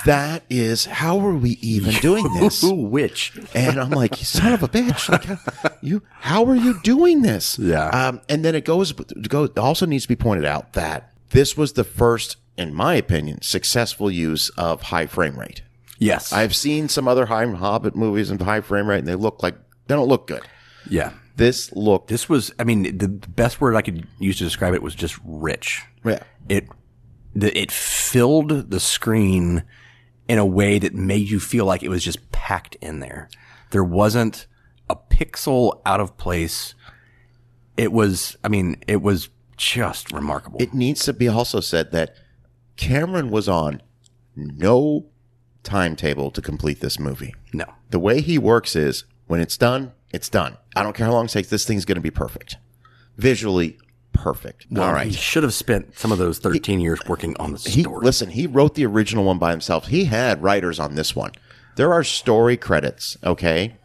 "That 0.06 0.42
is 0.50 0.86
how 0.86 1.18
are 1.20 1.34
we 1.34 1.50
even 1.60 1.94
doing 2.00 2.24
this?" 2.34 2.62
Which? 2.62 3.38
And 3.54 3.78
I'm 3.80 3.90
like, 3.90 4.16
"Son 4.16 4.52
of 4.52 4.62
a 4.62 4.68
bitch! 4.68 5.08
Like, 5.08 5.24
how, 5.24 5.70
you, 5.80 6.02
how 6.20 6.44
are 6.46 6.56
you 6.56 6.80
doing 6.82 7.22
this?" 7.22 7.58
Yeah. 7.58 7.88
Um, 7.88 8.20
and 8.28 8.44
then 8.44 8.54
it 8.54 8.64
goes, 8.64 8.90
it 8.92 9.28
goes. 9.28 9.50
Also 9.56 9.86
needs 9.86 10.04
to 10.04 10.08
be 10.08 10.16
pointed 10.16 10.44
out 10.44 10.72
that 10.74 11.12
this 11.30 11.56
was 11.56 11.74
the 11.74 11.84
first, 11.84 12.36
in 12.56 12.74
my 12.74 12.94
opinion, 12.94 13.42
successful 13.42 14.10
use 14.10 14.48
of 14.50 14.82
high 14.82 15.06
frame 15.06 15.38
rate. 15.38 15.62
Yes. 15.98 16.32
I've 16.32 16.54
seen 16.54 16.88
some 16.88 17.08
other 17.08 17.26
high 17.26 17.44
Hobbit 17.46 17.96
movies 17.96 18.30
in 18.30 18.38
high 18.38 18.60
frame 18.60 18.86
rate, 18.88 19.00
and 19.00 19.08
they 19.08 19.14
look 19.16 19.42
like 19.42 19.56
they 19.88 19.94
don't 19.94 20.08
look 20.08 20.26
good. 20.26 20.42
yeah. 20.88 21.12
This 21.38 21.72
looked, 21.72 22.08
This 22.08 22.28
was, 22.28 22.52
I 22.58 22.64
mean, 22.64 22.82
the, 22.82 23.06
the 23.06 23.28
best 23.28 23.60
word 23.60 23.74
I 23.76 23.82
could 23.82 24.06
use 24.18 24.38
to 24.38 24.44
describe 24.44 24.74
it 24.74 24.82
was 24.82 24.94
just 24.94 25.18
rich. 25.24 25.82
yeah. 26.04 26.22
It, 26.48 26.68
the, 27.34 27.56
it 27.56 27.70
filled 27.70 28.70
the 28.70 28.80
screen 28.80 29.62
in 30.28 30.38
a 30.38 30.44
way 30.46 30.78
that 30.78 30.94
made 30.94 31.28
you 31.28 31.40
feel 31.40 31.64
like 31.64 31.82
it 31.82 31.88
was 31.88 32.04
just 32.04 32.30
packed 32.32 32.74
in 32.80 33.00
there. 33.00 33.28
There 33.70 33.84
wasn't 33.84 34.46
a 34.90 34.96
pixel 34.96 35.80
out 35.86 36.00
of 36.00 36.16
place. 36.16 36.74
It 37.76 37.92
was, 37.92 38.36
I 38.42 38.48
mean, 38.48 38.76
it 38.86 39.02
was 39.02 39.28
just 39.56 40.12
remarkable. 40.12 40.60
It 40.60 40.74
needs 40.74 41.04
to 41.04 41.12
be 41.12 41.28
also 41.28 41.60
said 41.60 41.92
that 41.92 42.14
Cameron 42.76 43.30
was 43.30 43.48
on 43.48 43.82
no 44.34 45.06
timetable 45.62 46.30
to 46.30 46.40
complete 46.40 46.80
this 46.80 46.98
movie. 46.98 47.34
no. 47.52 47.66
The 47.90 47.98
way 47.98 48.20
he 48.20 48.38
works 48.38 48.76
is 48.76 49.04
when 49.26 49.40
it's 49.40 49.56
done, 49.56 49.92
it's 50.12 50.28
done. 50.28 50.56
I 50.76 50.82
don't 50.82 50.94
care 50.94 51.06
how 51.06 51.12
long 51.12 51.26
it 51.26 51.30
takes. 51.30 51.48
This 51.48 51.64
thing's 51.66 51.84
going 51.84 51.96
to 51.96 52.00
be 52.02 52.10
perfect, 52.10 52.56
visually 53.16 53.78
perfect. 54.12 54.66
All 54.76 54.92
right. 54.92 55.06
He 55.06 55.12
should 55.12 55.42
have 55.44 55.54
spent 55.54 55.96
some 55.98 56.10
of 56.12 56.18
those 56.18 56.38
13 56.38 56.80
years 56.80 56.98
working 57.06 57.36
on 57.38 57.52
the 57.52 57.58
He, 57.58 57.82
story. 57.82 58.04
listen, 58.04 58.30
he 58.30 58.46
wrote 58.46 58.74
the 58.74 58.86
original 58.86 59.24
one 59.24 59.38
by 59.38 59.50
himself. 59.52 59.88
He 59.88 60.04
had 60.06 60.42
writers 60.42 60.80
on 60.80 60.94
this 60.94 61.14
one. 61.14 61.32
There 61.76 61.92
are 61.92 62.02
story 62.02 62.56
credits, 62.56 63.16
okay? 63.22 63.76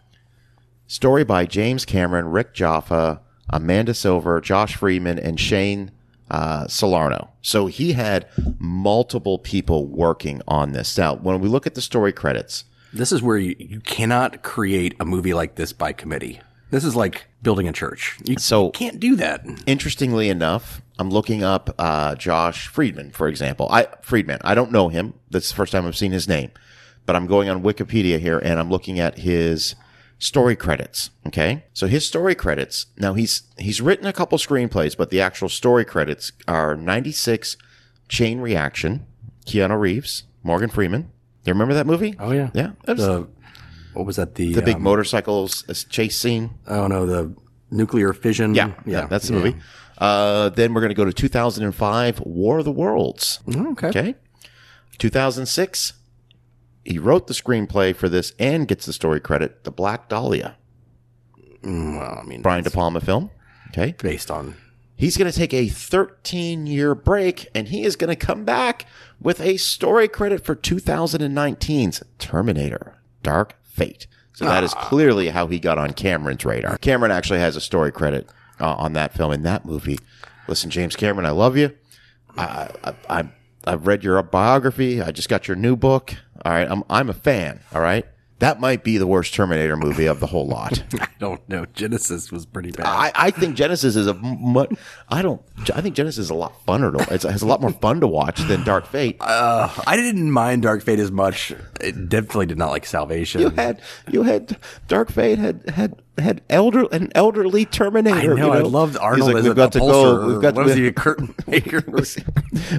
Story 0.88 1.24
by 1.24 1.46
James 1.46 1.86
Cameron, 1.86 2.28
Rick 2.30 2.54
Jaffa, 2.54 3.22
Amanda 3.50 3.94
Silver, 3.94 4.42
Josh 4.42 4.76
Friedman, 4.76 5.20
and 5.20 5.40
Shane 5.40 5.92
uh, 6.32 6.68
Salerno. 6.68 7.30
So 7.42 7.68
he 7.68 7.94
had 7.94 8.28
multiple 8.58 9.38
people 9.38 9.86
working 9.86 10.42
on 10.48 10.72
this. 10.72 10.98
Now, 10.98 11.16
when 11.16 11.40
we 11.42 11.48
look 11.48 11.68
at 11.68 11.76
the 11.76 11.82
story 11.82 12.12
credits, 12.12 12.66
This 12.94 13.12
is 13.12 13.22
where 13.22 13.38
you, 13.38 13.56
you 13.60 13.80
cannot 13.80 14.44
create 14.44 14.96
a 15.00 15.06
movie 15.06 15.34
like 15.34 15.56
this 15.56 15.74
by 15.74 15.94
committee. 15.94 16.40
This 16.70 16.84
is 16.84 16.96
like 16.96 17.26
building 17.42 17.68
a 17.68 17.72
church. 17.74 18.18
You 18.26 18.38
So- 18.40 18.70
can't 18.72 19.00
do 19.00 19.16
that. 19.18 19.46
interestingly 19.66 20.30
enough, 20.30 20.82
I'm 21.00 21.10
looking 21.10 21.44
up 21.44 21.74
uh, 21.80 22.16
Josh 22.16 22.68
Friedman, 22.68 23.12
for 23.12 23.28
example. 23.28 23.68
I 23.72 23.88
Friedman. 24.02 24.40
I 24.44 24.54
don't 24.56 24.72
know 24.72 24.90
him. 24.90 25.16
That's 25.32 25.50
the 25.50 25.56
first 25.56 25.72
time 25.72 25.86
I've 25.88 25.98
seen 25.98 26.12
his 26.12 26.28
name, 26.28 26.52
but 27.06 27.16
I'm 27.16 27.26
going 27.28 27.50
on 27.50 27.64
Wikipedia 27.64 28.20
here 28.20 28.38
and 28.40 28.60
I'm 28.60 28.70
looking 28.70 29.00
at 29.00 29.20
his 29.20 29.76
story 30.20 30.56
credits. 30.56 31.10
Okay, 31.28 31.66
so 31.74 31.88
his 31.88 32.08
story 32.08 32.36
credits. 32.36 32.86
Now 32.98 33.14
he's 33.16 33.42
he's 33.58 33.82
written 33.82 34.06
a 34.06 34.14
couple 34.14 34.38
screenplays, 34.38 34.96
but 34.96 35.10
the 35.10 35.20
actual 35.22 35.50
story 35.50 35.84
credits 35.84 36.32
are 36.48 36.76
96 36.76 37.58
Chain 38.08 38.40
Reaction, 38.40 39.06
Keanu 39.48 39.80
Reeves, 39.80 40.24
Morgan 40.44 40.70
Freeman. 40.70 41.10
Do 41.44 41.50
you 41.50 41.54
remember 41.54 41.74
that 41.76 41.86
movie? 41.88 42.16
Oh 42.20 42.32
yeah, 42.32 42.50
yeah. 42.54 42.72
Was 42.88 42.98
The 42.98 43.28
what 43.94 44.06
was 44.06 44.16
that? 44.16 44.36
The 44.36 44.54
the 44.54 44.62
big 44.62 44.78
um, 44.78 44.84
motorcycles 44.84 45.64
uh, 45.70 45.74
chase 45.90 46.18
scene. 46.18 46.52
Oh 46.68 46.88
no, 46.88 47.06
the 47.06 47.36
nuclear 47.70 48.14
fission. 48.14 48.56
Yeah, 48.56 48.72
yeah, 48.86 49.08
that's 49.08 49.28
the 49.28 49.34
movie. 49.34 49.56
Uh, 49.98 50.50
then 50.50 50.74
we're 50.74 50.82
going 50.82 50.90
to 50.90 50.96
go 50.96 51.06
to 51.06 51.14
2005, 51.14 52.20
War 52.22 52.58
of 52.60 52.66
the 52.66 52.72
Worlds. 52.72 53.40
Okay. 53.48 53.88
Okay. 53.88 54.16
2006, 54.98 55.94
he 56.84 56.98
wrote 56.98 57.28
the 57.28 57.34
screenplay 57.34 57.96
for 57.96 58.10
this 58.10 58.34
and 58.40 58.68
gets 58.68 58.86
the 58.86 58.94
story 58.94 59.20
credit, 59.20 59.64
The 59.64 59.72
Black 59.72 60.10
Dahlia, 60.10 60.58
Well, 61.64 62.20
I 62.22 62.24
mean, 62.26 62.42
Brian 62.42 62.64
De 62.64 62.72
Palma 62.72 63.00
film. 63.02 63.30
Okay. 63.70 63.96
based 64.02 64.30
on 64.30 64.56
He's 64.96 65.18
going 65.18 65.32
to 65.32 65.38
take 65.38 65.54
a 65.54 65.68
13 65.68 66.66
year 66.68 66.96
break 66.96 67.48
and 67.54 67.68
he 67.68 67.84
is 67.84 67.96
going 67.96 68.10
to 68.10 68.16
come 68.16 68.46
back 68.46 68.86
with 69.20 69.42
a 69.42 69.58
story 69.58 70.08
credit 70.08 70.46
for 70.46 70.56
2019's 70.56 72.04
Terminator 72.20 72.96
Dark 73.22 73.56
Fate. 73.64 74.08
So 74.34 74.46
that 74.46 74.64
is 74.64 74.74
clearly 74.74 75.30
how 75.30 75.48
he 75.48 75.60
got 75.60 75.78
on 75.78 75.94
Cameron's 75.94 76.44
radar. 76.44 76.78
Cameron 76.80 77.12
actually 77.12 77.40
has 77.40 77.56
a 77.56 77.62
story 77.62 77.92
credit 77.92 78.28
uh, 78.60 78.74
on 78.76 78.94
that 78.94 79.14
film 79.14 79.32
in 79.32 79.44
that 79.44 79.64
movie. 79.64 80.00
Listen, 80.48 80.72
James 80.72 80.96
Cameron, 80.96 81.26
I 81.26 81.32
love 81.32 81.56
you. 81.56 81.76
I, 82.36 82.70
I, 82.84 82.94
I, 83.10 83.30
I've 83.66 83.86
read 83.86 84.04
your 84.04 84.22
biography. 84.24 85.02
I 85.02 85.12
just 85.12 85.30
got 85.30 85.48
your 85.48 85.56
new 85.56 85.76
book. 85.76 86.16
All 86.44 86.52
right. 86.52 86.70
I'm, 86.70 86.84
I'm 86.90 87.10
a 87.10 87.14
fan. 87.14 87.60
All 87.74 87.82
right. 87.82 88.06
That 88.44 88.60
might 88.60 88.84
be 88.84 88.98
the 88.98 89.08
worst 89.08 89.34
Terminator 89.34 89.78
movie 89.78 90.06
of 90.06 90.20
the 90.20 90.28
whole 90.28 90.46
lot. 90.46 90.84
I 91.00 91.08
don't 91.18 91.48
know. 91.48 91.64
Genisys 91.64 92.30
was 92.30 92.46
pretty 92.46 92.72
bad. 92.72 92.86
I, 92.86 93.10
I 93.16 93.32
think 93.32 93.56
Genisys 93.56 93.96
is 93.96 94.06
a 94.06 94.16
mu- 94.16 94.66
I 95.08 95.22
don't 95.22 95.42
I 95.74 95.80
think 95.80 95.96
Genisys 95.96 96.20
is 96.20 96.30
a 96.30 96.34
lot 96.34 96.54
funner 96.68 96.92
to 96.92 97.14
it's, 97.14 97.24
it 97.24 97.32
has 97.32 97.42
a 97.42 97.48
lot 97.48 97.62
more 97.62 97.72
fun 97.72 98.02
to 98.02 98.08
watch 98.08 98.42
than 98.42 98.66
Dark 98.66 98.86
Fate. 98.86 99.16
uh, 99.22 99.70
I 99.88 99.96
didn't 99.96 100.30
mind 100.30 100.64
Dark 100.64 100.84
Fate 100.84 101.00
as 101.00 101.10
much. 101.10 101.54
It 101.80 102.10
definitely 102.10 102.48
did 102.48 102.58
not 102.58 102.72
like 102.72 102.86
Salvation. 102.86 103.40
you 103.40 103.50
had 103.52 103.82
you 104.12 104.24
had 104.24 104.58
Dark 104.90 105.10
Fate 105.10 105.40
had 105.40 105.70
had 105.70 106.02
had 106.17 106.41
elder 106.49 106.86
an 106.91 107.12
elderly 107.15 107.65
Terminator. 107.65 108.34
I 108.34 108.39
know, 108.39 108.47
you 108.47 108.52
I 108.54 108.60
know? 108.60 108.67
loved 108.67 108.93
He's 108.93 108.99
Arnold 109.02 109.34
like, 109.34 109.43
we've 109.43 109.56
got 109.56 109.71
to 109.73 109.80
go. 109.80 110.28
We've 110.28 110.41
got 110.41 110.56
what 110.56 110.67
to 110.67 110.88
a 110.88 110.91
curtain 110.93 111.34
maker? 111.47 111.84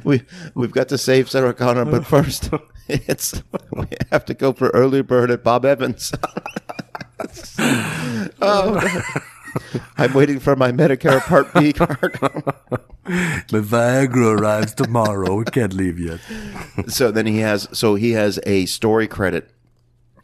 we 0.04 0.22
we've 0.54 0.72
got 0.72 0.88
to 0.90 0.98
save 0.98 1.28
Sarah 1.30 1.54
Connor, 1.54 1.84
but 1.84 2.06
first 2.06 2.50
it's 2.88 3.42
we 3.72 3.86
have 4.12 4.24
to 4.26 4.34
go 4.34 4.52
for 4.52 4.68
early 4.70 5.02
bird 5.02 5.30
at 5.30 5.42
Bob 5.42 5.64
Evans. 5.64 6.12
oh, 8.40 9.02
I'm 9.96 10.12
waiting 10.14 10.40
for 10.40 10.56
my 10.56 10.72
Medicare 10.72 11.20
Part 11.20 11.52
B 11.54 11.72
card. 11.72 12.18
the 13.48 13.60
Viagra 13.60 14.38
arrives 14.38 14.74
tomorrow. 14.74 15.36
We 15.36 15.44
can't 15.44 15.72
leave 15.72 15.98
yet. 15.98 16.20
so 16.88 17.10
then 17.10 17.26
he 17.26 17.38
has 17.38 17.68
so 17.72 17.94
he 17.96 18.12
has 18.12 18.38
a 18.46 18.66
story 18.66 19.08
credit 19.08 19.50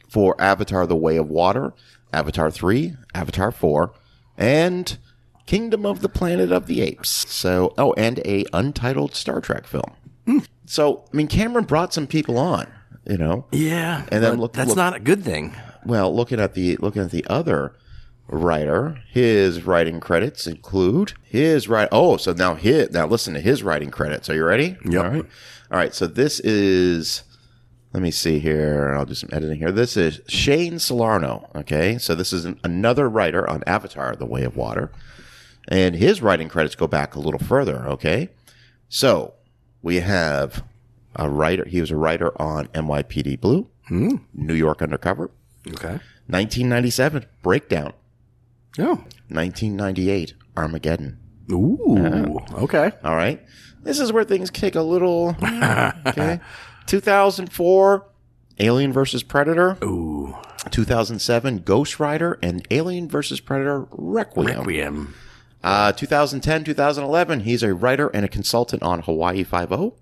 for 0.09 0.41
Avatar: 0.41 0.87
The 0.87 0.97
Way 0.97 1.17
of 1.17 1.29
Water, 1.29 1.73
Avatar 2.13 2.51
Three, 2.51 2.95
Avatar 3.15 3.51
Four, 3.53 3.93
and 4.37 4.99
Kingdom 5.47 5.85
of 5.87 6.01
the 6.01 6.09
Planet 6.09 6.53
of 6.53 6.67
the 6.67 6.81
Apes. 6.81 7.11
So, 7.33 7.75
oh, 7.79 7.93
and 7.95 8.19
a 8.21 8.45
untitled 8.53 9.15
Star 9.15 9.41
Trek 9.41 9.67
film. 9.67 9.93
Hmm. 10.27 10.39
So, 10.67 11.05
I 11.13 11.17
mean, 11.17 11.27
Cameron 11.27 11.65
brought 11.65 11.93
some 11.93 12.07
people 12.07 12.39
on, 12.39 12.69
you 13.09 13.17
know. 13.17 13.47
Yeah, 13.51 14.07
And 14.13 14.23
then 14.23 14.39
look- 14.39 14.53
that's 14.53 14.69
look- 14.69 14.77
not 14.77 14.95
a 14.95 15.01
good 15.01 15.25
thing. 15.25 15.55
Well, 15.85 16.15
looking 16.15 16.39
at 16.41 16.55
the 16.55 16.77
looking 16.77 17.03
at 17.03 17.11
the 17.11 17.27
other 17.29 17.75
writer, 18.29 19.01
his 19.11 19.65
writing 19.67 19.99
credits 19.99 20.47
include 20.47 21.15
his 21.23 21.69
right. 21.69 21.89
Oh, 21.91 22.17
so 22.17 22.33
now 22.33 22.55
his 22.55 22.91
now 22.93 23.07
listen 23.07 23.35
to 23.35 23.41
his 23.41 23.63
writing 23.63 23.91
credits. 23.91 24.29
Are 24.31 24.35
you 24.35 24.45
ready? 24.45 24.77
Yep. 24.85 25.05
All 25.05 25.11
right. 25.11 25.25
All 25.73 25.79
right. 25.79 25.95
So 25.95 26.07
this 26.07 26.39
is. 26.41 27.23
Let 27.93 28.03
me 28.03 28.11
see 28.11 28.39
here. 28.39 28.95
I'll 28.97 29.05
do 29.05 29.15
some 29.15 29.31
editing 29.33 29.59
here. 29.59 29.73
This 29.73 29.97
is 29.97 30.21
Shane 30.29 30.79
Salerno. 30.79 31.49
Okay. 31.55 31.99
So 31.99 32.15
this 32.15 32.33
is 32.33 32.45
an, 32.45 32.61
another 32.63 33.09
writer 33.09 33.49
on 33.49 33.65
Avatar: 33.67 34.15
The 34.15 34.27
Way 34.27 34.45
of 34.45 34.57
Water, 34.57 34.93
and 35.69 35.97
his 35.97 36.23
writing 36.23 36.49
credits 36.49 36.75
go 36.75 36.87
back 36.87 37.15
a 37.15 37.21
little 37.21 37.41
further. 37.41 37.89
Okay. 37.89 38.31
So 38.89 39.35
we 39.83 39.97
have 39.97 40.65
a 41.17 41.29
writer. 41.29 41.65
He 41.65 41.81
was 41.81 41.91
a 41.91 41.97
writer 41.97 42.41
on 42.41 42.69
NYPD 42.69 43.41
Blue, 43.41 43.69
hmm. 43.89 44.17
New 44.35 44.55
York 44.55 44.83
Undercover. 44.83 45.31
Okay. 45.67 45.99
1997, 46.27 47.27
Breakdown. 47.43 47.93
Oh. 48.79 49.05
1998, 49.29 50.35
Armageddon. 50.57 51.19
Ooh. 51.51 51.97
Uh-huh. 51.99 52.65
Okay. 52.65 52.93
All 53.03 53.17
right. 53.17 53.45
This 53.83 53.99
is 53.99 54.13
where 54.13 54.25
things 54.25 54.51
take 54.51 54.75
a 54.75 54.83
little. 54.83 55.37
okay. 56.07 56.41
2004, 56.91 58.05
Alien 58.59 58.93
versus 58.93 59.23
Predator. 59.23 59.79
Ooh. 59.85 60.35
2007, 60.73 61.59
Ghost 61.59 62.01
Rider 62.01 62.37
and 62.43 62.67
Alien 62.69 63.09
versus 63.09 63.39
Predator 63.39 63.87
Requiem. 63.93 64.59
Requiem. 64.59 65.15
Uh, 65.63 65.93
2010, 65.93 66.65
2011, 66.65 67.41
he's 67.41 67.63
a 67.63 67.75
writer 67.75 68.09
and 68.09 68.25
a 68.25 68.29
consultant 68.29 68.83
on 68.83 69.03
Hawaii 69.03 69.45
Five-O. 69.45 69.95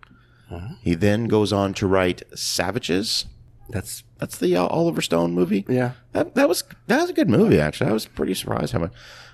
He 0.81 0.95
then 0.95 1.27
goes 1.27 1.53
on 1.53 1.75
to 1.75 1.87
write 1.87 2.23
Savages. 2.35 3.27
That's 3.69 4.03
That's 4.17 4.39
the 4.39 4.57
uh, 4.57 4.65
Oliver 4.65 5.03
Stone 5.03 5.35
movie. 5.35 5.67
yeah. 5.69 5.93
That, 6.13 6.35
that 6.37 6.49
was 6.49 6.65
that 6.87 7.03
was 7.03 7.11
a 7.11 7.13
good 7.13 7.29
movie 7.29 7.61
actually. 7.61 7.91
I 7.91 7.93
was 7.93 8.07
pretty 8.07 8.33
surprised 8.33 8.73
how 8.73 8.79
much. 8.79 8.93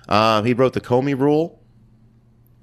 Uh, 0.09 0.41
he 0.43 0.53
wrote 0.53 0.73
the 0.73 0.81
Comey 0.81 1.17
Rule, 1.17 1.61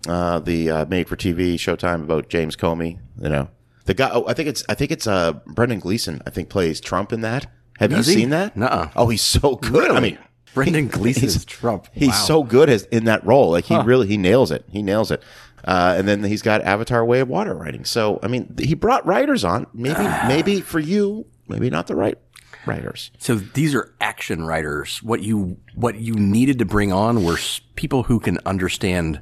uh, 0.06 0.38
the 0.40 0.70
uh, 0.70 0.84
made-for-TV 0.84 1.54
Showtime 1.54 2.02
about 2.02 2.28
James 2.28 2.56
Comey. 2.56 2.98
You 3.22 3.30
know, 3.30 3.48
the 3.86 3.94
guy. 3.94 4.10
Oh, 4.12 4.24
I 4.26 4.34
think 4.34 4.48
it's 4.48 4.64
I 4.68 4.74
think 4.74 4.90
it's 4.90 5.06
uh, 5.06 5.32
Brendan 5.46 5.80
Gleeson. 5.80 6.20
I 6.26 6.30
think 6.30 6.48
plays 6.48 6.80
Trump 6.80 7.12
in 7.12 7.20
that. 7.22 7.46
Have 7.78 7.90
Does 7.90 8.06
you 8.08 8.14
he? 8.14 8.20
seen 8.20 8.30
that? 8.30 8.56
Nuh-uh. 8.56 8.90
Oh, 8.96 9.08
he's 9.08 9.22
so 9.22 9.56
good. 9.56 9.90
I 9.90 9.98
mean, 10.00 10.18
Brendan 10.54 10.88
Gleeson 10.88 11.24
is 11.24 11.44
Trump. 11.44 11.88
he's 11.92 12.08
Wow. 12.10 12.14
so 12.14 12.42
good 12.44 12.68
as 12.70 12.84
in 12.84 13.04
that 13.04 13.24
role. 13.26 13.50
Like 13.50 13.64
he 13.64 13.76
really 13.80 14.06
he 14.06 14.16
nails 14.16 14.50
it. 14.50 14.64
He 14.70 14.82
nails 14.82 15.10
it. 15.10 15.22
Uh, 15.64 15.94
and 15.96 16.06
then 16.08 16.22
he's 16.24 16.42
got 16.42 16.60
Avatar: 16.62 17.04
Way 17.04 17.20
of 17.20 17.28
Water 17.28 17.54
writing. 17.54 17.84
So 17.84 18.18
I 18.22 18.28
mean, 18.28 18.54
he 18.58 18.74
brought 18.74 19.04
writers 19.06 19.44
on. 19.44 19.66
Maybe 19.72 20.02
maybe 20.28 20.60
for 20.60 20.78
you, 20.80 21.26
maybe 21.48 21.70
not 21.70 21.86
the 21.86 21.96
right 21.96 22.18
writers. 22.66 23.10
So 23.18 23.36
these 23.36 23.74
are 23.74 23.92
action 24.00 24.44
writers. 24.44 25.02
What 25.02 25.22
you 25.22 25.56
what 25.74 25.96
you 25.96 26.14
needed 26.14 26.58
to 26.60 26.64
bring 26.64 26.92
on 26.92 27.24
were 27.24 27.38
people 27.74 28.04
who 28.04 28.20
can 28.20 28.38
understand. 28.46 29.20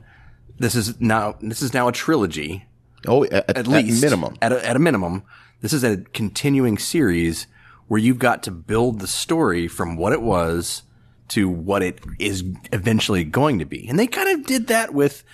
This 0.59 0.75
is 0.75 1.01
now 1.01 1.37
this 1.41 1.63
is 1.63 1.73
now 1.73 1.89
a 1.89 1.93
trilogy 1.93 2.67
Oh, 3.07 3.25
at, 3.25 3.57
at 3.57 3.67
least 3.67 4.03
minimum. 4.03 4.37
At 4.43 4.53
a, 4.53 4.67
at 4.67 4.77
a 4.77 4.79
minimum, 4.79 5.23
this 5.61 5.73
is 5.73 5.85
a 5.85 5.99
continuing 5.99 6.79
series 6.79 7.47
where 7.89 7.99
you've 7.99 8.19
got 8.19 8.43
to 8.45 8.51
build 8.51 9.01
the 9.01 9.07
story 9.07 9.67
from 9.69 9.97
what 9.97 10.13
it 10.13 10.23
was 10.23 10.83
to 11.29 11.49
what 11.49 11.83
it 11.83 12.01
is 12.19 12.45
eventually 12.73 13.25
going 13.25 13.59
to 13.59 13.65
be, 13.65 13.89
and 13.89 13.99
they 13.99 14.07
kind 14.07 14.29
of 14.29 14.47
did 14.47 14.67
that 14.69 14.93
with 14.93 15.25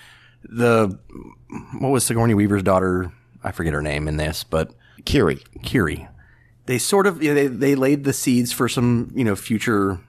the 0.43 0.97
what 1.79 1.89
was 1.89 2.05
Sigourney 2.05 2.33
Weaver's 2.33 2.63
daughter? 2.63 3.11
I 3.43 3.51
forget 3.51 3.73
her 3.73 3.81
name 3.81 4.07
in 4.07 4.17
this, 4.17 4.43
but 4.43 4.73
Kiri. 5.05 5.41
Kiri. 5.63 6.07
They 6.65 6.77
sort 6.77 7.07
of 7.07 7.23
you 7.23 7.29
know, 7.29 7.35
they 7.35 7.47
they 7.47 7.75
laid 7.75 8.03
the 8.03 8.13
seeds 8.13 8.51
for 8.51 8.67
some 8.67 9.11
you 9.15 9.23
know 9.23 9.35
future 9.35 9.99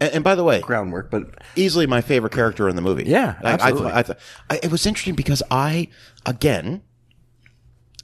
And, 0.00 0.12
and 0.14 0.24
by 0.24 0.34
the 0.34 0.44
way, 0.44 0.60
groundwork, 0.60 1.10
but 1.10 1.42
easily 1.56 1.86
my 1.86 2.00
favorite 2.00 2.32
character 2.32 2.68
in 2.68 2.76
the 2.76 2.82
movie. 2.82 3.04
Yeah, 3.04 3.36
I, 3.42 3.48
I, 3.48 3.52
absolutely. 3.52 3.90
thought- 4.02 4.18
I, 4.50 4.54
I, 4.54 4.60
it 4.62 4.70
was 4.70 4.86
interesting 4.86 5.14
because 5.14 5.42
I, 5.50 5.88
again, 6.26 6.82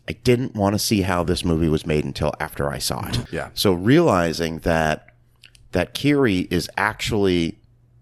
I 0.09 0.13
didn't 0.13 0.55
want 0.55 0.75
to 0.75 0.79
see 0.79 1.03
how 1.03 1.23
this 1.25 1.45
movie 1.45 1.69
was 1.69 1.87
made 1.87 2.05
until 2.05 2.33
after 2.41 2.69
I 2.71 2.79
saw 2.79 3.07
it. 3.09 3.33
Yeah. 3.33 3.51
So 3.55 3.73
realizing 3.73 4.59
that 4.61 5.07
that 5.73 5.95
Kiri 5.95 6.41
is 6.51 6.69
actually 6.77 7.59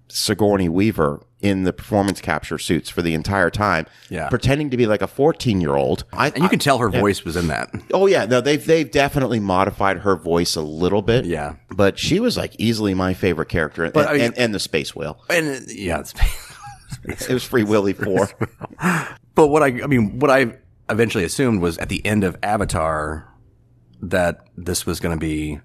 Sigourney 0.09 0.69
Weaver 0.71 1.23
in 1.41 1.63
the 1.63 1.73
performance 1.73 2.21
capture 2.21 2.59
suits 2.59 2.91
for 2.91 3.01
the 3.01 3.15
entire 3.15 3.49
time, 3.51 3.87
Yeah. 4.11 4.29
pretending 4.29 4.71
to 4.71 4.77
be 4.77 4.87
like 4.87 5.03
a 5.03 5.07
fourteen-year-old. 5.07 6.05
I, 6.13 6.31
and 6.31 6.43
you 6.43 6.49
can 6.49 6.59
tell 6.59 6.79
her 6.79 6.89
voice 6.89 7.25
was 7.25 7.37
in 7.37 7.47
that. 7.49 7.71
Oh 7.95 8.07
yeah, 8.07 8.25
no, 8.25 8.41
they've 8.41 8.65
they've 8.65 8.91
definitely 8.91 9.39
modified 9.41 9.99
her 9.99 10.17
voice 10.17 10.57
a 10.57 10.63
little 10.63 11.03
bit. 11.03 11.25
Yeah. 11.27 11.55
but 11.71 11.99
she 11.99 12.19
was 12.21 12.37
like 12.37 12.55
easily 12.59 12.93
my 12.95 13.15
favorite 13.15 13.49
character, 13.49 13.89
But, 13.91 14.01
and, 14.01 14.09
I 14.09 14.13
mean- 14.15 14.23
and, 14.23 14.39
and 14.39 14.55
the 14.55 14.59
space 14.61 14.97
whale. 14.97 15.25
And 15.31 15.47
uh, 15.57 15.61
yeah, 15.69 16.03
It 17.05 17.29
was 17.29 17.45
Free 17.45 17.63
Willy 17.65 17.93
four. 17.93 18.29
But 19.35 19.49
what 19.49 19.63
I, 19.63 19.67
I 19.67 19.87
mean, 19.87 20.19
what 20.19 20.31
I 20.31 20.55
eventually 20.91 21.23
assumed 21.25 21.61
was 21.61 21.79
at 21.79 21.89
the 21.89 22.05
end 22.05 22.25
of 22.25 22.37
Avatar 22.43 23.33
that 24.03 24.47
this 24.57 24.87
was 24.87 24.99
going 25.01 25.15
to 25.17 25.21
be 25.21 25.61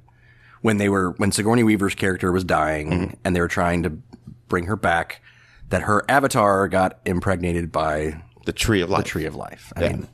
when 0.62 0.78
they 0.78 0.90
were, 0.90 1.12
when 1.18 1.32
Sigourney 1.32 1.64
Weaver's 1.64 1.96
character 1.96 2.32
was 2.32 2.44
dying 2.44 2.90
Mm-hmm. 2.92 3.14
and 3.24 3.36
they 3.36 3.40
were 3.42 3.48
trying 3.48 3.84
to 3.84 3.98
bring 4.48 4.66
her 4.66 4.76
back, 4.76 5.22
that 5.74 5.84
her 5.84 6.04
avatar 6.08 6.68
got 6.68 7.00
impregnated 7.06 7.72
by 7.72 8.22
the 8.46 8.54
Tree 8.54 8.82
of 8.82 8.90
Life. 8.90 9.04
the 9.04 9.10
Tree 9.10 9.26
of 9.26 9.36
Life. 9.36 9.74
I 9.76 9.82
mean, 9.82 10.08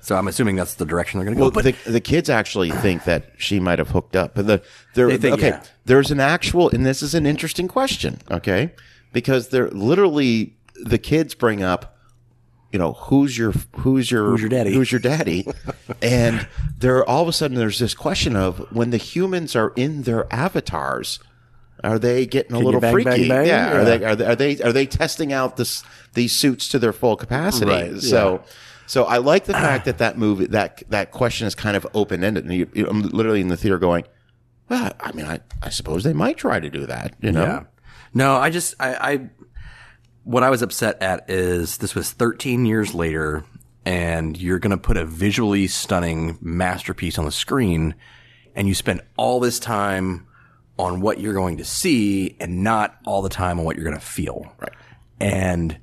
so 0.00 0.16
I'm 0.16 0.28
assuming 0.28 0.56
that's 0.56 0.74
the 0.74 0.84
direction 0.84 1.18
they're 1.18 1.24
going 1.24 1.36
to 1.36 1.38
go. 1.38 1.44
Well, 1.44 1.50
But 1.50 1.64
the, 1.64 1.90
the 1.90 2.00
kids 2.00 2.28
actually 2.28 2.70
think 2.70 3.04
that 3.04 3.32
she 3.36 3.60
might 3.60 3.78
have 3.78 3.90
hooked 3.90 4.16
up, 4.16 4.34
but 4.34 4.46
the 4.46 4.62
there. 4.94 5.08
They 5.08 5.16
think, 5.16 5.34
okay, 5.34 5.48
yeah. 5.48 5.62
there's 5.84 6.10
an 6.10 6.20
actual, 6.20 6.68
and 6.70 6.84
this 6.84 7.02
is 7.02 7.14
an 7.14 7.26
interesting 7.26 7.68
question. 7.68 8.18
Okay, 8.30 8.72
because 9.12 9.48
they're 9.48 9.70
literally 9.70 10.56
the 10.74 10.98
kids 10.98 11.34
bring 11.34 11.62
up, 11.62 11.96
you 12.72 12.78
know, 12.78 12.94
who's 12.94 13.38
your 13.38 13.52
who's 13.76 14.10
your 14.10 14.30
Who's 14.30 14.40
your 14.40 14.50
daddy? 14.50 14.72
Who's 14.74 14.90
your 14.90 15.00
daddy? 15.00 15.46
and 16.02 16.46
there 16.78 17.08
all 17.08 17.22
of 17.22 17.28
a 17.28 17.32
sudden 17.32 17.56
there's 17.56 17.78
this 17.78 17.94
question 17.94 18.34
of 18.34 18.58
when 18.72 18.90
the 18.90 18.96
humans 18.96 19.54
are 19.54 19.72
in 19.76 20.02
their 20.02 20.32
avatars. 20.32 21.20
Are 21.84 21.98
they 21.98 22.26
getting 22.26 22.54
a 22.54 22.58
you 22.58 22.64
little 22.64 22.80
bang, 22.80 22.92
freaky? 22.92 23.28
bang, 23.28 23.28
bang? 23.28 23.46
Yeah. 23.46 23.72
Are 23.72 23.78
Yeah. 23.78 23.84
they 23.84 24.04
are 24.04 24.16
they 24.16 24.26
are 24.26 24.36
they 24.36 24.62
are 24.62 24.72
they 24.72 24.86
testing 24.86 25.32
out 25.32 25.56
this 25.56 25.82
these 26.14 26.32
suits 26.32 26.68
to 26.68 26.78
their 26.78 26.92
full 26.92 27.16
capacity? 27.16 27.70
Right, 27.70 27.98
So 28.00 28.42
so 28.86 29.04
I 29.04 29.18
like 29.18 29.44
the 29.44 29.54
fact 29.54 29.84
that 29.86 29.98
that 29.98 30.18
movie 30.18 30.46
that 30.46 30.82
that 30.90 31.10
question 31.12 31.46
is 31.46 31.54
kind 31.54 31.76
of 31.76 31.86
open 31.94 32.22
ended, 32.24 32.50
you, 32.50 32.68
you, 32.74 32.86
I'm 32.88 33.02
literally 33.02 33.40
in 33.40 33.48
the 33.48 33.56
theater 33.56 33.78
going, 33.78 34.04
"Well, 34.68 34.92
I 35.00 35.12
mean, 35.12 35.24
I, 35.26 35.40
I 35.62 35.70
suppose 35.70 36.04
they 36.04 36.12
might 36.12 36.36
try 36.36 36.60
to 36.60 36.68
do 36.70 36.86
that." 36.86 37.14
You 37.20 37.32
know, 37.32 37.42
Yeah. 37.44 37.62
No, 38.14 38.36
I 38.36 38.50
just 38.50 38.74
I, 38.78 38.94
I 39.12 39.30
what 40.24 40.42
I 40.42 40.50
was 40.50 40.62
upset 40.62 41.02
at 41.02 41.28
is 41.30 41.78
this 41.78 41.94
was 41.94 42.12
13 42.12 42.64
years 42.66 42.94
later 42.94 43.44
and 43.84 44.36
you're 44.40 44.60
going 44.60 44.70
to 44.70 44.76
put 44.76 44.96
a 44.96 45.04
visually 45.04 45.66
stunning 45.66 46.38
masterpiece 46.40 47.18
on 47.18 47.24
the 47.24 47.32
screen 47.32 47.96
and 48.54 48.68
you 48.68 48.74
spend 48.74 49.00
all 49.16 49.40
this 49.40 49.58
time 49.58 50.26
on 50.78 51.00
what 51.00 51.20
you're 51.20 51.34
going 51.34 51.58
to 51.58 51.64
see 51.64 52.36
and 52.40 52.64
not 52.64 52.98
all 53.06 53.22
the 53.22 53.28
time 53.28 53.58
on 53.58 53.64
what 53.64 53.76
you're 53.76 53.84
going 53.84 53.98
to 53.98 54.04
feel. 54.04 54.52
Right. 54.58 54.72
And 55.20 55.78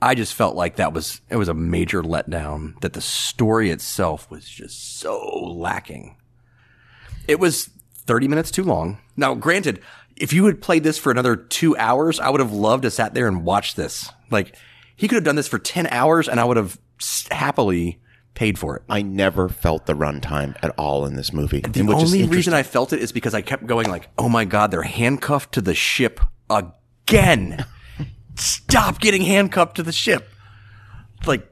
I 0.00 0.14
just 0.14 0.34
felt 0.34 0.54
like 0.54 0.76
that 0.76 0.92
was 0.92 1.20
it 1.30 1.36
was 1.36 1.48
a 1.48 1.54
major 1.54 2.02
letdown 2.02 2.78
that 2.80 2.92
the 2.92 3.00
story 3.00 3.70
itself 3.70 4.30
was 4.30 4.48
just 4.48 4.98
so 4.98 5.18
lacking. 5.56 6.16
It 7.26 7.40
was 7.40 7.70
30 8.06 8.28
minutes 8.28 8.50
too 8.50 8.64
long. 8.64 8.98
Now, 9.16 9.34
granted, 9.34 9.80
if 10.16 10.32
you 10.32 10.44
had 10.44 10.60
played 10.60 10.84
this 10.84 10.98
for 10.98 11.10
another 11.10 11.36
two 11.36 11.76
hours, 11.76 12.20
I 12.20 12.28
would 12.28 12.40
have 12.40 12.52
loved 12.52 12.82
to 12.82 12.90
sat 12.90 13.14
there 13.14 13.26
and 13.26 13.44
watched 13.44 13.76
this. 13.76 14.10
Like, 14.30 14.56
he 14.94 15.08
could 15.08 15.16
have 15.16 15.24
done 15.24 15.36
this 15.36 15.48
for 15.48 15.58
10 15.58 15.86
hours 15.88 16.28
and 16.28 16.38
I 16.38 16.44
would 16.44 16.56
have 16.56 16.78
happily 17.30 17.98
paid 18.34 18.58
for 18.58 18.76
it. 18.76 18.82
I 18.88 19.02
never 19.02 19.48
felt 19.48 19.86
the 19.86 19.94
runtime 19.94 20.56
at 20.62 20.74
all 20.76 21.06
in 21.06 21.16
this 21.16 21.32
movie. 21.32 21.60
The 21.60 21.82
only 21.92 22.26
reason 22.26 22.52
I 22.52 22.62
felt 22.62 22.92
it 22.92 23.00
is 23.00 23.12
because 23.12 23.34
I 23.34 23.40
kept 23.42 23.66
going 23.66 23.88
like, 23.88 24.08
"Oh 24.18 24.28
my 24.28 24.44
god, 24.44 24.70
they're 24.70 24.82
handcuffed 24.82 25.52
to 25.52 25.60
the 25.60 25.74
ship 25.74 26.20
again! 26.50 27.64
Stop 28.34 29.00
getting 29.00 29.22
handcuffed 29.22 29.76
to 29.76 29.82
the 29.82 29.92
ship!" 29.92 30.28
Like, 31.26 31.46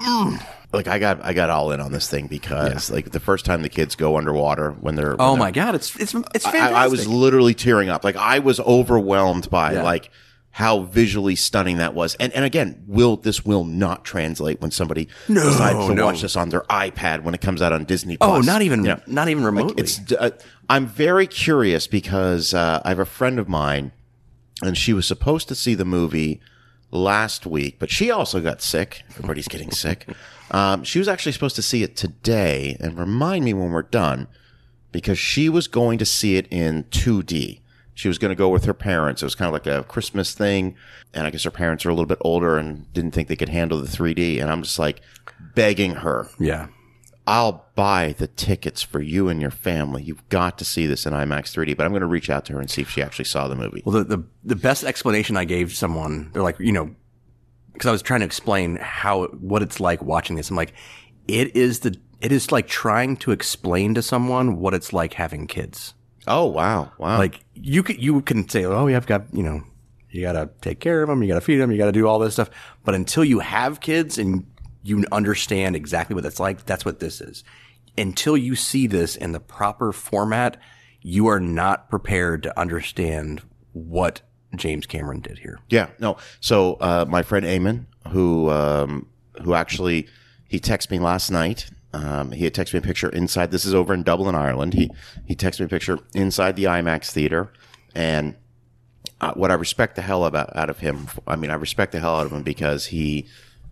mm. 0.00 0.42
like 0.72 0.86
I 0.86 0.98
got 0.98 1.24
I 1.24 1.32
got 1.32 1.50
all 1.50 1.72
in 1.72 1.80
on 1.80 1.92
this 1.92 2.08
thing 2.08 2.28
because 2.28 2.90
like 2.90 3.10
the 3.10 3.20
first 3.20 3.44
time 3.44 3.62
the 3.62 3.68
kids 3.68 3.96
go 3.96 4.16
underwater 4.16 4.72
when 4.72 4.94
they're 4.94 5.16
oh 5.20 5.32
when 5.32 5.40
my 5.40 5.50
god, 5.50 5.74
it's 5.74 5.94
it's 5.96 6.14
it's 6.34 6.46
I, 6.46 6.52
fantastic. 6.52 6.76
I 6.76 6.88
was 6.88 7.08
literally 7.08 7.54
tearing 7.54 7.88
up. 7.88 8.04
Like 8.04 8.16
I 8.16 8.38
was 8.38 8.60
overwhelmed 8.60 9.50
by 9.50 9.74
Yeah. 9.74 9.82
like 9.82 10.10
how 10.52 10.80
visually 10.80 11.36
stunning 11.36 11.76
that 11.78 11.94
was. 11.94 12.14
And 12.16 12.32
and 12.32 12.44
again, 12.44 12.82
will 12.86 13.16
this 13.16 13.44
will 13.44 13.64
not 13.64 14.04
translate 14.04 14.60
when 14.60 14.70
somebody 14.70 15.08
No, 15.28 15.42
decides 15.44 15.86
to 15.86 15.94
no. 15.94 16.06
watch 16.06 16.22
this 16.22 16.36
on 16.36 16.48
their 16.48 16.62
iPad 16.62 17.22
when 17.22 17.34
it 17.34 17.40
comes 17.40 17.62
out 17.62 17.72
on 17.72 17.84
Disney 17.84 18.16
Plus. 18.16 18.30
oh, 18.30 18.40
not 18.40 18.62
even 18.62 18.80
You 18.84 18.90
know, 18.94 19.00
not 19.06 19.28
even 19.28 19.44
remotely. 19.44 19.74
it's 19.82 20.00
uh, 20.12 20.30
I'm 20.68 20.86
very 20.86 21.26
curious 21.26 21.86
because 21.86 22.52
uh, 22.54 22.80
I 22.84 22.88
have 22.88 22.98
a 22.98 23.04
friend 23.04 23.38
of 23.38 23.48
mine 23.48 23.92
and 24.62 24.76
she 24.76 24.92
was 24.92 25.06
supposed 25.06 25.48
to 25.48 25.54
see 25.54 25.74
the 25.74 25.84
movie 25.84 26.40
last 26.90 27.46
week, 27.46 27.78
but 27.78 27.88
she 27.90 28.10
also 28.10 28.40
got 28.40 28.60
sick. 28.60 29.04
Everybody's 29.10 29.48
getting 29.48 29.70
sick. 29.70 30.06
Um, 30.52 30.82
she 30.82 30.98
was 30.98 31.06
actually 31.06 31.30
supposed 31.30 31.54
to 31.54 31.62
see 31.62 31.84
it 31.84 31.94
today, 31.96 32.76
and 32.80 32.98
remind 32.98 33.44
me 33.44 33.54
when 33.54 33.70
we're 33.70 33.82
done, 33.84 34.26
because 34.90 35.16
she 35.16 35.48
was 35.48 35.68
going 35.68 35.96
to 35.98 36.04
see 36.04 36.34
it 36.38 36.48
in 36.50 36.82
2D. 36.90 37.60
She 38.00 38.08
was 38.08 38.16
going 38.16 38.30
to 38.30 38.34
go 38.34 38.48
with 38.48 38.64
her 38.64 38.72
parents. 38.72 39.20
It 39.20 39.26
was 39.26 39.34
kind 39.34 39.46
of 39.46 39.52
like 39.52 39.66
a 39.66 39.84
Christmas 39.84 40.32
thing, 40.32 40.74
and 41.12 41.26
I 41.26 41.30
guess 41.30 41.44
her 41.44 41.50
parents 41.50 41.84
are 41.84 41.90
a 41.90 41.92
little 41.92 42.06
bit 42.06 42.16
older 42.22 42.56
and 42.56 42.90
didn't 42.94 43.10
think 43.10 43.28
they 43.28 43.36
could 43.36 43.50
handle 43.50 43.78
the 43.78 43.86
3D. 43.86 44.40
And 44.40 44.50
I'm 44.50 44.62
just 44.62 44.78
like 44.78 45.02
begging 45.54 45.96
her, 45.96 46.28
Yeah. 46.38 46.68
I'll 47.26 47.66
buy 47.74 48.14
the 48.16 48.26
tickets 48.26 48.82
for 48.82 49.02
you 49.02 49.28
and 49.28 49.38
your 49.40 49.50
family. 49.50 50.02
You've 50.02 50.26
got 50.30 50.56
to 50.58 50.64
see 50.64 50.86
this 50.86 51.04
in 51.04 51.12
IMAX 51.12 51.54
3D. 51.54 51.76
But 51.76 51.84
I'm 51.84 51.92
going 51.92 52.00
to 52.00 52.06
reach 52.06 52.30
out 52.30 52.46
to 52.46 52.54
her 52.54 52.60
and 52.60 52.70
see 52.70 52.80
if 52.80 52.88
she 52.88 53.02
actually 53.02 53.26
saw 53.26 53.46
the 53.46 53.54
movie. 53.54 53.82
Well, 53.84 54.02
the, 54.02 54.16
the, 54.16 54.24
the 54.44 54.56
best 54.56 54.82
explanation 54.82 55.36
I 55.36 55.44
gave 55.44 55.74
someone, 55.74 56.30
they're 56.32 56.42
like, 56.42 56.58
you 56.58 56.72
know, 56.72 56.94
because 57.74 57.86
I 57.86 57.92
was 57.92 58.00
trying 58.02 58.20
to 58.20 58.26
explain 58.26 58.76
how, 58.76 59.26
what 59.26 59.60
it's 59.62 59.78
like 59.78 60.02
watching 60.02 60.36
this. 60.36 60.48
I'm 60.48 60.56
like, 60.56 60.72
it 61.28 61.54
is 61.54 61.80
the, 61.80 62.00
it 62.22 62.32
is 62.32 62.50
like 62.50 62.66
trying 62.66 63.16
to 63.18 63.30
explain 63.30 63.94
to 63.94 64.02
someone 64.02 64.58
what 64.58 64.72
it's 64.72 64.92
like 64.94 65.12
having 65.12 65.46
kids. 65.46 65.92
Oh 66.26 66.46
wow, 66.46 66.92
wow! 66.98 67.18
Like 67.18 67.44
you 67.54 67.82
can, 67.82 67.98
you 67.98 68.20
can 68.22 68.48
say, 68.48 68.64
oh, 68.64 68.86
yeah, 68.86 68.96
I've 68.96 69.06
got, 69.06 69.24
you 69.32 69.42
know, 69.42 69.62
you 70.10 70.22
got 70.22 70.32
to 70.32 70.50
take 70.60 70.80
care 70.80 71.02
of 71.02 71.08
them, 71.08 71.22
you 71.22 71.28
got 71.28 71.34
to 71.34 71.40
feed 71.40 71.58
them, 71.58 71.70
you 71.70 71.78
got 71.78 71.86
to 71.86 71.92
do 71.92 72.06
all 72.06 72.18
this 72.18 72.34
stuff. 72.34 72.50
But 72.84 72.94
until 72.94 73.24
you 73.24 73.38
have 73.40 73.80
kids 73.80 74.18
and 74.18 74.46
you 74.82 75.04
understand 75.12 75.76
exactly 75.76 76.14
what 76.14 76.24
that's 76.24 76.40
like, 76.40 76.64
that's 76.66 76.84
what 76.84 77.00
this 77.00 77.20
is. 77.20 77.44
Until 77.96 78.36
you 78.36 78.54
see 78.54 78.86
this 78.86 79.16
in 79.16 79.32
the 79.32 79.40
proper 79.40 79.92
format, 79.92 80.56
you 81.02 81.26
are 81.26 81.40
not 81.40 81.90
prepared 81.90 82.42
to 82.44 82.58
understand 82.58 83.42
what 83.72 84.20
James 84.56 84.86
Cameron 84.86 85.20
did 85.20 85.38
here. 85.38 85.58
Yeah, 85.68 85.90
no. 85.98 86.16
So 86.40 86.74
uh, 86.74 87.04
my 87.08 87.22
friend 87.22 87.46
Eamon, 87.46 87.86
who 88.08 88.50
um, 88.50 89.06
who 89.42 89.54
actually 89.54 90.08
he 90.48 90.58
texted 90.58 90.90
me 90.90 90.98
last 90.98 91.30
night. 91.30 91.70
Um, 91.92 92.32
he 92.32 92.44
had 92.44 92.54
texted 92.54 92.74
me 92.74 92.78
a 92.78 92.82
picture 92.82 93.08
inside. 93.08 93.50
This 93.50 93.64
is 93.64 93.74
over 93.74 93.92
in 93.92 94.02
Dublin, 94.02 94.34
Ireland. 94.34 94.74
He 94.74 94.90
he 95.26 95.34
texted 95.34 95.60
me 95.60 95.66
a 95.66 95.68
picture 95.68 95.98
inside 96.14 96.56
the 96.56 96.64
IMAX 96.64 97.10
theater, 97.10 97.52
and 97.94 98.36
uh, 99.20 99.32
what 99.34 99.50
I 99.50 99.54
respect 99.54 99.96
the 99.96 100.02
hell 100.02 100.24
about 100.24 100.54
out 100.56 100.70
of 100.70 100.78
him. 100.78 101.08
I 101.26 101.36
mean, 101.36 101.50
I 101.50 101.54
respect 101.54 101.92
the 101.92 102.00
hell 102.00 102.16
out 102.16 102.26
of 102.26 102.32
him 102.32 102.42
because 102.42 102.86
he 102.86 103.26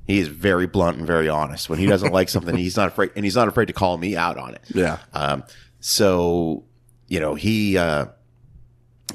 he 0.07 0.19
is 0.19 0.29
very 0.29 0.66
blunt 0.66 0.99
and 0.99 1.07
very 1.07 1.29
honest. 1.29 1.69
When 1.69 1.79
he 1.79 1.87
doesn't 1.87 2.12
like 2.12 2.29
something, 2.29 2.57
he's 2.57 2.77
not 2.77 2.89
afraid, 2.89 3.11
and 3.14 3.25
he's 3.25 3.37
not 3.37 3.47
afraid 3.47 3.66
to 3.66 3.73
call 3.73 3.99
me 3.99 4.16
out 4.16 4.37
on 4.37 4.55
it. 4.55 4.62
Yeah. 4.75 4.99
Um, 5.12 5.45
so 5.81 6.64
you 7.07 7.21
know 7.21 7.35
he. 7.35 7.79
Uh, 7.79 8.07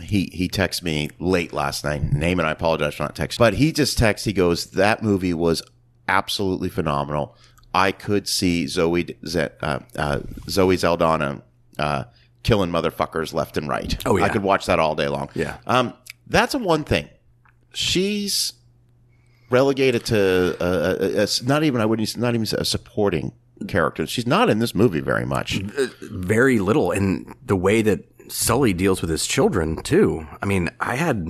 he 0.01 0.27
he 0.33 0.49
texted 0.49 0.81
me 0.81 1.11
late 1.19 1.53
last 1.53 1.83
night. 1.83 2.01
Name 2.01 2.39
and 2.39 2.47
I 2.47 2.51
apologize 2.51 2.95
for 2.95 3.03
not 3.03 3.15
texting, 3.15 3.37
but 3.37 3.53
he 3.53 3.71
just 3.71 3.99
texted. 3.99 4.25
He 4.25 4.33
goes, 4.33 4.71
"That 4.71 5.03
movie 5.03 5.35
was 5.35 5.61
absolutely 6.07 6.69
phenomenal. 6.69 7.37
I 7.73 7.91
could 7.91 8.27
see 8.27 8.67
Zoe 8.67 9.15
Z- 9.25 9.47
uh, 9.61 9.79
uh, 9.95 10.19
Zoe 10.49 10.77
Saldana 10.77 11.41
uh, 11.79 12.03
killing 12.43 12.71
motherfuckers 12.71 13.33
left 13.33 13.57
and 13.57 13.67
right. 13.67 14.01
Oh, 14.05 14.17
yeah. 14.17 14.25
I 14.25 14.29
could 14.29 14.43
watch 14.43 14.65
that 14.67 14.79
all 14.79 14.95
day 14.95 15.07
long. 15.07 15.29
Yeah. 15.33 15.57
Um, 15.65 15.93
that's 16.27 16.53
a 16.53 16.59
one 16.59 16.83
thing. 16.83 17.09
She's 17.73 18.53
relegated 19.49 20.05
to 20.05 20.57
uh, 20.61 20.95
a, 20.99 21.21
a, 21.21 21.23
a, 21.23 21.27
not 21.43 21.63
even 21.63 21.81
I 21.81 21.85
wouldn't 21.85 22.17
not 22.17 22.33
even 22.35 22.45
say 22.45 22.57
a 22.59 22.65
supporting 22.65 23.33
character. 23.67 24.05
She's 24.05 24.27
not 24.27 24.49
in 24.49 24.59
this 24.59 24.75
movie 24.75 24.99
very 24.99 25.25
much. 25.25 25.59
Very 26.01 26.59
little. 26.59 26.91
And 26.91 27.35
the 27.45 27.55
way 27.55 27.81
that 27.81 28.05
Sully 28.29 28.73
deals 28.73 29.01
with 29.01 29.09
his 29.09 29.25
children, 29.27 29.81
too. 29.83 30.27
I 30.41 30.45
mean, 30.45 30.69
I 30.79 30.95
had, 30.95 31.27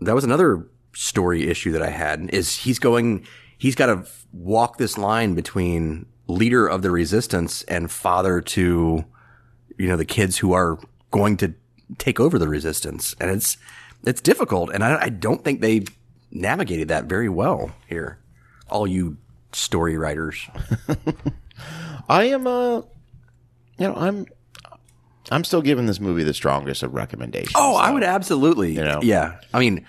that 0.00 0.14
was 0.14 0.24
another 0.24 0.66
story 0.94 1.48
issue 1.48 1.72
that 1.72 1.82
I 1.82 1.90
had 1.90 2.30
is 2.32 2.56
he's 2.58 2.78
going, 2.78 3.26
he's 3.58 3.74
got 3.74 3.86
to 3.86 4.06
walk 4.32 4.78
this 4.78 4.96
line 4.96 5.34
between 5.34 6.06
leader 6.26 6.66
of 6.66 6.82
the 6.82 6.90
resistance 6.90 7.62
and 7.64 7.90
father 7.90 8.40
to, 8.40 9.04
you 9.78 9.88
know, 9.88 9.96
the 9.96 10.04
kids 10.04 10.38
who 10.38 10.52
are 10.52 10.78
going 11.10 11.36
to 11.38 11.54
take 11.98 12.20
over 12.20 12.38
the 12.38 12.48
resistance. 12.48 13.14
And 13.20 13.30
it's, 13.30 13.56
it's 14.04 14.20
difficult. 14.20 14.70
And 14.72 14.84
I, 14.84 15.04
I 15.04 15.08
don't 15.08 15.42
think 15.44 15.60
they 15.60 15.84
navigated 16.30 16.88
that 16.88 17.04
very 17.04 17.28
well 17.28 17.72
here. 17.88 18.18
All 18.68 18.86
you 18.86 19.16
story 19.52 19.96
writers. 19.96 20.46
I 22.08 22.24
am 22.24 22.46
uh 22.46 22.82
you 23.78 23.86
know, 23.86 23.94
I'm 23.96 24.26
I'm 25.30 25.44
still 25.44 25.62
giving 25.62 25.86
this 25.86 26.00
movie 26.00 26.22
the 26.22 26.34
strongest 26.34 26.82
of 26.82 26.94
recommendations. 26.94 27.54
Oh, 27.56 27.76
I 27.76 27.90
would 27.90 28.02
absolutely. 28.02 28.72
You 28.72 28.84
know? 28.84 29.00
Yeah. 29.02 29.38
I 29.54 29.60
mean, 29.60 29.86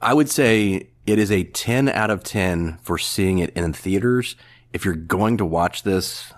I 0.00 0.14
would 0.14 0.28
say 0.28 0.88
it 1.10 1.18
is 1.18 1.30
a 1.32 1.44
10 1.44 1.88
out 1.88 2.10
of 2.10 2.22
10 2.22 2.78
for 2.82 2.96
seeing 2.98 3.38
it 3.38 3.50
in 3.56 3.72
theaters. 3.72 4.36
If 4.72 4.84
you're 4.84 4.94
going 4.94 5.36
to 5.38 5.44
watch 5.44 5.82
this 5.82 6.32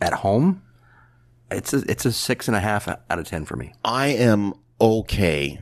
at 0.00 0.12
home, 0.14 0.62
it's 1.50 1.72
a, 1.72 1.78
it's 1.88 2.04
a 2.04 2.12
six 2.12 2.46
and 2.46 2.56
a 2.56 2.60
half 2.60 2.86
out 2.88 3.00
of 3.10 3.26
10 3.26 3.44
for 3.44 3.56
me. 3.56 3.72
I 3.84 4.08
am 4.08 4.54
okay 4.80 5.60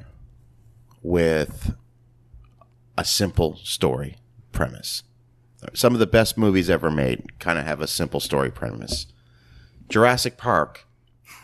with 1.02 1.74
a 2.96 3.04
simple 3.04 3.56
story 3.56 4.16
premise. 4.52 5.04
Some 5.74 5.94
of 5.94 6.00
the 6.00 6.06
best 6.06 6.36
movies 6.36 6.68
ever 6.68 6.90
made 6.90 7.38
kind 7.38 7.58
of 7.58 7.64
have 7.64 7.80
a 7.80 7.86
simple 7.86 8.20
story 8.20 8.50
premise. 8.50 9.06
Jurassic 9.88 10.36
Park 10.36 10.86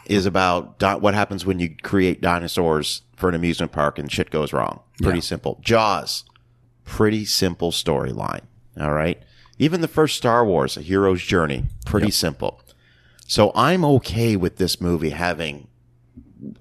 is 0.07 0.27
about 0.27 0.81
what 1.01 1.15
happens 1.15 1.47
when 1.47 1.59
you 1.61 1.75
create 1.83 2.21
dinosaurs 2.21 3.03
for 3.17 3.29
an 3.29 3.35
amusement 3.35 3.73
park 3.73 3.99
and 3.99 4.11
shit 4.11 4.31
goes 4.31 4.53
wrong. 4.53 4.81
Pretty 5.01 5.21
simple. 5.21 5.59
Jaws, 5.63 6.25
pretty 6.85 7.25
simple 7.25 7.71
storyline. 7.71 8.43
All 8.79 8.93
right. 8.93 9.23
Even 9.59 9.81
the 9.81 9.89
first 9.89 10.17
Star 10.17 10.45
Wars, 10.45 10.77
A 10.77 10.81
Hero's 10.81 11.23
Journey, 11.23 11.65
pretty 11.87 12.11
simple. 12.11 12.61
So 13.27 13.53
I'm 13.55 13.85
okay 13.85 14.37
with 14.37 14.57
this 14.57 14.81
movie 14.81 15.11
having 15.11 15.69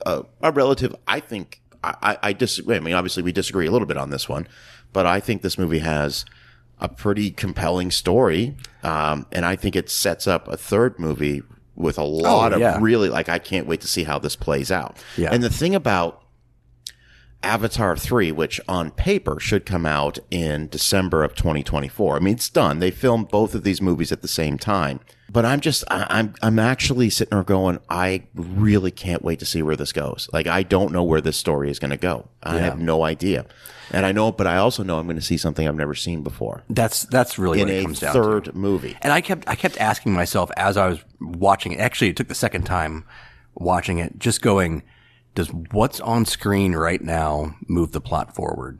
a, 0.06 0.24
a 0.42 0.52
relative. 0.52 0.96
I 1.08 1.20
think 1.20 1.62
I, 1.84 1.96
I, 2.02 2.18
I 2.24 2.34
disagree. 2.34 2.76
I 2.76 2.80
mean, 2.80 2.94
obviously 2.94 3.24
we 3.24 3.32
disagree 3.32 3.68
a 3.68 3.72
little 3.72 3.88
bit 3.88 3.98
on 3.98 4.12
this 4.12 4.30
one, 4.30 4.48
but 4.94 5.06
I 5.06 5.20
think 5.20 5.42
this 5.42 5.58
movie 5.58 5.80
has 5.80 6.24
a 6.80 6.88
pretty 6.88 7.32
compelling 7.32 7.92
story, 7.92 8.56
um, 8.84 9.26
and 9.32 9.46
I 9.46 9.56
think 9.56 9.76
it 9.76 9.90
sets 9.90 10.28
up 10.28 10.48
a 10.48 10.58
third 10.58 11.00
movie 11.00 11.42
with 11.76 11.98
a 11.98 12.04
lot 12.04 12.58
yeah. 12.58 12.76
of 12.76 12.84
really 12.84 13.10
like. 13.10 13.30
I 13.30 13.40
can't 13.40 13.68
wait 13.68 13.82
to 13.82 13.88
see 13.88 14.04
how 14.04 14.20
this 14.20 14.36
plays 14.36 14.72
out. 14.72 14.98
Yeah. 15.18 15.30
And 15.32 15.44
the 15.44 15.50
thing 15.50 15.76
about 15.76 16.23
Avatar 17.44 17.96
3, 17.98 18.32
which 18.32 18.60
on 18.68 18.92
paper 18.92 19.40
should 19.40 19.66
come 19.66 19.86
out 19.86 20.18
in 20.32 20.68
December 20.70 21.24
of 21.24 21.36
2024. 21.36 22.16
I 22.16 22.20
mean, 22.20 22.36
it's 22.36 22.50
done. 22.50 22.80
They 22.80 22.92
filmed 22.92 23.30
both 23.30 23.54
of 23.54 23.64
these 23.64 23.82
movies 23.82 24.12
at 24.12 24.22
the 24.22 24.28
same 24.28 24.58
time. 24.58 25.00
But 25.32 25.46
I'm 25.46 25.62
just, 25.62 25.84
I, 25.90 26.06
I'm, 26.10 26.36
I'm 26.44 26.60
actually 26.60 27.10
sitting 27.10 27.36
there 27.36 27.44
going, 27.44 27.80
I 27.90 28.24
really 28.36 28.92
can't 28.92 29.24
wait 29.24 29.40
to 29.40 29.46
see 29.46 29.64
where 29.64 29.76
this 29.76 29.92
goes. 29.92 30.30
Like, 30.32 30.46
I 30.46 30.62
don't 30.62 30.92
know 30.92 31.04
where 31.04 31.22
this 31.22 31.38
story 31.38 31.72
is 31.72 31.80
going 31.80 31.92
to 31.92 31.98
go. 31.98 32.28
I 32.44 32.60
have 32.60 32.80
no 32.80 33.04
idea. 33.04 33.46
And 33.92 34.06
I 34.06 34.12
know, 34.12 34.32
but 34.32 34.46
I 34.48 34.58
also 34.58 34.84
know 34.84 35.00
I'm 35.00 35.06
going 35.08 35.16
to 35.18 35.22
see 35.24 35.38
something 35.38 35.68
I've 35.68 35.76
never 35.76 35.96
seen 35.96 36.22
before 36.24 36.64
That's, 36.70 37.04
that's 37.04 37.38
really 37.40 37.62
in 37.62 37.68
what 37.68 37.74
it 37.74 37.80
a 37.80 37.84
comes 37.84 38.00
down 38.00 38.14
to. 38.14 38.22
third 38.22 38.56
movie. 38.56 38.96
And 39.02 39.12
I 39.12 39.22
kept 39.22 39.48
I 39.48 39.56
kept 39.56 39.80
asking 39.80 40.14
myself 40.14 40.50
as 40.56 40.78
I 40.78 40.88
was 40.88 41.04
watching 41.20 41.72
it. 41.74 41.80
Actually, 41.80 42.10
it 42.10 42.16
took 42.16 42.28
the 42.28 42.36
second 42.36 42.64
time 42.64 43.04
watching 43.56 43.98
it, 44.00 44.18
just 44.20 44.42
going, 44.42 44.84
does 45.36 45.52
what's 45.52 46.00
on 46.00 46.26
screen 46.26 46.74
right 46.76 47.02
now 47.02 47.56
move 47.68 47.92
the 47.92 48.02
plot 48.02 48.36
forward? 48.36 48.80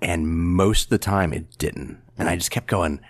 And 0.00 0.28
most 0.28 0.84
of 0.84 0.90
the 0.90 0.98
time, 0.98 1.32
it 1.32 1.56
didn't. 1.58 1.98
And 2.18 2.28
I 2.28 2.36
just 2.36 2.50
kept 2.50 2.66
going. 2.66 3.00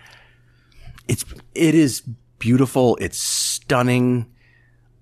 It's 1.09 1.25
it 1.55 1.75
is 1.75 2.03
beautiful. 2.39 2.97
It's 3.01 3.19
stunning. 3.19 4.27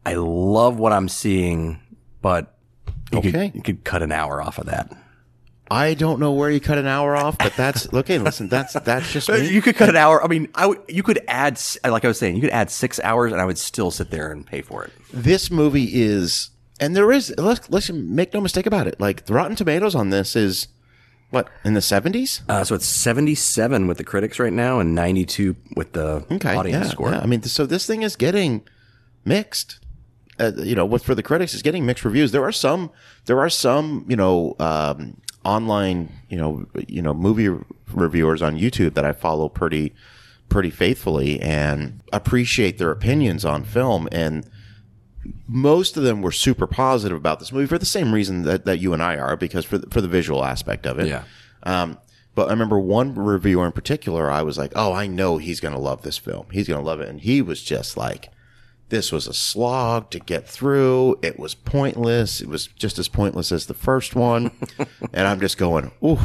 I 0.04 0.14
love 0.14 0.78
what 0.78 0.92
I'm 0.92 1.08
seeing, 1.08 1.80
but 2.20 2.56
you, 3.12 3.18
Okay. 3.18 3.30
could, 3.30 3.54
you 3.54 3.62
could 3.62 3.84
cut 3.84 4.02
an 4.02 4.10
hour 4.10 4.42
off 4.42 4.58
of 4.58 4.66
that. 4.66 4.92
I 5.70 5.94
don't 5.94 6.18
know 6.20 6.32
where 6.32 6.50
you 6.50 6.60
cut 6.60 6.76
an 6.76 6.86
hour 6.86 7.14
off, 7.16 7.38
but 7.38 7.54
that's 7.56 7.90
okay. 7.94 8.18
Listen, 8.18 8.48
that's 8.48 8.72
that's 8.74 9.12
just 9.12 9.28
me. 9.30 9.48
You 9.48 9.62
could 9.62 9.76
cut 9.76 9.88
an 9.88 9.96
hour. 9.96 10.22
I 10.22 10.26
mean, 10.26 10.48
I 10.54 10.62
w- 10.62 10.82
you 10.88 11.02
could 11.02 11.20
add, 11.28 11.58
like 11.84 12.04
I 12.04 12.08
was 12.08 12.18
saying, 12.18 12.34
you 12.34 12.40
could 12.42 12.50
add 12.50 12.70
six 12.70 12.98
hours, 13.00 13.32
and 13.32 13.40
I 13.40 13.44
would 13.44 13.56
still 13.58 13.90
sit 13.90 14.10
there 14.10 14.30
and 14.32 14.44
pay 14.46 14.60
for 14.62 14.84
it. 14.84 14.92
this 15.12 15.50
movie 15.50 15.88
is, 16.02 16.50
and 16.82 16.94
there 16.96 17.10
is. 17.12 17.32
Let's 17.38 17.70
let's 17.70 17.90
make 17.90 18.34
no 18.34 18.40
mistake 18.40 18.66
about 18.66 18.86
it. 18.86 19.00
Like 19.00 19.26
the 19.26 19.34
Rotten 19.34 19.56
Tomatoes 19.56 19.94
on 19.94 20.10
this 20.10 20.36
is 20.36 20.68
what 21.30 21.48
in 21.64 21.74
the 21.74 21.80
seventies. 21.80 22.42
Uh, 22.48 22.62
so 22.64 22.74
it's 22.74 22.84
77 22.86 23.86
with 23.86 23.96
the 23.98 24.04
critics 24.04 24.38
right 24.38 24.52
now 24.52 24.80
and 24.80 24.94
92 24.94 25.56
with 25.76 25.92
the 25.92 26.24
Okay, 26.30 26.54
audience 26.54 26.86
yeah, 26.86 26.90
score. 26.90 27.10
yeah. 27.10 27.20
I 27.20 27.26
mean, 27.26 27.42
so 27.42 27.64
this 27.64 27.86
thing 27.86 28.02
is 28.02 28.16
getting 28.16 28.62
mixed. 29.24 29.78
Uh, 30.38 30.52
you 30.56 30.74
know, 30.74 30.84
what 30.84 31.02
for 31.02 31.14
the 31.14 31.22
critics 31.22 31.54
is 31.54 31.62
getting 31.62 31.86
mixed 31.86 32.04
reviews. 32.04 32.32
There 32.32 32.44
are 32.44 32.52
some, 32.52 32.90
there 33.26 33.38
are 33.38 33.50
some, 33.50 34.04
you 34.08 34.16
know, 34.16 34.56
um, 34.58 35.18
online, 35.44 36.10
you 36.28 36.36
know, 36.38 36.66
you 36.88 37.00
know, 37.02 37.14
movie 37.14 37.48
reviewers 37.92 38.42
on 38.42 38.58
YouTube 38.58 38.94
that 38.94 39.04
I 39.04 39.12
follow 39.12 39.48
pretty, 39.48 39.94
pretty 40.48 40.70
faithfully 40.70 41.38
and 41.40 42.00
appreciate 42.12 42.78
their 42.78 42.90
opinions 42.90 43.44
on 43.44 43.62
film. 43.64 44.08
And 44.10 44.46
most 45.46 45.96
of 45.96 46.02
them 46.02 46.22
were 46.22 46.32
super 46.32 46.66
positive 46.66 47.16
about 47.16 47.38
this 47.38 47.52
movie 47.52 47.66
for 47.66 47.78
the 47.78 47.86
same 47.86 48.12
reason 48.12 48.42
that, 48.42 48.64
that 48.64 48.78
you 48.78 48.92
and 48.92 49.02
I 49.02 49.16
are, 49.16 49.36
because 49.36 49.64
for 49.64 49.78
the, 49.78 49.88
for 49.90 50.00
the 50.00 50.08
visual 50.08 50.44
aspect 50.44 50.86
of 50.86 50.98
it. 50.98 51.06
Yeah. 51.08 51.24
Um, 51.62 51.98
But 52.34 52.48
I 52.48 52.50
remember 52.52 52.78
one 52.78 53.14
reviewer 53.14 53.66
in 53.66 53.72
particular, 53.72 54.30
I 54.30 54.42
was 54.42 54.56
like, 54.56 54.72
oh, 54.74 54.92
I 54.92 55.06
know 55.06 55.36
he's 55.36 55.60
going 55.60 55.74
to 55.74 55.80
love 55.80 56.02
this 56.02 56.16
film. 56.18 56.46
He's 56.50 56.66
going 56.66 56.80
to 56.80 56.86
love 56.86 57.00
it. 57.00 57.08
And 57.08 57.20
he 57.20 57.42
was 57.42 57.62
just 57.62 57.96
like, 57.96 58.30
this 58.88 59.12
was 59.12 59.26
a 59.26 59.34
slog 59.34 60.10
to 60.10 60.18
get 60.18 60.48
through. 60.48 61.18
It 61.22 61.38
was 61.38 61.54
pointless. 61.54 62.40
It 62.40 62.48
was 62.48 62.66
just 62.66 62.98
as 62.98 63.08
pointless 63.08 63.52
as 63.52 63.66
the 63.66 63.74
first 63.74 64.14
one. 64.14 64.50
and 65.12 65.26
I'm 65.28 65.40
just 65.40 65.58
going, 65.58 65.92
ooh. 66.02 66.18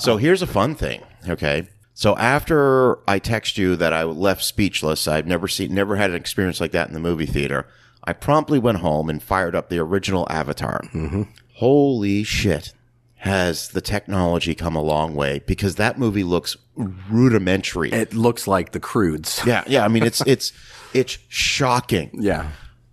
So 0.00 0.16
here's 0.16 0.42
a 0.42 0.46
fun 0.46 0.74
thing. 0.74 1.00
Okay. 1.28 1.68
So 1.94 2.16
after 2.16 2.98
I 3.08 3.18
text 3.18 3.56
you 3.56 3.74
that 3.76 3.92
I 3.92 4.02
left 4.02 4.44
speechless, 4.44 5.08
I've 5.08 5.26
never 5.26 5.48
seen, 5.48 5.72
never 5.74 5.96
had 5.96 6.10
an 6.10 6.16
experience 6.16 6.60
like 6.60 6.72
that 6.72 6.88
in 6.88 6.94
the 6.94 7.00
movie 7.00 7.24
theater. 7.26 7.66
I 8.06 8.12
promptly 8.12 8.58
went 8.58 8.78
home 8.78 9.10
and 9.10 9.22
fired 9.22 9.54
up 9.54 9.68
the 9.68 9.78
original 9.78 10.26
Avatar. 10.30 10.80
Mm-hmm. 10.94 11.22
Holy 11.54 12.22
shit. 12.22 12.72
Has 13.20 13.68
the 13.68 13.80
technology 13.80 14.54
come 14.54 14.76
a 14.76 14.82
long 14.82 15.14
way? 15.14 15.40
Because 15.46 15.76
that 15.76 15.98
movie 15.98 16.22
looks 16.22 16.56
rudimentary. 16.76 17.90
It 17.90 18.14
looks 18.14 18.46
like 18.46 18.70
the 18.72 18.78
crudes. 18.78 19.44
yeah, 19.46 19.64
yeah. 19.66 19.84
I 19.84 19.88
mean, 19.88 20.04
it's 20.04 20.20
it's 20.26 20.52
it's 20.92 21.18
shocking. 21.28 22.10
Yeah. 22.12 22.50